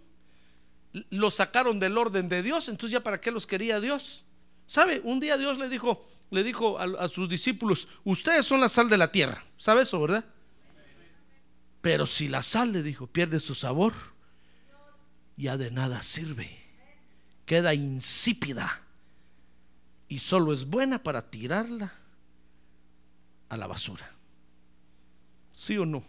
Lo 1.09 1.29
sacaron 1.29 1.79
del 1.79 1.97
orden 1.97 2.27
de 2.29 2.41
Dios. 2.41 2.67
Entonces 2.69 2.93
ya 2.93 3.03
para 3.03 3.21
qué 3.21 3.31
los 3.31 3.45
quería 3.45 3.79
Dios. 3.79 4.23
¿Sabe? 4.65 5.01
Un 5.03 5.19
día 5.19 5.37
Dios 5.37 5.57
le 5.57 5.69
dijo, 5.69 6.05
le 6.31 6.43
dijo 6.43 6.79
a, 6.79 7.09
sus 7.09 7.29
discípulos, 7.29 7.87
ustedes 8.05 8.45
son 8.45 8.61
la 8.61 8.69
sal 8.69 8.89
de 8.89 8.97
la 8.97 9.11
tierra. 9.11 9.43
¿Sabe 9.57 9.83
eso, 9.83 9.99
verdad? 9.99 10.25
Pero 11.81 12.05
si 12.05 12.29
la 12.29 12.41
sal, 12.41 12.71
le 12.71 12.83
dijo, 12.83 13.05
pierde 13.05 13.39
su 13.39 13.53
sabor, 13.53 13.93
ya 15.35 15.57
de 15.57 15.71
nada 15.71 16.01
sirve. 16.01 16.49
Queda 17.45 17.73
insípida 17.73 18.81
y 20.07 20.19
solo 20.19 20.53
es 20.53 20.65
buena 20.65 21.03
para 21.03 21.29
tirarla 21.29 21.93
a 23.49 23.57
la 23.57 23.67
basura. 23.67 24.09
¿Sí 25.51 25.77
o 25.77 25.85
no? 25.85 26.01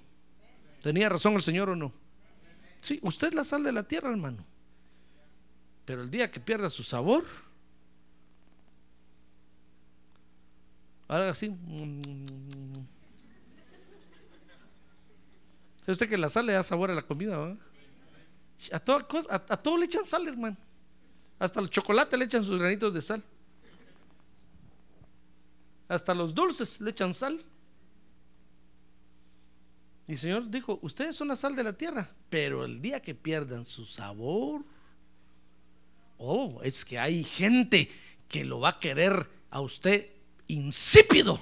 ¿Tenía 0.82 1.08
razón 1.08 1.34
el 1.34 1.42
Señor 1.42 1.68
o 1.70 1.76
no? 1.76 1.92
Sí, 2.80 3.00
usted 3.02 3.28
es 3.28 3.34
la 3.34 3.44
sal 3.44 3.64
de 3.64 3.72
la 3.72 3.82
tierra, 3.82 4.10
hermano. 4.10 4.44
Pero 5.84 6.02
el 6.02 6.10
día 6.10 6.30
que 6.30 6.38
pierda 6.38 6.70
su 6.70 6.84
sabor, 6.84 7.24
ahora 11.12 11.30
así. 11.30 11.54
¿Sabe 15.80 15.92
usted 15.92 16.08
que 16.08 16.16
la 16.16 16.30
sal 16.30 16.46
le 16.46 16.54
da 16.54 16.62
sabor 16.62 16.90
a 16.90 16.94
la 16.94 17.02
comida? 17.02 17.56
A, 18.72 18.80
toda 18.80 19.06
cosa, 19.06 19.34
a 19.34 19.56
todo 19.56 19.76
le 19.76 19.86
echan 19.86 20.06
sal, 20.06 20.26
hermano. 20.26 20.56
Hasta 21.38 21.60
el 21.60 21.68
chocolate 21.68 22.16
le 22.16 22.24
echan 22.24 22.44
sus 22.44 22.58
granitos 22.58 22.94
de 22.94 23.02
sal. 23.02 23.22
Hasta 25.88 26.14
los 26.14 26.34
dulces 26.34 26.80
le 26.80 26.90
echan 26.90 27.12
sal. 27.12 27.44
Y 30.06 30.12
el 30.12 30.18
Señor 30.18 30.50
dijo, 30.50 30.78
ustedes 30.82 31.14
son 31.14 31.28
la 31.28 31.36
sal 31.36 31.54
de 31.54 31.64
la 31.64 31.74
tierra, 31.74 32.08
pero 32.30 32.64
el 32.64 32.80
día 32.80 33.02
que 33.02 33.14
pierdan 33.14 33.66
su 33.66 33.84
sabor, 33.84 34.64
oh, 36.16 36.60
es 36.62 36.84
que 36.84 36.98
hay 36.98 37.22
gente 37.22 37.90
que 38.28 38.44
lo 38.44 38.60
va 38.60 38.70
a 38.70 38.80
querer 38.80 39.28
a 39.50 39.60
usted 39.60 40.21
insípido. 40.48 41.40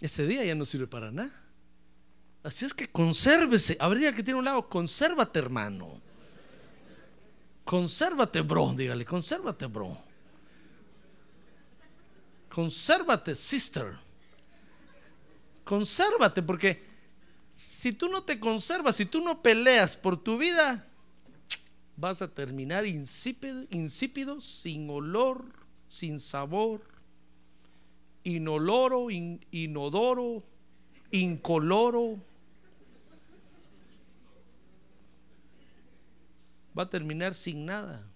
Ese 0.00 0.26
día 0.26 0.44
ya 0.44 0.54
no 0.54 0.64
sirve 0.64 0.86
para 0.86 1.10
nada. 1.10 1.30
Así 2.42 2.64
es 2.64 2.72
que 2.72 2.90
consérvese. 2.90 3.76
Habría 3.78 4.14
que 4.14 4.22
tiene 4.22 4.38
un 4.38 4.44
lado, 4.44 4.68
consérvate, 4.68 5.38
hermano. 5.38 6.00
Consérvate, 7.64 8.40
bro. 8.40 8.72
Dígale, 8.74 9.04
consérvate, 9.04 9.66
bro. 9.66 9.96
Consérvate, 12.48 13.34
sister. 13.34 13.96
Consérvate, 15.64 16.42
porque 16.42 16.82
si 17.54 17.92
tú 17.92 18.08
no 18.08 18.24
te 18.24 18.40
conservas, 18.40 18.96
si 18.96 19.04
tú 19.04 19.20
no 19.20 19.42
peleas 19.42 19.94
por 19.94 20.20
tu 20.20 20.38
vida, 20.38 20.89
vas 22.00 22.22
a 22.22 22.28
terminar 22.28 22.86
insípido, 22.86 23.66
insípido 23.70 24.40
sin 24.40 24.88
olor, 24.88 25.44
sin 25.86 26.18
sabor, 26.18 26.80
inoloro, 28.24 29.10
in, 29.10 29.44
inodoro, 29.50 30.42
incoloro. 31.10 32.18
Va 36.76 36.84
a 36.84 36.90
terminar 36.90 37.34
sin 37.34 37.66
nada. 37.66 38.06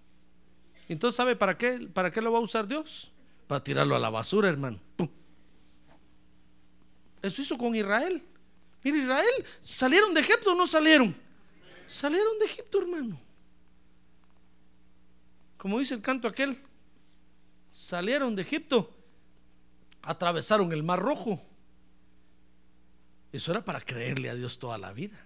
Entonces, 0.89 1.17
¿sabe 1.17 1.37
para 1.37 1.59
qué? 1.59 1.89
¿Para 1.93 2.11
qué 2.11 2.23
lo 2.23 2.33
va 2.33 2.39
a 2.39 2.43
usar 2.43 2.67
Dios? 2.67 3.13
Para 3.47 3.63
tirarlo 3.63 3.95
a 3.95 3.99
la 3.99 4.11
basura, 4.11 4.49
hermano. 4.49 4.81
Eso 7.21 7.43
hizo 7.43 7.59
con 7.59 7.75
Israel. 7.75 8.23
Mira, 8.83 8.99
Israel, 8.99 9.45
¿salieron 9.63 10.15
de 10.15 10.21
Egipto 10.21 10.53
o 10.53 10.55
no 10.55 10.67
salieron? 10.67 11.15
Salieron 11.87 12.39
de 12.39 12.47
Egipto, 12.47 12.81
hermano. 12.81 13.24
Como 15.65 15.79
dice 15.79 15.95
el 15.95 16.03
canto 16.03 16.29
aquel, 16.29 16.59
salieron 17.71 18.37
de 18.37 18.43
Egipto, 18.43 18.95
atravesaron 20.03 20.71
el 20.75 20.83
Mar 20.83 21.01
Rojo. 21.01 21.41
Eso 23.33 23.51
era 23.51 23.65
para 23.65 23.81
creerle 23.81 24.29
a 24.29 24.35
Dios 24.35 24.59
toda 24.59 24.77
la 24.77 24.93
vida. 24.93 25.17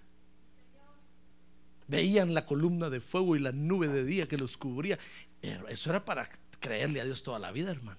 Veían 1.89 2.35
la 2.35 2.47
columna 2.47 2.89
de 2.89 3.01
fuego 3.01 3.35
y 3.35 3.41
la 3.41 3.51
nube 3.51 3.89
de 3.89 4.05
día 4.05 4.29
que 4.29 4.39
los 4.39 4.57
cubría. 4.57 4.97
Eso 5.43 5.91
era 5.91 6.05
para 6.05 6.29
creerle 6.61 7.01
a 7.01 7.05
Dios 7.05 7.25
toda 7.25 7.41
la 7.41 7.51
vida, 7.51 7.73
hermano. 7.73 7.99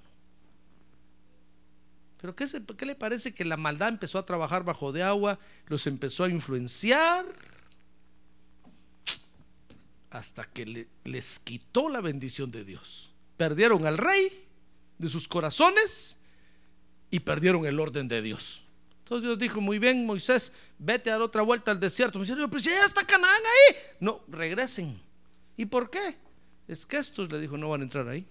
Pero 2.21 2.37
¿qué, 2.37 2.47
¿qué, 2.77 2.85
le 2.85 2.95
parece 2.95 3.33
que 3.33 3.43
la 3.43 3.57
maldad 3.57 3.89
empezó 3.89 4.17
a 4.17 4.25
trabajar 4.25 4.63
bajo 4.63 4.93
de 4.93 5.03
agua? 5.03 5.39
Los 5.67 5.87
empezó 5.87 6.23
a 6.23 6.29
influenciar 6.29 7.25
hasta 10.09 10.43
que 10.43 10.65
le, 10.65 10.87
les 11.03 11.39
quitó 11.39 11.89
la 11.89 12.01
bendición 12.01 12.51
de 12.51 12.63
Dios. 12.63 13.13
Perdieron 13.37 13.85
al 13.85 13.97
rey 13.97 14.45
de 14.97 15.09
sus 15.09 15.27
corazones 15.27 16.17
y 17.11 17.19
perdieron 17.21 17.65
el 17.65 17.79
orden 17.79 18.07
de 18.07 18.21
Dios. 18.21 18.65
Entonces 18.99 19.23
Dios 19.27 19.39
dijo, 19.39 19.59
muy 19.59 19.79
bien 19.79 20.05
Moisés, 20.05 20.51
vete 20.77 21.09
a 21.09 21.13
dar 21.13 21.21
otra 21.23 21.41
vuelta 21.41 21.71
al 21.71 21.79
desierto. 21.79 22.19
Me 22.19 22.25
dice, 22.25 22.35
pero 22.35 22.59
si 22.59 22.69
ya 22.69 22.85
está 22.85 23.05
Canaán 23.05 23.41
ahí. 23.41 23.75
No, 23.99 24.21
regresen. 24.27 25.01
¿Y 25.57 25.65
por 25.65 25.89
qué? 25.89 26.15
Es 26.67 26.85
que 26.85 26.97
estos, 26.97 27.31
le 27.31 27.39
dijo, 27.39 27.57
no 27.57 27.69
van 27.69 27.81
a 27.81 27.83
entrar 27.85 28.07
ahí. 28.07 28.27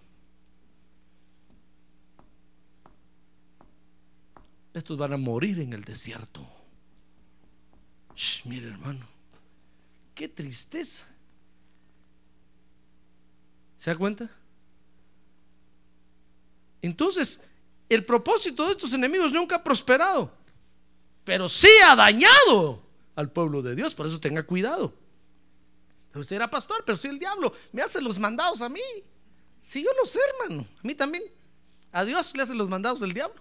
Estos 4.72 4.96
van 4.96 5.12
a 5.12 5.16
morir 5.16 5.58
en 5.58 5.72
el 5.72 5.82
desierto. 5.82 6.48
Shh, 8.14 8.46
mire 8.46 8.68
hermano, 8.68 9.04
qué 10.14 10.28
tristeza. 10.28 11.06
¿Se 13.88 13.94
da 13.94 13.98
cuenta? 13.98 14.28
Entonces, 16.82 17.40
el 17.88 18.04
propósito 18.04 18.66
de 18.66 18.72
estos 18.72 18.92
enemigos 18.92 19.32
nunca 19.32 19.56
ha 19.56 19.64
prosperado, 19.64 20.30
pero 21.24 21.48
sí 21.48 21.70
ha 21.86 21.96
dañado 21.96 22.82
al 23.16 23.32
pueblo 23.32 23.62
de 23.62 23.74
Dios. 23.74 23.94
Por 23.94 24.06
eso 24.06 24.20
tenga 24.20 24.42
cuidado. 24.42 24.92
Usted 26.14 26.36
era 26.36 26.50
pastor, 26.50 26.82
pero 26.84 26.98
si 26.98 27.08
el 27.08 27.18
diablo 27.18 27.50
me 27.72 27.80
hace 27.80 28.02
los 28.02 28.18
mandados 28.18 28.60
a 28.60 28.68
mí. 28.68 28.78
Si 29.58 29.82
yo 29.82 29.88
lo 29.98 30.04
sé, 30.04 30.20
hermano, 30.34 30.66
a 30.68 30.86
mí 30.86 30.94
también. 30.94 31.22
A 31.90 32.04
Dios 32.04 32.36
le 32.36 32.42
hace 32.42 32.54
los 32.54 32.68
mandados 32.68 33.00
el 33.00 33.14
diablo. 33.14 33.40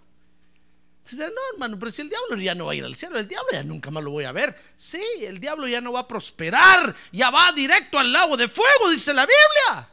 Dice, 1.04 1.28
no, 1.28 1.42
hermano, 1.52 1.78
pero 1.78 1.92
si 1.92 2.04
el 2.04 2.10
diablo 2.10 2.38
ya 2.38 2.56
no 2.56 2.68
va 2.68 2.72
a 2.72 2.76
ir 2.76 2.86
al 2.86 2.96
cielo, 2.96 3.20
el 3.20 3.28
diablo 3.28 3.50
ya 3.52 3.64
nunca 3.64 3.92
más 3.92 4.02
lo 4.02 4.12
voy 4.12 4.24
a 4.24 4.32
ver. 4.32 4.58
Sí, 4.78 5.04
el 5.20 5.42
diablo 5.42 5.68
ya 5.68 5.82
no 5.82 5.92
va 5.92 6.02
a 6.02 6.08
prosperar, 6.08 6.96
ya 7.12 7.32
va 7.32 7.52
directo 7.52 8.00
al 8.00 8.14
lago 8.14 8.38
de 8.38 8.48
fuego, 8.48 8.90
dice 8.90 9.14
la 9.14 9.26
Biblia. 9.26 9.90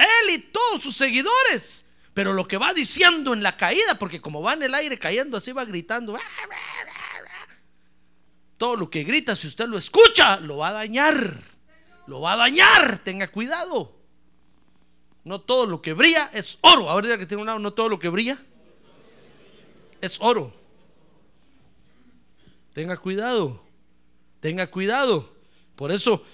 Él 0.00 0.34
y 0.34 0.38
todos 0.38 0.82
sus 0.82 0.96
seguidores. 0.96 1.84
Pero 2.14 2.32
lo 2.32 2.46
que 2.46 2.58
va 2.58 2.74
diciendo 2.74 3.32
en 3.32 3.42
la 3.42 3.56
caída, 3.56 3.98
porque 3.98 4.20
como 4.20 4.42
va 4.42 4.54
en 4.54 4.64
el 4.64 4.74
aire 4.74 4.98
cayendo, 4.98 5.36
así 5.36 5.52
va 5.52 5.64
gritando. 5.64 6.18
Todo 8.56 8.76
lo 8.76 8.90
que 8.90 9.04
grita, 9.04 9.36
si 9.36 9.46
usted 9.46 9.66
lo 9.66 9.78
escucha, 9.78 10.38
lo 10.38 10.58
va 10.58 10.68
a 10.68 10.72
dañar. 10.72 11.34
Lo 12.06 12.20
va 12.20 12.34
a 12.34 12.36
dañar. 12.36 12.98
Tenga 12.98 13.28
cuidado. 13.28 13.96
No 15.24 15.40
todo 15.40 15.66
lo 15.66 15.80
que 15.80 15.92
brilla 15.92 16.30
es 16.32 16.58
oro. 16.62 16.90
Ahorita 16.90 17.16
que 17.16 17.26
tiene 17.26 17.42
un 17.42 17.46
lado, 17.46 17.58
no 17.58 17.72
todo 17.72 17.88
lo 17.88 17.98
que 17.98 18.08
brilla 18.08 18.38
es 20.00 20.18
oro. 20.20 20.52
Tenga 22.72 22.96
cuidado. 22.96 23.62
Tenga 24.40 24.70
cuidado. 24.70 25.32
Por 25.76 25.92
eso 25.92 26.24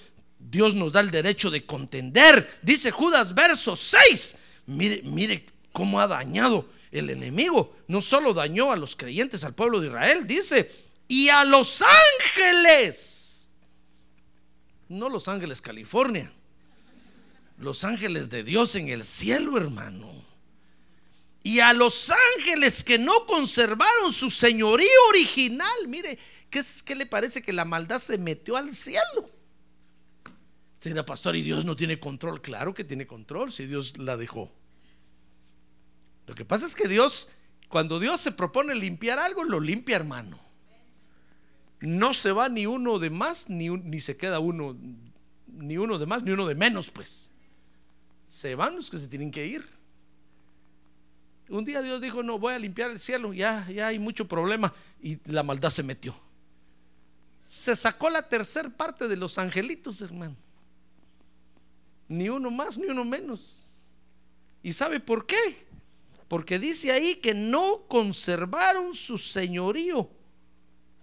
Dios 0.49 0.75
nos 0.75 0.93
da 0.93 1.01
el 1.01 1.11
derecho 1.11 1.49
de 1.49 1.65
contender. 1.65 2.59
Dice 2.61 2.91
Judas, 2.91 3.35
verso 3.35 3.75
6. 3.75 4.35
Mire, 4.67 5.01
mire 5.03 5.45
cómo 5.71 5.99
ha 5.99 6.07
dañado 6.07 6.69
el 6.91 7.09
enemigo. 7.09 7.75
No 7.87 8.01
solo 8.01 8.33
dañó 8.33 8.71
a 8.71 8.77
los 8.77 8.95
creyentes, 8.95 9.43
al 9.43 9.55
pueblo 9.55 9.81
de 9.81 9.87
Israel, 9.87 10.25
dice, 10.25 10.71
y 11.07 11.29
a 11.29 11.43
los 11.43 11.83
ángeles. 11.83 13.49
No 14.87 15.09
los 15.09 15.27
ángeles 15.27 15.61
California. 15.61 16.31
Los 17.57 17.83
ángeles 17.83 18.29
de 18.29 18.43
Dios 18.43 18.75
en 18.75 18.87
el 18.87 19.03
cielo, 19.03 19.57
hermano. 19.57 20.09
Y 21.43 21.59
a 21.59 21.73
los 21.73 22.11
ángeles 22.37 22.83
que 22.83 22.97
no 22.97 23.25
conservaron 23.25 24.13
su 24.13 24.29
señorío 24.29 24.87
original. 25.09 25.87
Mire, 25.87 26.17
¿qué, 26.49 26.59
es, 26.59 26.83
qué 26.83 26.95
le 26.95 27.05
parece 27.05 27.41
que 27.41 27.51
la 27.51 27.65
maldad 27.65 27.99
se 27.99 28.17
metió 28.17 28.55
al 28.55 28.73
cielo? 28.73 29.25
Señora 30.79 31.05
pastor, 31.05 31.35
¿y 31.35 31.41
Dios 31.41 31.65
no 31.65 31.75
tiene 31.75 31.99
control? 31.99 32.41
Claro 32.41 32.73
que 32.73 32.83
tiene 32.83 33.07
control 33.07 33.51
si 33.51 33.65
Dios 33.65 33.97
la 33.97 34.15
dejó. 34.15 34.51
Lo 36.27 36.35
que 36.35 36.45
pasa 36.45 36.65
es 36.65 36.75
que 36.75 36.87
Dios, 36.87 37.29
cuando 37.67 37.99
Dios 37.99 38.21
se 38.21 38.31
propone 38.31 38.75
limpiar 38.75 39.17
algo, 39.17 39.43
lo 39.43 39.59
limpia, 39.59 39.95
hermano. 39.95 40.39
No 41.79 42.13
se 42.13 42.31
va 42.31 42.49
ni 42.49 42.65
uno 42.65 42.99
de 42.99 43.09
más, 43.09 43.49
ni, 43.49 43.69
ni 43.69 43.99
se 44.01 44.17
queda 44.17 44.39
uno, 44.39 44.77
ni 45.47 45.77
uno 45.77 45.97
de 45.97 46.05
más, 46.05 46.23
ni 46.23 46.31
uno 46.31 46.45
de 46.45 46.55
menos, 46.55 46.91
pues. 46.91 47.31
Se 48.27 48.55
van 48.55 48.75
los 48.75 48.89
que 48.89 48.99
se 48.99 49.07
tienen 49.07 49.31
que 49.31 49.45
ir. 49.45 49.65
Un 51.49 51.63
día 51.63 51.81
Dios 51.81 52.01
dijo, 52.01 52.23
no, 52.23 52.37
voy 52.37 52.53
a 52.53 52.59
limpiar 52.59 52.91
el 52.91 52.99
cielo, 52.99 53.33
ya, 53.33 53.67
ya 53.69 53.87
hay 53.87 53.99
mucho 53.99 54.27
problema. 54.27 54.73
Y 55.01 55.19
la 55.31 55.43
maldad 55.43 55.69
se 55.69 55.81
metió. 55.81 56.13
Se 57.45 57.75
sacó 57.75 58.09
la 58.09 58.27
tercera 58.27 58.69
parte 58.69 59.07
de 59.07 59.15
los 59.15 59.37
angelitos, 59.37 60.01
hermano. 60.01 60.35
Ni 62.07 62.29
uno 62.29 62.49
más, 62.49 62.77
ni 62.77 62.87
uno 62.87 63.03
menos. 63.03 63.61
¿Y 64.63 64.73
sabe 64.73 64.99
por 64.99 65.25
qué? 65.25 65.67
Porque 66.27 66.59
dice 66.59 66.91
ahí 66.91 67.15
que 67.15 67.33
no 67.33 67.85
conservaron 67.87 68.95
su 68.95 69.17
señorío 69.17 70.09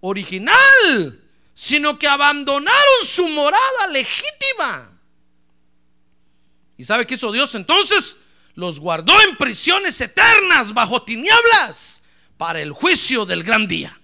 original, 0.00 1.20
sino 1.54 1.98
que 1.98 2.06
abandonaron 2.06 3.04
su 3.04 3.26
morada 3.28 3.86
legítima. 3.90 5.00
¿Y 6.76 6.84
sabe 6.84 7.06
qué 7.06 7.14
hizo 7.14 7.32
Dios 7.32 7.54
entonces? 7.54 8.18
Los 8.54 8.80
guardó 8.80 9.14
en 9.22 9.36
prisiones 9.36 10.00
eternas 10.00 10.74
bajo 10.74 11.02
tinieblas 11.02 12.02
para 12.36 12.60
el 12.60 12.72
juicio 12.72 13.24
del 13.24 13.42
gran 13.42 13.66
día. 13.66 13.98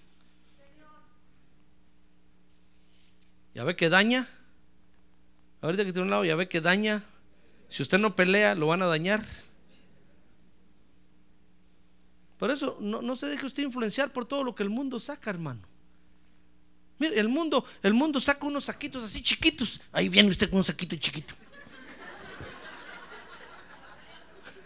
¿Ya 3.55 3.65
ve 3.65 3.77
que 3.77 3.89
daña? 3.89 4.29
Ahorita 5.63 5.85
que 5.85 5.93
tiene 5.93 6.05
un 6.05 6.11
lado, 6.11 6.25
ya 6.25 6.37
ve 6.37 6.49
que 6.49 6.61
daña. 6.61 7.03
Si 7.69 7.83
usted 7.83 7.99
no 7.99 8.17
pelea, 8.17 8.55
lo 8.55 8.69
van 8.69 8.83
a 8.83 8.87
dañar. 8.87 9.25
Por 12.39 12.51
eso 12.51 12.79
no, 12.81 13.17
se 13.17 13.27
deje 13.27 13.45
usted 13.45 13.63
influenciar 13.63 14.13
por 14.13 14.25
todo 14.25 14.43
lo 14.43 14.55
que 14.55 14.63
el 14.63 14.71
mundo 14.71 14.99
saca, 14.99 15.29
hermano. 15.29 15.61
Mire, 16.99 17.21
el 17.21 17.29
mundo, 17.29 17.65
el 17.83 17.93
mundo 17.93 18.19
saca 18.21 18.47
unos 18.47 18.65
saquitos 18.65 19.05
así 19.05 19.23
chiquitos. 19.23 19.81
Ahí 19.93 20.09
viene 20.09 20.31
usted 20.31 20.49
con 20.49 20.59
un 20.59 20.65
saquito 20.65 20.97
chiquito. 20.97 21.35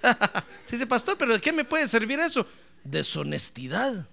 Dice, 0.70 0.86
pastor, 0.86 1.18
pero 1.18 1.34
¿de 1.34 1.40
qué 1.40 1.52
me 1.52 1.64
puede 1.64 1.88
servir 1.88 2.20
eso? 2.20 2.46
Deshonestidad, 2.84 4.06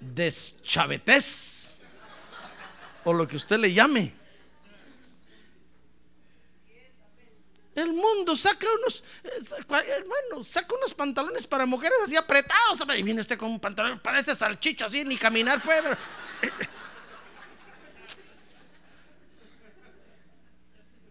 deschavetez, 0.00 1.80
o 3.04 3.12
lo 3.12 3.28
que 3.28 3.36
usted 3.36 3.58
le 3.58 3.72
llame. 3.72 4.14
El 7.76 7.92
mundo 7.92 8.34
saca 8.34 8.66
unos, 8.80 9.04
eh, 9.22 9.30
hermano, 9.60 10.42
saca 10.42 10.74
unos 10.74 10.94
pantalones 10.94 11.46
para 11.46 11.66
mujeres 11.66 11.98
así 12.02 12.16
apretados. 12.16 12.82
Y 12.96 13.02
viene 13.02 13.20
usted 13.20 13.36
con 13.36 13.50
un 13.50 13.60
pantalón, 13.60 14.00
parece 14.00 14.34
salchicho 14.34 14.86
así, 14.86 15.04
ni 15.04 15.18
caminar 15.18 15.62
puede. 15.62 15.94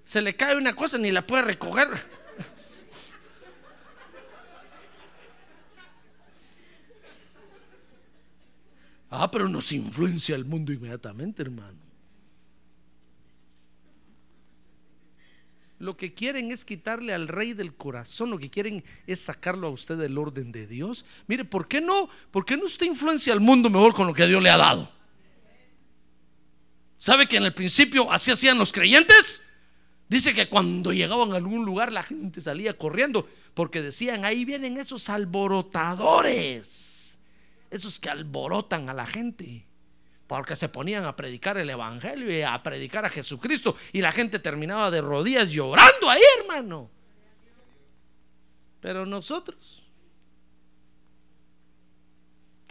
Se 0.03 0.21
le 0.21 0.35
cae 0.35 0.55
una 0.55 0.75
cosa, 0.75 0.97
ni 0.97 1.11
la 1.11 1.25
puede 1.25 1.43
recoger. 1.43 1.89
Ah, 9.11 9.29
pero 9.29 9.47
nos 9.47 9.71
influencia 9.71 10.35
el 10.35 10.45
mundo 10.45 10.73
inmediatamente, 10.73 11.43
hermano. 11.43 11.84
Lo 15.77 15.97
que 15.97 16.13
quieren 16.13 16.51
es 16.51 16.63
quitarle 16.63 17.13
al 17.13 17.27
rey 17.27 17.51
del 17.53 17.75
corazón, 17.75 18.31
lo 18.31 18.37
que 18.37 18.49
quieren 18.49 18.81
es 19.07 19.19
sacarlo 19.19 19.67
a 19.67 19.71
usted 19.71 19.97
del 19.97 20.17
orden 20.17 20.53
de 20.53 20.67
Dios. 20.67 21.03
Mire, 21.27 21.43
¿por 21.43 21.67
qué 21.67 21.81
no? 21.81 22.09
¿Por 22.31 22.45
qué 22.45 22.55
no 22.55 22.63
usted 22.65 22.85
influencia 22.85 23.33
al 23.33 23.41
mundo 23.41 23.69
mejor 23.69 23.93
con 23.93 24.07
lo 24.07 24.13
que 24.13 24.25
Dios 24.25 24.41
le 24.41 24.49
ha 24.49 24.55
dado? 24.57 24.89
¿Sabe 26.97 27.27
que 27.27 27.35
en 27.37 27.43
el 27.43 27.53
principio 27.53 28.09
así 28.11 28.31
hacían 28.31 28.57
los 28.57 28.71
creyentes? 28.71 29.43
Dice 30.07 30.33
que 30.33 30.47
cuando 30.47 30.93
llegaban 30.93 31.33
a 31.33 31.35
algún 31.35 31.65
lugar 31.65 31.91
la 31.91 32.03
gente 32.03 32.39
salía 32.39 32.77
corriendo 32.77 33.27
porque 33.53 33.81
decían, 33.81 34.23
ahí 34.23 34.45
vienen 34.45 34.77
esos 34.77 35.09
alborotadores, 35.09 37.19
esos 37.69 37.99
que 37.99 38.09
alborotan 38.09 38.89
a 38.89 38.93
la 38.93 39.05
gente 39.05 39.65
porque 40.27 40.55
se 40.55 40.69
ponían 40.69 41.05
a 41.05 41.15
predicar 41.15 41.57
el 41.57 41.69
Evangelio 41.69 42.35
y 42.35 42.41
a 42.41 42.61
predicar 42.63 43.05
a 43.05 43.09
Jesucristo 43.09 43.75
y 43.93 44.01
la 44.01 44.11
gente 44.11 44.39
terminaba 44.39 44.89
de 44.89 45.01
rodillas 45.01 45.51
llorando 45.51 46.09
ahí, 46.09 46.21
hermano. 46.41 46.89
Pero 48.79 49.05
nosotros... 49.05 49.83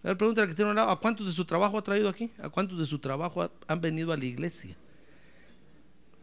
A 0.03 0.09
ver, 0.09 0.19
pregúntale 0.19 0.49
que 0.49 0.55
tiene 0.55 0.71
un 0.71 0.77
lado, 0.77 0.91
¿a 0.91 1.01
cuántos 1.01 1.27
de 1.27 1.33
su 1.33 1.47
trabajo 1.47 1.79
ha 1.79 1.83
traído 1.83 2.11
aquí? 2.11 2.31
¿A 2.43 2.51
cuántos 2.51 2.79
de 2.79 2.85
su 2.85 2.99
trabajo 2.99 3.51
han 3.67 3.81
venido 3.81 4.13
a 4.13 4.17
la 4.17 4.25
iglesia? 4.27 4.77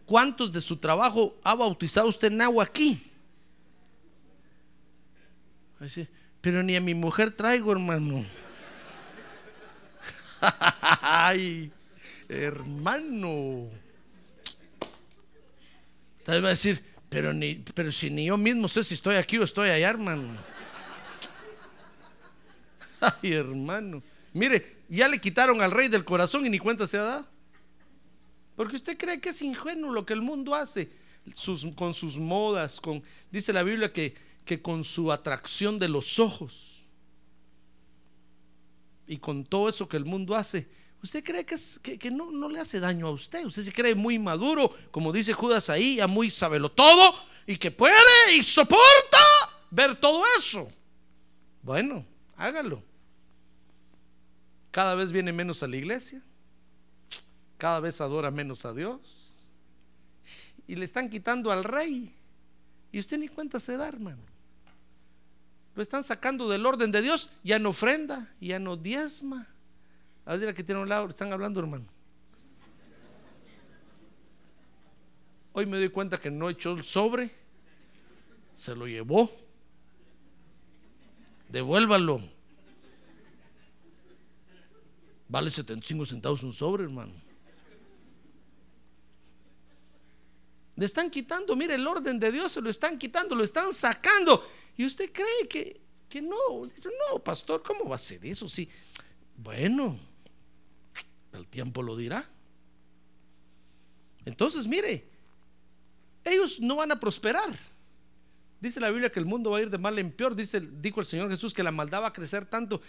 ¿Cuántos 0.06 0.52
de 0.52 0.62
su 0.62 0.78
trabajo 0.78 1.36
ha 1.44 1.56
bautizado 1.56 2.08
usted 2.08 2.32
en 2.32 2.42
agua 2.42 2.64
aquí? 2.66 3.12
Pero 6.42 6.62
ni 6.62 6.76
a 6.76 6.82
mi 6.82 6.94
mujer 6.94 7.32
traigo, 7.32 7.72
hermano. 7.72 8.24
Ay, 10.42 11.72
hermano. 12.28 13.70
Tal 16.24 16.36
vez 16.36 16.44
va 16.44 16.48
a 16.48 16.52
decir, 16.52 16.84
pero, 17.10 17.34
ni, 17.34 17.56
pero 17.56 17.92
si 17.92 18.10
ni 18.10 18.26
yo 18.26 18.38
mismo 18.38 18.68
sé 18.68 18.84
si 18.84 18.94
estoy 18.94 19.16
aquí 19.16 19.38
o 19.38 19.44
estoy 19.44 19.70
allá, 19.70 19.89
hermano. 19.89 20.30
Ay, 23.02 23.34
hermano. 23.34 24.04
Mire, 24.34 24.78
ya 24.89 25.08
le 25.08 25.20
quitaron 25.20 25.62
al 25.62 25.72
rey 25.72 25.88
del 25.88 26.06
corazón 26.06 26.46
y 26.46 26.50
ni 26.50 26.60
cuenta 26.60 26.88
se 26.88 26.98
ha 26.98 27.04
dado. 27.04 27.28
Porque 28.56 28.76
usted 28.76 28.98
cree 28.98 29.20
que 29.20 29.30
es 29.30 29.42
ingenuo 29.42 29.92
lo 29.92 30.06
que 30.06 30.14
el 30.14 30.22
mundo 30.22 30.56
hace 30.56 30.92
con 31.76 31.94
sus 31.94 32.18
modas, 32.18 32.80
con, 32.82 33.04
dice 33.30 33.54
la 33.54 33.64
Biblia 33.64 33.94
que, 33.94 34.16
que 34.46 34.62
con 34.62 34.84
su 34.84 35.12
atracción 35.12 35.78
de 35.78 35.88
los 35.88 36.20
ojos 36.20 36.71
y 39.12 39.18
con 39.18 39.43
todo 39.43 39.68
eso 39.68 39.89
que 39.89 39.97
el 39.97 40.05
mundo 40.05 40.38
hace, 40.38 40.70
¿usted 41.03 41.22
cree 41.22 41.45
que, 41.45 41.55
es, 41.55 41.78
que, 41.80 42.09
no, 42.09 42.32
no, 42.32 42.47
le 42.47 42.62
hace 42.62 42.80
daño 42.80 43.07
a 43.07 43.12
usted? 43.12 43.43
¿Usted 43.43 43.64
se 43.64 43.74
cree 43.74 43.93
muy 43.93 44.18
maduro, 44.18 44.74
como 44.89 45.12
dice 45.12 45.34
Judas 45.34 45.70
ahí, 45.70 45.97
ya 45.97 46.07
muy 46.07 46.32
sabelo 46.32 46.72
todo 46.72 47.14
y 47.45 47.57
que 47.57 47.72
puede 47.72 47.93
y 48.38 48.41
soporta 48.41 49.18
ver 49.70 49.99
todo 49.99 50.24
eso? 50.38 50.72
Bueno, 51.62 52.05
hágalo. 52.38 52.82
Cada 54.72 54.95
vez 54.95 55.12
viene 55.12 55.34
menos 55.34 55.62
a 55.62 55.68
la 55.68 55.76
iglesia. 55.76 56.24
Cada 57.57 57.82
vez 57.82 57.99
adora 57.99 58.32
menos 58.32 58.64
a 58.64 58.74
Dios. 58.74 59.36
Y 60.70 60.76
le 60.76 60.86
están 60.86 61.09
quitando 61.09 61.51
al 61.51 61.66
rey. 61.66 62.16
Y 62.93 62.99
usted 62.99 63.18
ni 63.18 63.28
cuenta 63.28 63.59
se 63.59 63.76
da, 63.76 63.89
hermano. 63.89 64.31
Lo 65.76 65.82
están 65.82 66.04
sacando 66.04 66.50
del 66.50 66.66
orden 66.66 66.92
de 66.92 67.02
Dios. 67.02 67.30
Ya 67.44 67.60
no 67.60 67.70
ofrenda, 67.70 68.34
ya 68.40 68.60
no 68.60 68.76
diezma. 68.78 69.48
A 70.26 70.36
ver, 70.36 70.54
que 70.54 70.64
tiene 70.64 70.82
un 70.82 70.90
lado, 70.90 71.08
están 71.08 71.32
hablando, 71.32 71.60
hermano. 71.60 71.86
Hoy 75.54 75.66
me 75.66 75.78
doy 75.78 75.90
cuenta 75.90 76.20
que 76.20 76.32
no 76.32 76.50
echó 76.50 76.74
el 76.74 76.84
sobre, 76.84 77.30
se 78.58 78.76
lo 78.76 78.88
llevó. 78.88 79.30
Devuélvalo. 81.50 82.22
Vale 85.28 85.52
75 85.52 86.06
centavos 86.06 86.44
un 86.44 86.54
sobre, 86.54 86.84
hermano. 86.84 87.14
Le 90.82 90.88
están 90.88 91.12
quitando, 91.12 91.56
mire, 91.56 91.76
el 91.76 91.86
orden 91.86 92.20
de 92.20 92.32
Dios 92.32 92.54
se 92.54 92.60
lo 92.60 92.68
están 92.68 92.98
quitando, 92.98 93.36
lo 93.36 93.44
están 93.44 93.72
sacando. 93.72 94.44
Y 94.76 94.84
usted 94.84 95.12
cree 95.12 95.48
que, 95.48 95.80
que 96.10 96.24
no. 96.24 96.66
No, 96.66 97.20
pastor, 97.24 97.62
¿cómo 97.62 97.88
va 97.88 97.98
a 97.98 98.00
ser 98.00 98.26
eso? 98.26 98.50
Sí. 98.50 98.68
Bueno, 99.38 99.96
el 101.34 101.48
tiempo 101.48 101.84
lo 101.84 101.96
dirá. 101.96 102.28
Entonces, 104.26 104.66
mire, 104.66 105.06
ellos 106.24 106.60
no 106.60 106.78
van 106.78 106.92
a 106.92 107.00
prosperar. 107.00 107.56
Dice 108.60 108.80
la 108.80 108.90
Biblia 108.90 109.12
que 109.12 109.20
el 109.20 109.28
mundo 109.28 109.52
va 109.52 109.60
a 109.60 109.62
ir 109.62 109.70
de 109.70 109.78
mal 109.78 110.00
en 110.00 110.12
peor. 110.12 110.36
Dice, 110.36 110.62
dijo 110.62 111.00
el 111.00 111.06
Señor 111.06 111.30
Jesús 111.30 111.54
que 111.54 111.62
la 111.62 111.72
maldad 111.72 112.02
va 112.02 112.08
a 112.08 112.14
crecer 112.14 112.48
tanto 112.48 112.82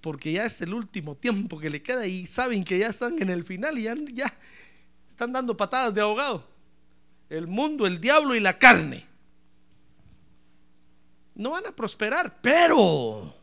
porque 0.00 0.32
ya 0.32 0.46
es 0.46 0.62
el 0.62 0.72
último 0.72 1.14
tiempo 1.14 1.58
que 1.58 1.68
le 1.68 1.82
queda 1.82 2.06
y 2.06 2.26
saben 2.26 2.64
que 2.64 2.78
ya 2.78 2.86
están 2.86 3.20
en 3.20 3.28
el 3.28 3.44
final 3.44 3.78
y 3.78 3.82
ya, 3.82 3.94
ya 4.14 4.34
están 5.10 5.30
dando 5.30 5.54
patadas 5.54 5.92
de 5.92 6.00
ahogado. 6.00 6.53
El 7.36 7.48
mundo, 7.48 7.86
el 7.86 8.00
diablo 8.00 8.34
y 8.34 8.40
la 8.40 8.58
carne. 8.58 9.04
No 11.34 11.50
van 11.50 11.66
a 11.66 11.74
prosperar, 11.74 12.40
pero 12.40 13.34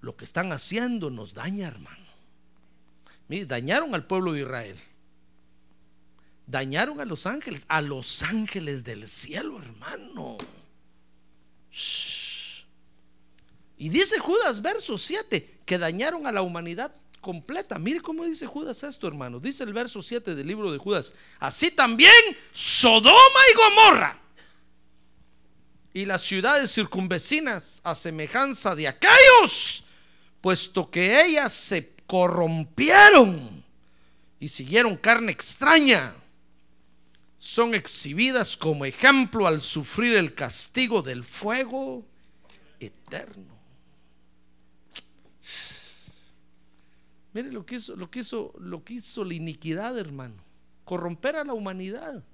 lo 0.00 0.16
que 0.16 0.24
están 0.24 0.52
haciendo 0.52 1.10
nos 1.10 1.34
daña, 1.34 1.66
hermano. 1.66 2.06
Mire, 3.26 3.46
dañaron 3.46 3.94
al 3.94 4.06
pueblo 4.06 4.32
de 4.32 4.42
Israel. 4.42 4.78
Dañaron 6.46 7.00
a 7.00 7.04
los 7.04 7.26
ángeles, 7.26 7.64
a 7.68 7.82
los 7.82 8.22
ángeles 8.22 8.84
del 8.84 9.08
cielo, 9.08 9.60
hermano. 9.60 10.38
Y 13.76 13.88
dice 13.88 14.18
Judas, 14.20 14.62
verso 14.62 14.96
7, 14.96 15.62
que 15.66 15.78
dañaron 15.78 16.26
a 16.26 16.32
la 16.32 16.42
humanidad 16.42 16.94
completa. 17.20 17.78
Mire 17.78 18.00
cómo 18.00 18.24
dice 18.24 18.46
Judas 18.46 18.82
esto, 18.82 19.06
hermano. 19.06 19.40
Dice 19.40 19.64
el 19.64 19.72
verso 19.72 20.02
7 20.02 20.34
del 20.34 20.46
libro 20.46 20.72
de 20.72 20.78
Judas. 20.78 21.14
Así 21.38 21.70
también 21.70 22.12
Sodoma 22.52 23.40
y 23.52 23.56
Gomorra 23.56 24.20
y 25.94 26.04
las 26.04 26.22
ciudades 26.22 26.72
circunvecinas 26.72 27.80
a 27.82 27.94
semejanza 27.94 28.74
de 28.76 28.86
aquellos, 28.86 29.84
puesto 30.40 30.90
que 30.90 31.24
ellas 31.24 31.52
se 31.52 31.94
corrompieron 32.06 33.64
y 34.38 34.48
siguieron 34.48 34.96
carne 34.96 35.32
extraña 35.32 36.14
son 37.38 37.74
exhibidas 37.74 38.56
como 38.56 38.84
ejemplo 38.84 39.46
al 39.46 39.62
sufrir 39.62 40.16
el 40.16 40.34
castigo 40.34 41.02
del 41.02 41.24
fuego 41.24 42.04
eterno. 42.80 43.56
Mire 47.32 47.52
lo 47.52 47.64
que 47.66 47.76
hizo, 47.76 47.96
lo 47.96 48.10
que 48.10 48.20
hizo, 48.20 48.54
lo 48.58 48.84
que 48.84 49.00
la 49.24 49.34
iniquidad, 49.34 49.98
hermano. 49.98 50.36
Corromper 50.84 51.36
a 51.36 51.44
la 51.44 51.54
humanidad. 51.54 52.24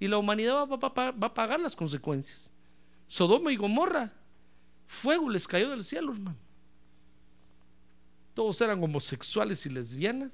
Y 0.00 0.08
la 0.08 0.18
humanidad 0.18 0.66
va, 0.66 1.26
a 1.26 1.34
pagar 1.34 1.60
las 1.60 1.76
consecuencias. 1.76 2.50
Sodoma 3.06 3.52
y 3.52 3.56
Gomorra, 3.56 4.12
fuego 4.86 5.28
les 5.28 5.46
cayó 5.46 5.70
del 5.70 5.84
cielo, 5.84 6.12
hermano. 6.12 6.38
Todos 8.34 8.60
eran 8.60 8.82
homosexuales 8.82 9.66
y 9.66 9.70
lesbianas. 9.70 10.32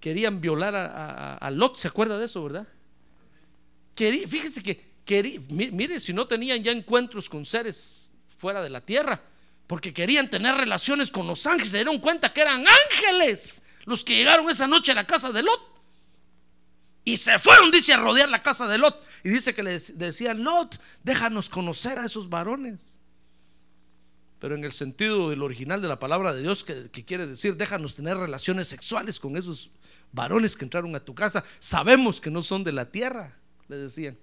Querían 0.00 0.40
violar 0.40 0.74
a, 0.74 1.36
a 1.36 1.50
Lot, 1.50 1.76
¿se 1.76 1.88
acuerda 1.88 2.18
de 2.18 2.26
eso, 2.26 2.42
verdad? 2.42 2.66
fíjese 3.98 4.62
que, 4.62 5.46
mire, 5.50 5.98
si 5.98 6.12
no 6.12 6.26
tenían 6.26 6.62
ya 6.62 6.70
encuentros 6.70 7.28
con 7.28 7.44
seres 7.44 8.10
fuera 8.38 8.62
de 8.62 8.70
la 8.70 8.80
tierra, 8.80 9.20
porque 9.68 9.94
querían 9.94 10.28
tener 10.28 10.56
relaciones 10.56 11.12
con 11.12 11.28
los 11.28 11.46
ángeles, 11.46 11.70
se 11.70 11.76
dieron 11.76 12.00
cuenta 12.00 12.32
que 12.32 12.40
eran 12.40 12.64
ángeles 12.66 13.62
los 13.84 14.02
que 14.02 14.16
llegaron 14.16 14.50
esa 14.50 14.66
noche 14.66 14.90
a 14.90 14.96
la 14.96 15.06
casa 15.06 15.30
de 15.30 15.42
Lot. 15.42 15.78
Y 17.04 17.16
se 17.16 17.38
fueron, 17.38 17.70
dice, 17.70 17.92
a 17.92 17.96
rodear 17.96 18.28
la 18.28 18.42
casa 18.42 18.66
de 18.66 18.78
Lot. 18.78 19.00
Y 19.22 19.30
dice 19.30 19.54
que 19.54 19.62
le 19.62 19.78
decían, 19.78 20.42
Lot, 20.42 20.80
déjanos 21.04 21.48
conocer 21.48 21.98
a 22.00 22.06
esos 22.06 22.28
varones. 22.28 22.80
Pero 24.40 24.56
en 24.56 24.64
el 24.64 24.72
sentido 24.72 25.30
del 25.30 25.42
original 25.42 25.80
de 25.80 25.88
la 25.88 26.00
palabra 26.00 26.32
de 26.34 26.42
Dios, 26.42 26.64
que, 26.64 26.90
que 26.90 27.04
quiere 27.04 27.26
decir, 27.26 27.56
déjanos 27.56 27.94
tener 27.94 28.16
relaciones 28.16 28.68
sexuales 28.68 29.20
con 29.20 29.36
esos 29.36 29.70
varones 30.12 30.56
que 30.56 30.64
entraron 30.64 30.94
a 30.96 31.00
tu 31.00 31.14
casa. 31.14 31.44
Sabemos 31.60 32.20
que 32.20 32.30
no 32.30 32.42
son 32.42 32.64
de 32.64 32.72
la 32.72 32.90
tierra 32.90 33.38
le 33.68 33.76
decían. 33.76 34.18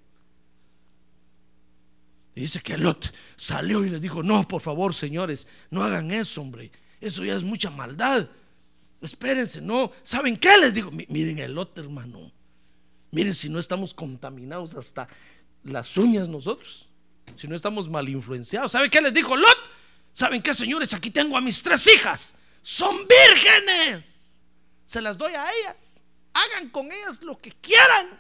Y 2.36 2.42
dice 2.42 2.60
que 2.60 2.78
Lot 2.78 3.14
salió 3.38 3.84
y 3.86 3.90
le 3.90 4.00
dijo, 4.00 4.22
no, 4.22 4.48
por 4.48 4.62
favor, 4.62 4.94
señores, 4.94 5.48
no 5.70 5.84
hagan 5.84 6.12
eso, 6.12 6.42
hombre. 6.42 6.72
Eso 7.00 7.24
ya 7.24 7.36
es 7.36 7.44
mucha 7.44 7.70
maldad. 7.70 8.28
Espérense, 9.02 9.62
no. 9.62 9.92
¿Saben 10.04 10.36
qué 10.38 10.58
les 10.58 10.74
digo? 10.74 10.92
Miren 10.92 11.40
el 11.40 11.54
Lot, 11.54 11.78
hermano. 11.78 12.32
Miren 13.12 13.34
si 13.34 13.50
no 13.50 13.58
estamos 13.58 13.94
contaminados 13.94 14.76
hasta 14.76 15.08
las 15.64 15.96
uñas 15.98 16.28
nosotros. 16.28 16.90
Si 17.38 17.48
no 17.48 17.56
estamos 17.56 17.90
mal 17.90 18.10
influenciados. 18.10 18.74
¿Saben 18.74 18.90
qué 18.90 19.02
les 19.02 19.14
dijo 19.14 19.36
Lot? 19.36 19.58
¿Saben 20.12 20.42
qué, 20.42 20.54
señores? 20.54 20.94
Aquí 20.94 21.12
tengo 21.12 21.38
a 21.38 21.42
mis 21.42 21.62
tres 21.64 21.88
hijas. 21.88 22.36
Son 22.62 22.96
vírgenes. 23.08 24.42
Se 24.86 25.02
las 25.02 25.18
doy 25.18 25.34
a 25.34 25.46
ellas. 25.52 26.02
Hagan 26.34 26.70
con 26.70 26.92
ellas 26.92 27.22
lo 27.22 27.40
que 27.40 27.52
quieran 27.54 28.20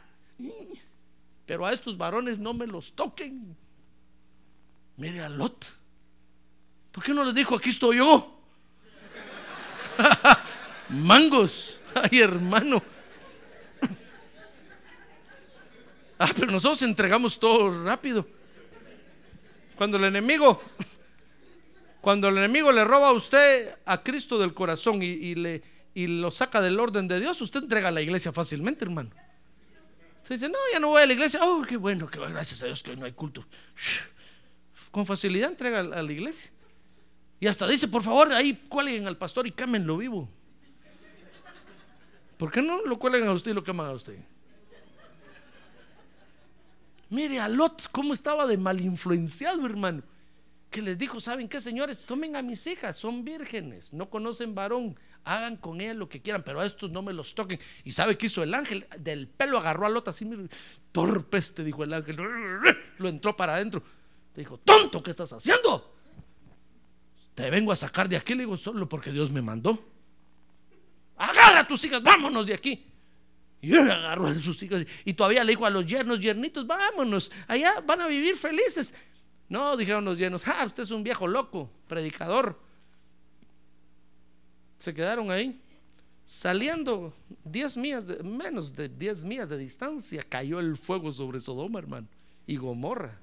pero 1.45 1.65
a 1.65 1.73
estos 1.73 1.97
varones 1.97 2.39
no 2.39 2.53
me 2.53 2.67
los 2.67 2.93
toquen. 2.93 3.55
Mire 4.97 5.21
a 5.21 5.29
Lot. 5.29 5.65
¿Por 6.91 7.03
qué 7.03 7.13
no 7.13 7.23
les 7.25 7.35
dijo, 7.35 7.55
aquí 7.55 7.69
estoy 7.69 7.97
yo? 7.97 8.39
Mangos. 10.89 11.79
Ay, 11.93 12.19
hermano. 12.19 12.81
Ah, 16.17 16.31
pero 16.33 16.49
nosotros 16.49 16.81
entregamos 16.83 17.37
todo 17.37 17.83
rápido. 17.83 18.25
Cuando 19.75 19.97
el 19.97 20.05
enemigo, 20.05 20.61
cuando 21.99 22.29
el 22.29 22.37
enemigo 22.37 22.71
le 22.71 22.85
roba 22.85 23.09
a 23.09 23.11
usted 23.11 23.75
a 23.85 24.01
Cristo 24.01 24.39
del 24.39 24.53
corazón 24.53 25.03
y, 25.03 25.35
le, 25.35 25.61
y 25.93 26.07
lo 26.07 26.31
saca 26.31 26.61
del 26.61 26.79
orden 26.79 27.09
de 27.09 27.19
Dios, 27.19 27.41
usted 27.41 27.63
entrega 27.63 27.89
a 27.89 27.91
la 27.91 28.01
iglesia 28.01 28.31
fácilmente, 28.31 28.85
hermano. 28.85 29.09
Usted 30.23 30.35
dice, 30.35 30.47
no, 30.47 30.57
ya 30.71 30.79
no 30.79 30.87
voy 30.87 31.03
a 31.03 31.05
la 31.05 31.11
iglesia. 31.11 31.41
Oh, 31.43 31.63
qué 31.67 31.75
bueno, 31.75 32.07
que 32.07 32.17
gracias 32.17 32.63
a 32.63 32.67
Dios 32.67 32.81
que 32.81 32.91
hoy 32.91 32.97
no 32.97 33.05
hay 33.05 33.11
culto. 33.11 33.45
Con 34.95 35.05
facilidad 35.05 35.49
entrega 35.49 35.81
a 35.81 35.83
la 35.83 36.09
iglesia. 36.09 36.51
Y 37.41 37.47
hasta 37.47 37.67
dice, 37.67 37.85
por 37.85 38.01
favor, 38.01 38.31
ahí 38.31 38.53
cuelguen 38.69 39.05
al 39.07 39.17
pastor 39.17 39.45
y 39.45 39.51
cámenlo 39.51 39.97
vivo. 39.97 40.29
¿Por 42.37 42.49
qué 42.49 42.61
no 42.61 42.81
lo 42.85 42.97
cuelgan 42.97 43.27
a 43.27 43.33
usted 43.33 43.51
y 43.51 43.53
lo 43.55 43.61
queman 43.61 43.87
a 43.87 43.91
usted? 43.91 44.17
Mire 47.09 47.41
a 47.41 47.49
Lot 47.49 47.89
cómo 47.91 48.13
estaba 48.13 48.47
de 48.47 48.57
mal 48.57 48.79
influenciado, 48.79 49.65
hermano. 49.65 50.01
Que 50.71 50.81
les 50.81 50.97
dijo, 50.97 51.19
¿saben 51.19 51.49
qué, 51.49 51.59
señores? 51.59 52.05
Tomen 52.05 52.37
a 52.37 52.41
mis 52.41 52.65
hijas, 52.65 52.95
son 52.95 53.25
vírgenes, 53.25 53.91
no 53.91 54.09
conocen 54.09 54.55
varón 54.55 54.97
hagan 55.25 55.57
con 55.57 55.81
ella 55.81 55.93
lo 55.93 56.07
que 56.07 56.21
quieran, 56.21 56.41
pero 56.41 56.61
a 56.61 56.65
estos 56.65 56.91
no 56.91 57.01
me 57.01 57.11
los 57.11 57.35
toquen. 57.35 57.59
¿Y 57.83 57.91
sabe 57.91 58.17
qué 58.17 58.27
hizo 58.27 58.43
el 58.43 58.53
ángel? 58.53 58.87
Del 58.97 59.27
pelo 59.27 59.57
agarró 59.57 59.87
a 59.87 59.89
Lot 59.89 60.07
así, 60.07 60.25
torpe 60.93 61.37
este, 61.37 61.65
dijo 61.65 61.83
el 61.83 61.93
ángel, 61.93 62.15
lo 62.97 63.09
entró 63.09 63.35
para 63.35 63.55
adentro. 63.55 63.83
Le 64.35 64.43
dijo, 64.43 64.57
tonto, 64.57 65.01
¿qué 65.01 65.11
estás 65.11 65.31
haciendo? 65.33 65.93
Te 67.33 67.49
vengo 67.49 67.71
a 67.71 67.75
sacar 67.75 68.07
de 68.07 68.17
aquí, 68.17 68.33
le 68.33 68.43
digo, 68.43 68.57
solo 68.57 68.87
porque 68.87 69.11
Dios 69.11 69.31
me 69.31 69.41
mandó. 69.41 69.77
Agarra 71.17 71.61
a 71.61 71.67
tus 71.67 71.83
hijas, 71.85 72.03
vámonos 72.03 72.45
de 72.45 72.53
aquí. 72.53 72.85
Y 73.61 73.73
él 73.73 73.89
agarró 73.89 74.27
a 74.27 74.35
sus 74.35 74.61
hijas 74.63 74.85
y 75.05 75.13
todavía 75.13 75.43
le 75.43 75.51
dijo 75.51 75.65
a 75.65 75.69
los 75.69 75.85
yernos, 75.85 76.19
yernitos, 76.19 76.67
vámonos, 76.67 77.31
allá 77.47 77.81
van 77.85 78.01
a 78.01 78.07
vivir 78.07 78.37
felices. 78.37 78.93
No, 79.47 79.75
dijeron 79.77 80.05
los 80.05 80.17
yernos, 80.17 80.47
ah, 80.47 80.63
usted 80.65 80.83
es 80.83 80.91
un 80.91 81.03
viejo 81.03 81.27
loco, 81.27 81.71
predicador 81.87 82.59
se 84.85 84.93
quedaron 84.93 85.31
ahí. 85.31 85.59
Saliendo 86.23 87.13
10 87.43 87.77
millas, 87.77 88.05
menos 88.23 88.73
de 88.73 88.89
10 88.89 89.23
millas 89.23 89.49
de 89.49 89.57
distancia, 89.57 90.23
cayó 90.23 90.59
el 90.59 90.75
fuego 90.75 91.11
sobre 91.11 91.39
Sodoma, 91.39 91.79
hermano, 91.79 92.07
y 92.47 92.57
Gomorra. 92.57 93.19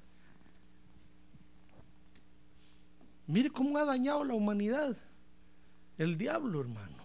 Mire 3.27 3.49
cómo 3.49 3.77
ha 3.77 3.85
dañado 3.85 4.23
la 4.23 4.33
humanidad. 4.33 4.97
El 5.97 6.17
diablo, 6.17 6.61
hermano. 6.61 7.03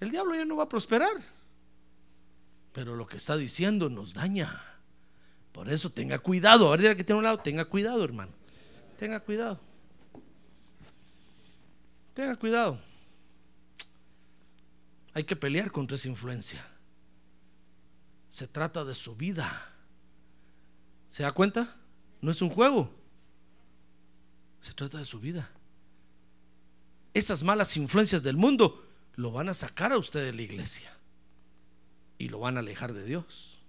El 0.00 0.10
diablo 0.10 0.34
ya 0.34 0.44
no 0.44 0.56
va 0.56 0.64
a 0.64 0.68
prosperar. 0.68 1.16
Pero 2.72 2.94
lo 2.94 3.06
que 3.06 3.16
está 3.16 3.36
diciendo 3.36 3.88
nos 3.88 4.14
daña. 4.14 4.62
Por 5.52 5.68
eso 5.68 5.90
tenga 5.90 6.18
cuidado. 6.18 6.72
A 6.72 6.76
ver, 6.76 6.96
que 6.96 7.04
tiene 7.04 7.18
un 7.18 7.24
lado, 7.24 7.38
tenga 7.38 7.64
cuidado, 7.64 8.04
hermano. 8.04 8.32
Tenga 8.98 9.20
cuidado. 9.20 9.60
Tenga 12.14 12.36
cuidado. 12.36 12.78
Hay 15.14 15.24
que 15.24 15.36
pelear 15.36 15.70
contra 15.70 15.96
esa 15.96 16.08
influencia. 16.08 16.64
Se 18.28 18.46
trata 18.46 18.84
de 18.84 18.94
su 18.94 19.16
vida. 19.16 19.72
¿Se 21.08 21.22
da 21.22 21.32
cuenta? 21.32 21.76
No 22.20 22.30
es 22.30 22.42
un 22.42 22.50
juego. 22.50 22.94
Se 24.68 24.74
trata 24.74 24.98
de 24.98 25.06
su 25.06 25.18
vida. 25.18 25.48
Esas 27.14 27.42
malas 27.42 27.74
influencias 27.78 28.22
del 28.22 28.36
mundo 28.36 28.86
lo 29.16 29.32
van 29.32 29.48
a 29.48 29.54
sacar 29.54 29.92
a 29.92 29.96
usted 29.96 30.22
de 30.26 30.34
la 30.34 30.42
iglesia 30.42 30.92
y 32.18 32.28
lo 32.28 32.40
van 32.40 32.58
a 32.58 32.60
alejar 32.60 32.92
de 32.92 33.02
Dios. 33.02 33.62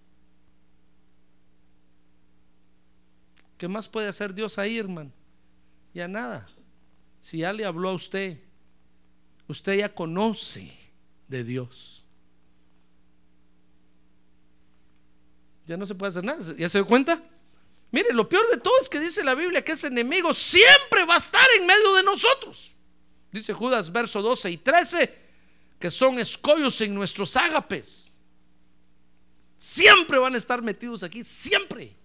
¿Qué 3.57 3.69
más 3.69 3.87
puede 3.87 4.09
hacer 4.09 4.33
Dios 4.33 4.59
ahí, 4.59 4.77
hermano? 4.77 5.13
Ya 5.93 6.09
nada. 6.09 6.49
Si 7.21 7.37
ya 7.37 7.53
le 7.53 7.63
habló 7.63 7.91
a 7.91 7.93
usted, 7.93 8.37
usted 9.47 9.77
ya 9.77 9.95
conoce 9.95 10.69
de 11.29 11.45
Dios. 11.45 12.03
Ya 15.65 15.77
no 15.77 15.85
se 15.85 15.95
puede 15.95 16.09
hacer 16.09 16.25
nada. 16.25 16.43
¿Ya 16.57 16.67
se 16.67 16.79
dio 16.79 16.85
cuenta? 16.85 17.23
Mire, 17.91 18.13
lo 18.13 18.29
peor 18.29 18.47
de 18.49 18.57
todo 18.57 18.73
es 18.79 18.89
que 18.89 18.99
dice 18.99 19.23
la 19.23 19.33
Biblia 19.33 19.63
que 19.63 19.71
ese 19.71 19.87
enemigo 19.87 20.33
siempre 20.33 21.05
va 21.05 21.15
a 21.15 21.17
estar 21.17 21.47
en 21.57 21.65
medio 21.65 21.95
de 21.95 22.03
nosotros. 22.03 22.73
Dice 23.31 23.53
Judas, 23.53 23.91
verso 23.91 24.21
12 24.21 24.51
y 24.51 24.57
13, 24.57 25.15
que 25.79 25.89
son 25.89 26.19
escollos 26.19 26.81
en 26.81 26.93
nuestros 26.93 27.35
ágapes. 27.35 28.11
Siempre 29.57 30.17
van 30.19 30.35
a 30.35 30.37
estar 30.37 30.61
metidos 30.61 31.03
aquí, 31.03 31.23
siempre. 31.23 31.95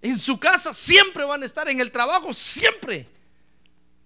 En 0.00 0.18
su 0.18 0.38
casa, 0.38 0.72
siempre 0.72 1.24
van 1.24 1.42
a 1.42 1.46
estar. 1.46 1.68
En 1.68 1.80
el 1.80 1.90
trabajo, 1.90 2.32
siempre. 2.32 3.08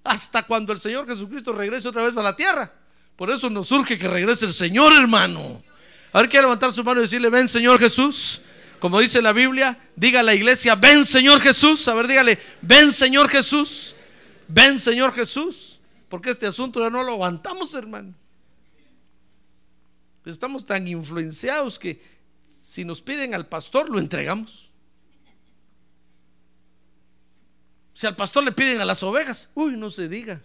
Hasta 0.04 0.44
cuando 0.44 0.72
el 0.72 0.80
Señor 0.80 1.06
Jesucristo 1.06 1.52
regrese 1.52 1.88
otra 1.88 2.04
vez 2.04 2.16
a 2.16 2.22
la 2.22 2.34
tierra. 2.34 2.72
Por 3.16 3.30
eso 3.30 3.50
nos 3.50 3.68
surge 3.68 3.98
que 3.98 4.08
regrese 4.08 4.46
el 4.46 4.54
Señor, 4.54 4.92
hermano. 4.92 5.62
A 6.12 6.20
ver, 6.20 6.28
quiere 6.28 6.44
levantar 6.44 6.72
su 6.72 6.82
mano 6.82 7.00
y 7.00 7.04
decirle, 7.04 7.28
ven 7.28 7.48
Señor 7.48 7.78
Jesús. 7.78 8.40
Como 8.82 8.98
dice 8.98 9.22
la 9.22 9.32
Biblia, 9.32 9.78
diga 9.94 10.18
a 10.18 10.22
la 10.24 10.34
iglesia, 10.34 10.74
ven 10.74 11.04
Señor 11.04 11.40
Jesús. 11.40 11.86
A 11.86 11.94
ver, 11.94 12.08
dígale, 12.08 12.36
ven 12.62 12.92
Señor 12.92 13.28
Jesús. 13.28 13.94
Ven 14.48 14.76
Señor 14.76 15.14
Jesús. 15.14 15.80
Porque 16.08 16.30
este 16.30 16.48
asunto 16.48 16.80
ya 16.80 16.90
no 16.90 17.04
lo 17.04 17.12
aguantamos, 17.12 17.76
hermano. 17.76 18.12
Estamos 20.24 20.64
tan 20.64 20.88
influenciados 20.88 21.78
que 21.78 22.02
si 22.60 22.84
nos 22.84 23.00
piden 23.00 23.34
al 23.34 23.46
pastor, 23.46 23.88
lo 23.88 24.00
entregamos. 24.00 24.72
Si 27.94 28.08
al 28.08 28.16
pastor 28.16 28.42
le 28.42 28.50
piden 28.50 28.80
a 28.80 28.84
las 28.84 29.04
ovejas, 29.04 29.48
uy, 29.54 29.76
no 29.76 29.92
se 29.92 30.08
diga. 30.08 30.42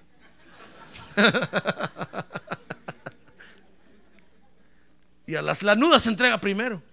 y 5.26 5.34
a 5.34 5.42
las 5.42 5.64
lanudas 5.64 6.04
se 6.04 6.10
entrega 6.10 6.40
primero. 6.40 6.84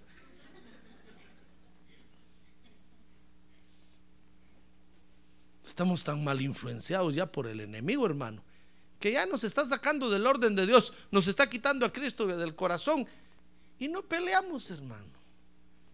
Estamos 5.65 6.03
tan 6.03 6.23
mal 6.23 6.41
influenciados 6.41 7.15
ya 7.15 7.25
por 7.25 7.47
el 7.47 7.59
enemigo, 7.59 8.05
hermano, 8.05 8.43
que 8.99 9.11
ya 9.11 9.25
nos 9.25 9.43
está 9.43 9.65
sacando 9.65 10.09
del 10.09 10.27
orden 10.27 10.55
de 10.55 10.65
Dios, 10.65 10.93
nos 11.11 11.27
está 11.27 11.49
quitando 11.49 11.85
a 11.85 11.91
Cristo 11.91 12.27
del 12.27 12.55
corazón 12.55 13.07
y 13.79 13.87
no 13.87 14.03
peleamos, 14.03 14.69
hermano, 14.69 15.09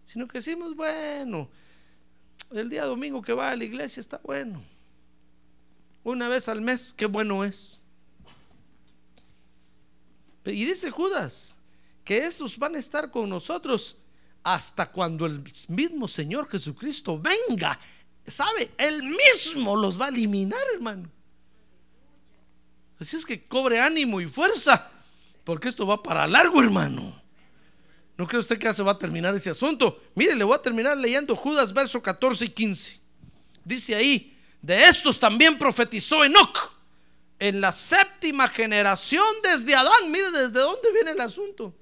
sino 0.04 0.28
que 0.28 0.38
decimos, 0.38 0.76
bueno, 0.76 1.48
el 2.50 2.68
día 2.68 2.84
domingo 2.84 3.22
que 3.22 3.32
va 3.32 3.50
a 3.50 3.56
la 3.56 3.64
iglesia 3.64 4.00
está 4.00 4.20
bueno. 4.22 4.62
Una 6.04 6.28
vez 6.28 6.48
al 6.48 6.60
mes, 6.60 6.92
qué 6.94 7.06
bueno 7.06 7.44
es. 7.44 7.80
Y 10.44 10.64
dice 10.64 10.90
Judas 10.90 11.56
que 12.04 12.24
esos 12.24 12.58
van 12.58 12.74
a 12.74 12.78
estar 12.78 13.10
con 13.10 13.28
nosotros 13.28 13.96
hasta 14.42 14.90
cuando 14.90 15.24
el 15.24 15.42
mismo 15.68 16.08
Señor 16.08 16.48
Jesucristo 16.48 17.20
venga. 17.20 17.78
¿Sabe? 18.26 18.70
Él 18.78 19.02
mismo 19.02 19.76
los 19.76 20.00
va 20.00 20.06
a 20.06 20.08
eliminar, 20.08 20.62
hermano. 20.74 21.10
Así 23.00 23.16
es 23.16 23.26
que 23.26 23.46
cobre 23.46 23.80
ánimo 23.80 24.20
y 24.20 24.28
fuerza, 24.28 24.90
porque 25.42 25.68
esto 25.68 25.86
va 25.86 26.02
para 26.02 26.26
largo, 26.26 26.62
hermano. 26.62 27.20
¿No 28.16 28.28
cree 28.28 28.38
usted 28.38 28.58
que 28.58 28.66
ya 28.66 28.74
se 28.74 28.82
va 28.82 28.92
a 28.92 28.98
terminar 28.98 29.34
ese 29.34 29.50
asunto? 29.50 30.00
Mire, 30.14 30.36
le 30.36 30.44
voy 30.44 30.54
a 30.54 30.62
terminar 30.62 30.96
leyendo 30.96 31.34
Judas 31.34 31.72
verso 31.72 32.00
14 32.00 32.44
y 32.44 32.48
15. 32.48 33.00
Dice 33.64 33.94
ahí, 33.96 34.38
de 34.60 34.86
estos 34.86 35.18
también 35.18 35.58
profetizó 35.58 36.24
Enoch 36.24 36.72
en 37.40 37.60
la 37.60 37.72
séptima 37.72 38.46
generación 38.46 39.26
desde 39.42 39.74
Adán. 39.74 40.12
Mire 40.12 40.30
desde 40.30 40.60
dónde 40.60 40.92
viene 40.92 41.10
el 41.10 41.20
asunto. 41.20 41.74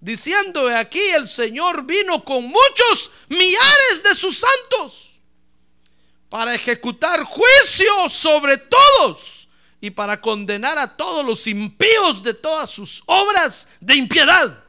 Diciendo, 0.00 0.68
aquí 0.68 1.00
el 1.16 1.28
Señor 1.28 1.86
vino 1.86 2.24
con 2.24 2.42
muchos 2.44 3.12
millares 3.28 4.02
de 4.02 4.14
sus 4.16 4.36
santos 4.36 5.03
para 6.34 6.52
ejecutar 6.52 7.22
juicio 7.22 8.08
sobre 8.08 8.58
todos 8.58 9.48
y 9.80 9.88
para 9.88 10.20
condenar 10.20 10.76
a 10.78 10.96
todos 10.96 11.24
los 11.24 11.46
impíos 11.46 12.24
de 12.24 12.34
todas 12.34 12.70
sus 12.70 13.04
obras 13.06 13.68
de 13.78 13.94
impiedad 13.94 14.64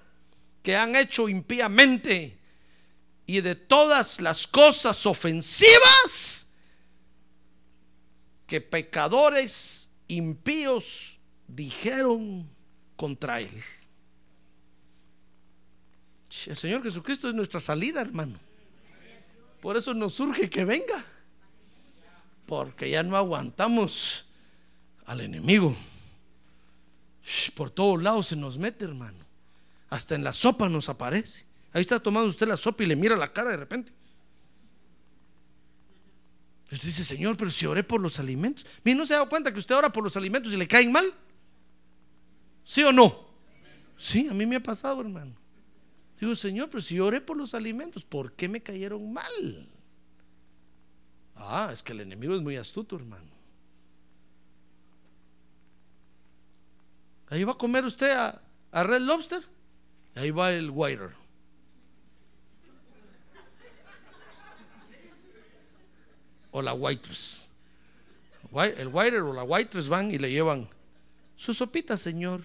que 0.61 0.75
han 0.75 0.95
hecho 0.95 1.27
impíamente 1.27 2.37
y 3.25 3.41
de 3.41 3.55
todas 3.55 4.21
las 4.21 4.45
cosas 4.45 5.07
ofensivas 5.07 6.49
que 8.45 8.61
pecadores 8.61 9.89
impíos 10.07 11.17
dijeron 11.47 12.47
contra 12.95 13.41
él. 13.41 13.63
El 16.45 16.57
Señor 16.57 16.83
Jesucristo 16.83 17.27
es 17.27 17.33
nuestra 17.33 17.59
salida, 17.59 18.01
hermano. 18.01 18.39
Por 19.61 19.75
eso 19.75 19.95
nos 19.95 20.13
surge 20.13 20.47
que 20.47 20.63
venga. 20.63 21.03
Porque 22.45 22.89
ya 22.89 23.03
no 23.03 23.17
aguantamos 23.17 24.25
al 25.05 25.21
enemigo. 25.21 25.75
Por 27.55 27.71
todos 27.71 28.01
lados 28.01 28.27
se 28.27 28.35
nos 28.35 28.57
mete, 28.57 28.85
hermano. 28.85 29.17
Hasta 29.89 30.15
en 30.15 30.23
la 30.23 30.33
sopa 30.33 30.69
nos 30.69 30.89
aparece. 30.89 31.45
Ahí 31.73 31.81
está 31.81 31.99
tomando 31.99 32.29
usted 32.29 32.47
la 32.47 32.57
sopa 32.57 32.83
y 32.83 32.87
le 32.87 32.95
mira 32.95 33.15
la 33.15 33.31
cara 33.33 33.51
de 33.51 33.57
repente. 33.57 33.91
Usted 36.71 36.87
dice, 36.87 37.03
Señor, 37.03 37.37
pero 37.37 37.51
si 37.51 37.65
oré 37.65 37.83
por 37.83 38.01
los 38.01 38.19
alimentos. 38.19 38.65
Mire, 38.83 38.97
¿no 38.97 39.05
se 39.05 39.13
ha 39.13 39.17
dado 39.17 39.29
cuenta 39.29 39.51
que 39.51 39.59
usted 39.59 39.75
ora 39.75 39.91
por 39.91 40.03
los 40.03 40.17
alimentos 40.17 40.53
y 40.53 40.57
le 40.57 40.67
caen 40.67 40.91
mal? 40.91 41.05
¿Sí 42.63 42.83
o 42.83 42.91
no? 42.91 43.25
Sí, 43.97 44.27
a 44.29 44.33
mí 44.33 44.45
me 44.45 44.57
ha 44.57 44.63
pasado, 44.63 44.99
hermano. 45.01 45.35
Digo, 46.19 46.35
Señor, 46.35 46.69
pero 46.69 46.81
si 46.81 46.99
oré 46.99 47.21
por 47.21 47.37
los 47.37 47.53
alimentos, 47.53 48.03
¿por 48.03 48.33
qué 48.33 48.47
me 48.47 48.61
cayeron 48.61 49.13
mal? 49.13 49.69
Ah, 51.35 51.69
es 51.71 51.83
que 51.83 51.93
el 51.93 52.01
enemigo 52.01 52.33
es 52.35 52.41
muy 52.41 52.57
astuto, 52.57 52.95
hermano. 52.95 53.25
Ahí 57.29 57.43
va 57.43 57.53
a 57.53 57.57
comer 57.57 57.83
usted 57.85 58.11
a, 58.11 58.41
a 58.71 58.83
Red 58.83 59.01
Lobster. 59.01 59.43
Ahí 60.15 60.31
va 60.31 60.51
el 60.51 60.69
waiter. 60.69 61.11
O 66.51 66.61
la 66.61 66.73
waitress. 66.73 67.49
El 68.77 68.87
waiter 68.87 69.21
o 69.21 69.33
la 69.33 69.43
waitress 69.43 69.89
van 69.89 70.11
y 70.11 70.17
le 70.17 70.31
llevan 70.31 70.69
su 71.35 71.53
sopita, 71.53 71.97
señor. 71.97 72.41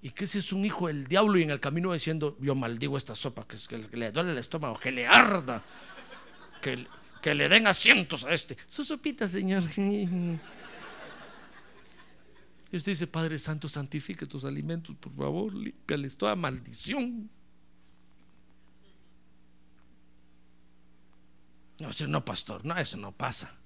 Y 0.00 0.10
que 0.10 0.26
si 0.26 0.38
es 0.38 0.52
un 0.52 0.64
hijo 0.64 0.86
del 0.86 1.06
diablo 1.06 1.36
y 1.36 1.42
en 1.42 1.50
el 1.50 1.60
camino 1.60 1.92
diciendo, 1.92 2.38
yo 2.40 2.54
maldigo 2.54 2.96
esta 2.96 3.14
sopa, 3.14 3.46
que, 3.46 3.58
que 3.68 3.96
le 3.96 4.10
duele 4.10 4.32
el 4.32 4.38
estómago, 4.38 4.78
que 4.78 4.90
le 4.90 5.06
arda, 5.06 5.62
que, 6.62 6.86
que 7.20 7.34
le 7.34 7.48
den 7.48 7.66
asientos 7.66 8.24
a 8.24 8.32
este. 8.32 8.56
Su 8.68 8.84
sopita, 8.84 9.28
señor. 9.28 9.62
Y 12.72 12.76
usted 12.76 12.92
dice, 12.92 13.06
Padre 13.06 13.38
Santo, 13.38 13.68
santifique 13.68 14.26
tus 14.26 14.44
alimentos, 14.44 14.96
por 14.96 15.12
favor, 15.14 15.52
límpiales 15.52 16.16
toda 16.16 16.36
maldición. 16.36 17.28
No, 21.80 21.88
no, 22.08 22.24
pastor, 22.24 22.64
no, 22.64 22.76
eso 22.76 22.96
no 22.96 23.10
pasa. 23.12 23.56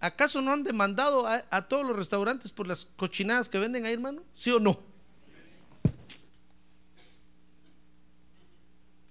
¿Acaso 0.00 0.42
no 0.42 0.52
han 0.52 0.64
demandado 0.64 1.26
a, 1.26 1.44
a, 1.48 1.62
todos 1.68 1.86
los 1.86 1.96
restaurantes 1.96 2.50
por 2.50 2.66
las 2.66 2.84
cochinadas 2.84 3.48
que 3.48 3.58
venden 3.58 3.86
ahí, 3.86 3.92
hermano? 3.92 4.22
¿Sí 4.34 4.50
o 4.50 4.58
no? 4.58 4.80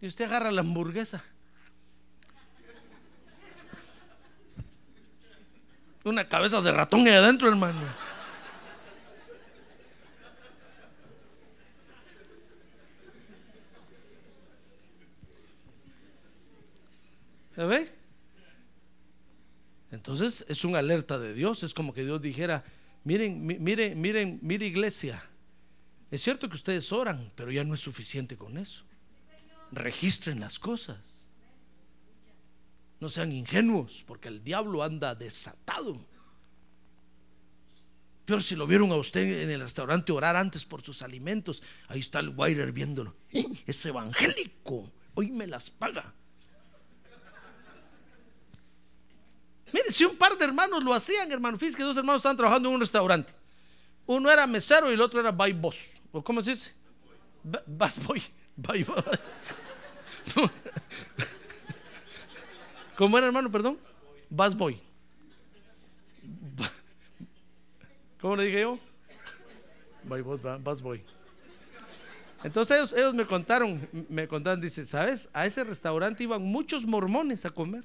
Y 0.01 0.07
usted 0.07 0.25
agarra 0.25 0.51
la 0.51 0.61
hamburguesa. 0.61 1.23
Una 6.03 6.25
cabeza 6.27 6.61
de 6.61 6.71
ratón 6.71 7.01
ahí 7.01 7.13
adentro, 7.13 7.47
hermano. 7.47 7.79
¿Se 17.55 17.63
ve? 17.65 17.91
Entonces 19.91 20.45
es 20.47 20.63
una 20.63 20.79
alerta 20.79 21.19
de 21.19 21.33
Dios. 21.33 21.63
Es 21.63 21.73
como 21.73 21.93
que 21.93 22.05
Dios 22.05 22.21
dijera: 22.21 22.63
Miren, 23.03 23.45
mi- 23.45 23.59
miren, 23.59 23.99
miren, 23.99 24.39
mire, 24.41 24.65
iglesia. 24.65 25.21
Es 26.09 26.21
cierto 26.23 26.49
que 26.49 26.55
ustedes 26.55 26.91
oran, 26.91 27.31
pero 27.35 27.51
ya 27.51 27.63
no 27.63 27.73
es 27.73 27.79
suficiente 27.81 28.37
con 28.37 28.57
eso. 28.57 28.83
Registren 29.71 30.39
las 30.39 30.59
cosas. 30.59 31.20
No 33.01 33.09
sean 33.09 33.31
ingenuos, 33.31 34.03
porque 34.07 34.29
el 34.29 34.43
diablo 34.43 34.83
anda 34.83 35.13
desatado. 35.15 35.97
Peor 38.25 38.41
si 38.43 38.55
lo 38.55 38.67
vieron 38.67 38.91
a 38.91 38.95
usted 38.95 39.41
en 39.41 39.49
el 39.49 39.59
restaurante 39.59 40.11
orar 40.11 40.35
antes 40.35 40.63
por 40.63 40.83
sus 40.83 41.01
alimentos. 41.01 41.61
Ahí 41.87 41.99
está 41.99 42.19
el 42.19 42.29
Waiter 42.29 42.71
viéndolo. 42.71 43.15
¡Eh! 43.31 43.43
Es 43.65 43.83
evangélico. 43.85 44.89
Hoy 45.15 45.31
me 45.31 45.47
las 45.47 45.69
paga. 45.69 46.13
Mire, 49.73 49.89
si 49.91 50.05
un 50.05 50.15
par 50.15 50.37
de 50.37 50.45
hermanos 50.45 50.83
lo 50.83 50.93
hacían, 50.93 51.31
hermano, 51.31 51.57
fíjese 51.57 51.77
que 51.77 51.83
dos 51.83 51.97
hermanos 51.97 52.19
estaban 52.19 52.37
trabajando 52.37 52.69
en 52.69 52.75
un 52.75 52.81
restaurante. 52.81 53.33
Uno 54.05 54.29
era 54.29 54.45
mesero 54.45 54.91
y 54.91 54.93
el 54.93 55.01
otro 55.01 55.19
era 55.19 55.31
by 55.31 55.53
boss. 55.53 55.93
¿O 56.11 56.23
cómo 56.23 56.43
se 56.43 56.51
dice? 56.51 56.73
Ba- 57.43 57.63
Bus 57.65 57.97
boy. 58.05 58.21
By 58.57 58.83
boy. 58.83 59.03
¿Cómo 63.01 63.17
era, 63.17 63.25
hermano? 63.25 63.51
Perdón. 63.51 63.79
Bus 64.29 64.55
boy. 64.55 64.79
¿Cómo 68.21 68.35
le 68.35 68.43
dije 68.45 68.61
yo? 68.61 68.77
By 70.03 70.21
boss, 70.21 70.39
ba- 70.39 70.57
bus 70.57 70.83
boy. 70.83 71.01
Entonces 72.43 72.77
ellos, 72.77 72.93
ellos 72.93 73.15
me 73.15 73.25
contaron, 73.25 73.89
me 74.07 74.27
contaron, 74.27 74.61
dice, 74.61 74.85
¿sabes? 74.85 75.29
A 75.33 75.47
ese 75.47 75.63
restaurante 75.63 76.21
iban 76.21 76.43
muchos 76.43 76.85
mormones 76.85 77.43
a 77.43 77.49
comer 77.49 77.83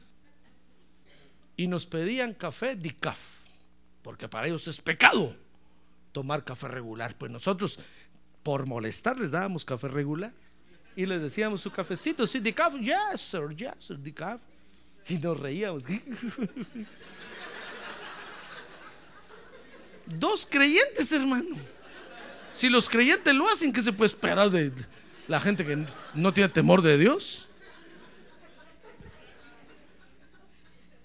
y 1.56 1.66
nos 1.66 1.86
pedían 1.86 2.34
café 2.34 2.76
decaf, 2.76 3.18
porque 4.02 4.28
para 4.28 4.48
ellos 4.48 4.68
es 4.68 4.82
pecado 4.82 5.34
tomar 6.12 6.44
café 6.44 6.68
regular. 6.68 7.16
Pues 7.16 7.32
nosotros, 7.32 7.78
por 8.42 8.66
molestar, 8.66 9.18
les 9.18 9.30
dábamos 9.30 9.64
café 9.64 9.88
regular 9.88 10.34
y 10.94 11.06
les 11.06 11.22
decíamos 11.22 11.62
su 11.62 11.70
cafecito, 11.70 12.26
sí, 12.26 12.38
decaf, 12.38 12.74
yes, 12.74 13.22
sir, 13.22 13.56
yes, 13.56 13.76
sir, 13.78 13.98
decaf. 13.98 14.42
Y 15.09 15.18
nos 15.18 15.38
reíamos. 15.38 15.84
Dos 20.07 20.46
creyentes, 20.46 21.12
hermano. 21.12 21.57
Si 22.52 22.68
los 22.68 22.88
creyentes 22.88 23.34
lo 23.34 23.50
hacen, 23.50 23.72
¿qué 23.72 23.82
se 23.82 23.92
puede 23.92 24.07
esperar 24.07 24.50
de 24.50 24.72
la 25.28 25.40
gente 25.40 25.64
que 25.66 25.84
no 26.14 26.32
tiene 26.32 26.48
temor 26.48 26.82
de 26.82 26.96
Dios? 26.96 27.48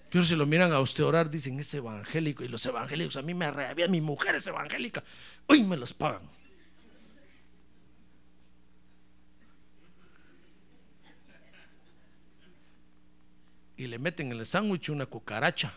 Pero 0.08 0.24
si 0.24 0.36
lo 0.36 0.44
miran 0.46 0.72
a 0.72 0.80
usted 0.80 1.04
orar, 1.04 1.30
dicen 1.30 1.58
es 1.58 1.72
evangélico. 1.72 2.44
Y 2.44 2.48
los 2.48 2.64
evangélicos, 2.66 3.16
a 3.16 3.22
mí 3.22 3.34
me 3.34 3.46
arreabía, 3.46 3.88
mi 3.88 4.00
mujer 4.00 4.34
es 4.34 4.46
evangélica. 4.46 5.02
Hoy 5.46 5.64
me 5.64 5.76
las 5.76 5.94
pagan. 5.94 6.22
Y 13.76 13.86
le 13.86 13.98
meten 13.98 14.32
en 14.32 14.38
el 14.38 14.46
sándwich 14.46 14.90
una 14.90 15.06
cucaracha. 15.06 15.72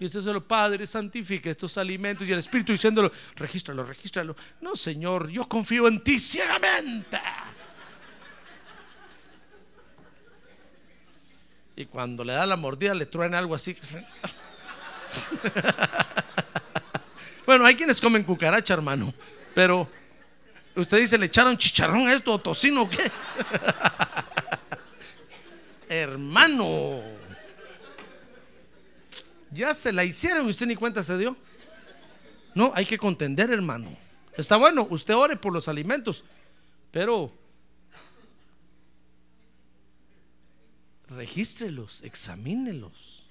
Y 0.00 0.04
usted 0.04 0.22
solo, 0.22 0.46
Padre, 0.46 0.86
santifica 0.86 1.50
estos 1.50 1.76
alimentos. 1.76 2.28
Y 2.28 2.32
el 2.32 2.38
Espíritu 2.38 2.72
diciéndolo, 2.72 3.10
regístralo, 3.34 3.84
regístralo. 3.84 4.36
No, 4.60 4.76
Señor, 4.76 5.28
yo 5.28 5.48
confío 5.48 5.88
en 5.88 6.02
ti 6.02 6.20
ciegamente. 6.20 7.20
Y 11.74 11.86
cuando 11.86 12.24
le 12.24 12.32
da 12.32 12.46
la 12.46 12.56
mordida, 12.56 12.94
le 12.94 13.06
truena 13.06 13.38
algo 13.38 13.54
así. 13.54 13.76
bueno, 17.46 17.64
hay 17.64 17.74
quienes 17.74 18.00
comen 18.00 18.22
cucaracha, 18.22 18.74
hermano. 18.74 19.12
Pero 19.52 19.90
usted 20.76 20.98
dice, 20.98 21.18
¿le 21.18 21.26
echaron 21.26 21.56
chicharrón 21.56 22.06
a 22.06 22.12
esto 22.12 22.32
o 22.32 22.38
tocino 22.38 22.82
o 22.82 22.90
qué? 22.90 23.10
hermano. 25.88 27.00
Ya 29.50 29.74
se 29.74 29.92
la 29.92 30.04
hicieron 30.04 30.46
y 30.46 30.50
usted 30.50 30.66
ni 30.66 30.76
cuenta 30.76 31.02
se 31.02 31.16
dio. 31.16 31.36
No, 32.54 32.72
hay 32.74 32.84
que 32.84 32.98
contender, 32.98 33.50
hermano. 33.50 33.96
Está 34.36 34.56
bueno, 34.56 34.86
usted 34.90 35.14
ore 35.14 35.36
por 35.36 35.52
los 35.52 35.68
alimentos, 35.68 36.24
pero 36.90 37.32
regístrelos, 41.08 42.02
examínelos. 42.02 43.26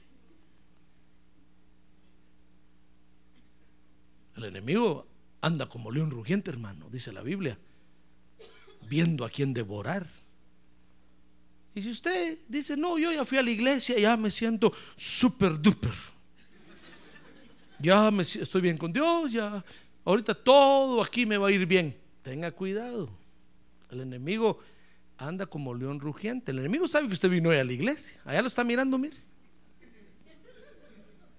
El 4.36 4.46
enemigo 4.46 5.08
anda 5.42 5.68
como 5.68 5.92
león 5.92 6.12
rugiente, 6.12 6.52
hermano, 6.52 6.90
dice 6.92 7.12
la 7.12 7.22
Biblia, 7.22 7.58
viendo 8.84 9.26
a 9.26 9.30
quién 9.30 9.54
devorar. 9.54 10.08
Y 11.78 11.82
si 11.84 11.92
usted 11.92 12.40
dice, 12.48 12.76
no, 12.76 12.98
yo 12.98 13.12
ya 13.12 13.24
fui 13.24 13.38
a 13.38 13.44
la 13.44 13.52
iglesia, 13.52 14.00
ya 14.00 14.18
me 14.18 14.32
siento 14.32 14.74
super 14.96 15.62
duper. 15.62 15.94
Ya 17.78 18.10
me, 18.10 18.24
estoy 18.24 18.62
bien 18.62 18.80
con 18.80 18.92
Dios, 18.92 19.32
ya. 19.32 19.64
Ahorita 20.04 20.34
todo 20.34 21.04
aquí 21.04 21.28
me 21.28 21.38
va 21.38 21.50
a 21.50 21.52
ir 21.52 21.68
bien. 21.68 21.96
Tenga 22.24 22.50
cuidado. 22.50 23.12
El 23.92 24.02
enemigo 24.02 24.60
anda 25.20 25.46
como 25.46 25.76
león 25.76 26.00
rugiente. 26.00 26.50
El 26.50 26.58
enemigo 26.58 26.88
sabe 26.88 27.06
que 27.10 27.14
usted 27.14 27.30
vino 27.30 27.50
hoy 27.50 27.58
a 27.58 27.64
la 27.64 27.74
iglesia. 27.74 28.20
Allá 28.26 28.42
lo 28.42 28.48
está 28.48 28.64
mirando, 28.64 28.98
mire. 28.98 29.18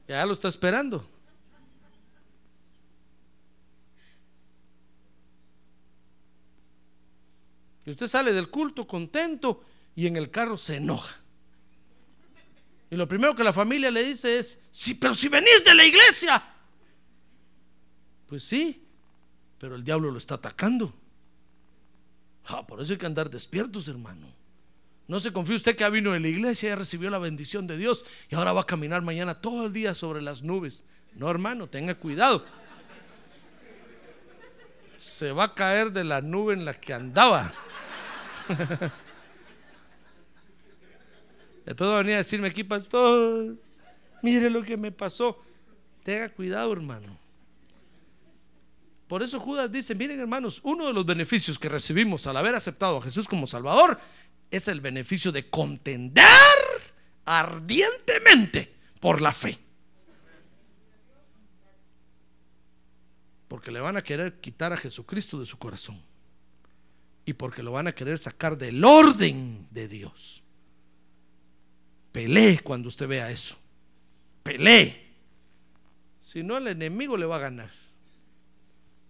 Y 0.07 0.12
allá 0.12 0.24
lo 0.24 0.34
está 0.34 0.47
esperando. 0.47 1.04
Y 7.84 7.91
usted 7.91 8.07
sale 8.07 8.33
del 8.33 8.49
culto 8.49 8.87
contento 8.87 9.64
y 9.99 10.07
en 10.07 10.16
el 10.16 10.30
carro 10.30 10.57
se 10.57 10.76
enoja. 10.76 11.18
Y 12.88 12.95
lo 12.95 13.08
primero 13.08 13.34
que 13.34 13.42
la 13.42 13.53
familia 13.53 13.91
le 13.91 14.04
dice 14.04 14.38
es, 14.38 14.61
sí, 14.70 14.95
pero 14.95 15.12
si 15.12 15.26
venís 15.26 15.64
de 15.64 15.75
la 15.75 15.84
iglesia. 15.84 16.41
Pues 18.29 18.45
sí, 18.45 18.87
pero 19.58 19.75
el 19.75 19.83
diablo 19.83 20.12
lo 20.12 20.18
está 20.18 20.37
atacando. 20.37 20.95
Ah, 22.46 22.64
por 22.64 22.80
eso 22.80 22.92
hay 22.92 22.99
que 22.99 23.07
andar 23.07 23.29
despiertos, 23.29 23.88
hermano. 23.88 24.29
No 25.08 25.18
se 25.18 25.33
confíe 25.33 25.57
usted 25.57 25.75
que 25.75 25.91
vino 25.91 26.12
de 26.12 26.20
la 26.20 26.29
iglesia, 26.29 26.68
ya 26.68 26.76
recibió 26.76 27.11
la 27.11 27.18
bendición 27.18 27.66
de 27.66 27.76
Dios 27.76 28.04
y 28.30 28.37
ahora 28.37 28.53
va 28.53 28.61
a 28.61 28.66
caminar 28.66 29.03
mañana 29.03 29.34
todo 29.34 29.66
el 29.66 29.72
día 29.72 29.96
sobre 29.96 30.22
las 30.22 30.42
nubes. 30.42 30.84
No, 31.16 31.29
hermano, 31.29 31.68
tenga 31.68 31.96
cuidado. 31.96 32.46
Se 34.96 35.33
va 35.33 35.42
a 35.42 35.54
caer 35.57 35.91
de 35.91 36.04
la 36.04 36.20
nube 36.20 36.54
en 36.54 36.64
la 36.64 36.75
que 36.75 36.95
andaba. 36.95 37.53
Después 41.68 41.90
va 41.90 41.96
a 41.96 41.99
venir 41.99 42.14
a 42.14 42.18
decirme 42.18 42.49
aquí, 42.49 42.64
pastor, 42.64 43.54
mire 44.22 44.49
lo 44.49 44.62
que 44.62 44.78
me 44.78 44.90
pasó. 44.90 45.38
Tenga 46.03 46.30
cuidado, 46.30 46.72
hermano. 46.72 47.18
Por 49.07 49.22
eso 49.22 49.38
Judas 49.38 49.70
dice, 49.70 49.95
miren 49.95 50.18
hermanos, 50.18 50.61
uno 50.64 50.86
de 50.86 50.95
los 50.95 51.04
beneficios 51.04 51.58
que 51.58 51.68
recibimos 51.68 52.26
al 52.26 52.38
haber 52.38 52.54
aceptado 52.54 52.96
a 52.96 53.03
Jesús 53.03 53.28
como 53.28 53.46
Salvador 53.46 54.00
es 54.50 54.66
el 54.68 54.80
beneficio 54.80 55.30
de 55.30 55.50
contender 55.50 56.24
ardientemente 57.26 58.74
por 58.99 59.20
la 59.20 59.32
fe. 59.32 59.58
Porque 63.46 63.70
le 63.70 63.80
van 63.80 63.99
a 63.99 64.03
querer 64.03 64.40
quitar 64.40 64.72
a 64.72 64.78
Jesucristo 64.78 65.38
de 65.38 65.45
su 65.45 65.58
corazón. 65.58 66.03
Y 67.26 67.34
porque 67.34 67.62
lo 67.62 67.72
van 67.72 67.88
a 67.88 67.95
querer 67.95 68.16
sacar 68.16 68.57
del 68.57 68.82
orden 68.82 69.66
de 69.70 69.86
Dios. 69.86 70.45
Pelee 72.18 72.58
cuando 72.64 72.88
usted 72.88 73.07
vea 73.07 73.30
eso. 73.30 73.57
Pelee. 74.42 75.07
Si 76.20 76.42
no, 76.42 76.57
el 76.57 76.66
enemigo 76.66 77.16
le 77.16 77.26
va 77.26 77.36
a 77.36 77.38
ganar. 77.38 77.70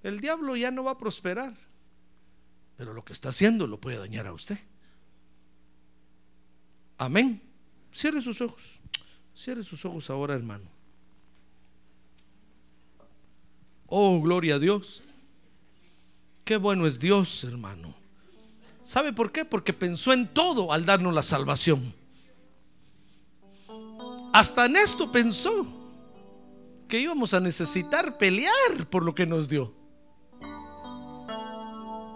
El 0.03 0.21
diablo 0.21 0.55
ya 0.57 0.71
no 0.71 0.85
va 0.85 0.91
a 0.91 0.99
prosperar. 0.99 1.57
Pero 2.77 2.93
lo 2.93 3.07
que 3.07 3.15
está 3.15 3.31
haciendo 3.31 3.67
lo 3.67 3.81
puede 3.81 3.97
dañar 3.97 4.27
a 4.27 4.35
usted. 4.35 4.59
Amén. 6.99 7.41
Cierre 7.95 8.21
sus 8.21 8.43
ojos. 8.43 8.79
Cierre 9.35 9.63
sus 9.63 9.87
ojos 9.87 10.11
ahora, 10.11 10.35
hermano. 10.35 10.69
Oh, 13.87 14.21
gloria 14.21 14.57
a 14.57 14.59
Dios. 14.59 15.03
Qué 16.45 16.59
bueno 16.59 16.87
es 16.87 16.99
Dios, 16.99 17.43
hermano. 17.45 17.95
¿Sabe 18.85 19.15
por 19.15 19.33
qué? 19.33 19.47
Porque 19.47 19.73
pensó 19.73 20.13
en 20.13 20.29
todo 20.29 20.75
al 20.75 20.85
darnos 20.85 21.15
la 21.15 21.23
salvación. 21.23 21.95
Hasta 24.39 24.67
en 24.67 24.77
esto 24.77 25.11
pensó 25.11 25.67
que 26.87 27.01
íbamos 27.01 27.35
a 27.35 27.41
necesitar 27.41 28.17
pelear 28.19 28.89
por 28.89 29.03
lo 29.03 29.13
que 29.13 29.27
nos 29.27 29.49
dio. 29.49 29.75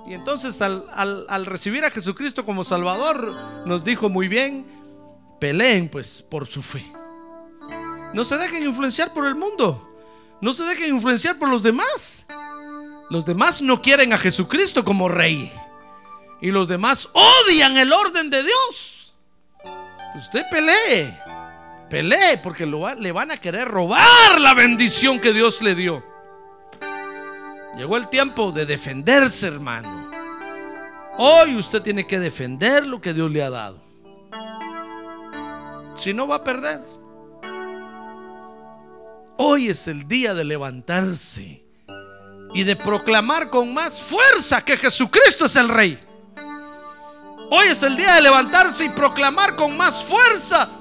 Y 0.07 0.15
entonces 0.15 0.63
al, 0.63 0.87
al, 0.95 1.47
recibir 1.47 1.85
a 1.85 1.91
Jesucristo 1.91 2.45
como 2.45 2.63
Salvador, 2.63 3.67
nos 3.67 3.83
dijo 3.83 4.09
muy 4.09 4.29
bien, 4.29 4.65
peleen 5.41 5.89
pues 5.89 6.23
por 6.23 6.47
su 6.47 6.63
fe. 6.63 6.93
No 8.15 8.25
se 8.25 8.37
dejen 8.37 8.63
influenciar 8.63 9.13
por 9.13 9.27
el 9.27 9.35
mundo. 9.35 9.89
No 10.41 10.53
se 10.53 10.63
dejen 10.63 10.95
influenciar 10.95 11.41
por 11.41 11.49
los 11.49 11.65
demás. 11.65 12.27
Los 13.11 13.25
demás 13.25 13.63
no 13.63 13.83
quieren 13.83 14.13
a 14.13 14.19
Jesucristo 14.19 14.85
como 14.85 15.09
rey. 15.09 15.51
Y 16.41 16.53
los 16.53 16.69
demás 16.69 17.09
odian 17.13 17.77
el 17.79 17.93
orden 17.93 18.31
de 18.31 18.45
Dios. 18.45 19.15
Usted 20.15 20.45
pelee. 20.51 21.22
Pelee 21.93 22.39
porque 22.39 22.65
le 22.65 23.13
van 23.13 23.33
a 23.33 23.37
querer 23.37 23.69
robar 23.69 24.41
la 24.41 24.55
bendición 24.55 25.21
que 25.21 25.35
Dios 25.35 25.61
le 25.61 25.75
dio. 25.75 26.03
Llegó 27.77 27.99
el 27.99 28.09
tiempo 28.09 28.51
de 28.51 28.65
defenderse, 28.65 29.49
hermano. 29.49 30.11
Hoy 31.19 31.55
usted 31.55 31.83
tiene 31.83 32.07
que 32.07 32.19
defender 32.19 32.87
lo 32.87 32.99
que 32.99 33.13
Dios 33.13 33.31
le 33.31 33.43
ha 33.43 33.51
dado. 33.51 33.79
Si 35.95 36.15
no 36.15 36.27
va 36.27 36.37
a 36.37 36.43
perder. 36.43 36.81
Hoy 39.37 39.69
es 39.69 39.87
el 39.87 40.09
día 40.09 40.33
de 40.33 40.47
levantarse 40.47 41.63
y 42.55 42.63
de 42.63 42.75
proclamar 42.75 43.51
con 43.51 43.75
más 43.75 44.01
fuerza 44.01 44.65
que 44.65 44.79
Jesucristo 44.79 45.45
es 45.45 45.57
el 45.57 45.69
Rey. 45.69 46.03
Hoy 47.51 47.67
es 47.67 47.83
el 47.83 47.99
día 47.99 48.15
de 48.15 48.23
levantarse 48.23 48.87
y 48.87 48.89
proclamar 48.89 49.57
con 49.57 49.77
más 49.77 50.03
fuerza 50.03 50.79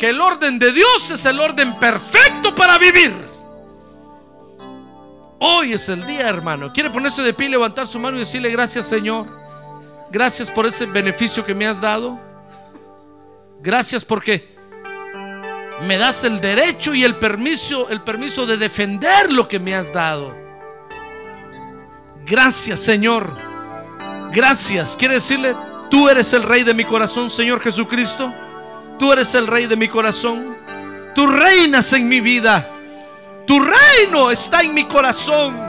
que 0.00 0.08
el 0.08 0.20
orden 0.22 0.58
de 0.58 0.72
Dios 0.72 1.10
es 1.10 1.26
el 1.26 1.38
orden 1.38 1.78
perfecto 1.78 2.54
para 2.54 2.78
vivir. 2.78 3.14
Hoy 5.38 5.74
es 5.74 5.90
el 5.90 6.06
día, 6.06 6.26
hermano. 6.26 6.72
¿Quiere 6.72 6.88
ponerse 6.88 7.22
de 7.22 7.34
pie, 7.34 7.50
levantar 7.50 7.86
su 7.86 8.00
mano 8.00 8.16
y 8.16 8.20
decirle 8.20 8.50
gracias, 8.50 8.88
Señor? 8.88 9.26
Gracias 10.10 10.50
por 10.50 10.64
ese 10.64 10.86
beneficio 10.86 11.44
que 11.44 11.54
me 11.54 11.66
has 11.66 11.82
dado. 11.82 12.18
Gracias 13.60 14.02
porque 14.02 14.48
me 15.86 15.98
das 15.98 16.24
el 16.24 16.40
derecho 16.40 16.94
y 16.94 17.04
el 17.04 17.16
permiso, 17.16 17.90
el 17.90 18.00
permiso 18.00 18.46
de 18.46 18.56
defender 18.56 19.30
lo 19.30 19.48
que 19.48 19.58
me 19.58 19.74
has 19.74 19.92
dado. 19.92 20.34
Gracias, 22.24 22.80
Señor. 22.80 23.36
Gracias. 24.32 24.96
Quiere 24.96 25.16
decirle, 25.16 25.54
tú 25.90 26.08
eres 26.08 26.32
el 26.32 26.42
rey 26.42 26.64
de 26.64 26.72
mi 26.72 26.86
corazón, 26.86 27.30
Señor 27.30 27.60
Jesucristo. 27.60 28.32
Tú 29.00 29.14
eres 29.14 29.34
el 29.34 29.46
rey 29.46 29.66
de 29.66 29.76
mi 29.76 29.88
corazón. 29.88 30.54
Tú 31.14 31.26
reinas 31.26 31.90
en 31.94 32.06
mi 32.06 32.20
vida. 32.20 32.68
Tu 33.46 33.58
reino 33.58 34.30
está 34.30 34.60
en 34.60 34.74
mi 34.74 34.84
corazón. 34.84 35.66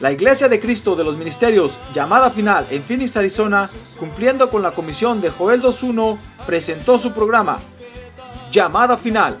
La 0.00 0.12
Iglesia 0.12 0.50
de 0.50 0.60
Cristo 0.60 0.94
de 0.94 1.02
los 1.04 1.16
Ministerios, 1.16 1.78
llamada 1.94 2.30
final 2.30 2.66
en 2.68 2.82
Phoenix, 2.82 3.16
Arizona, 3.16 3.70
cumpliendo 3.98 4.50
con 4.50 4.62
la 4.62 4.72
comisión 4.72 5.22
de 5.22 5.30
Joel 5.30 5.62
2.1, 5.62 6.18
presentó 6.44 6.98
su 6.98 7.14
programa, 7.14 7.58
Llamada 8.52 8.98
Final. 8.98 9.40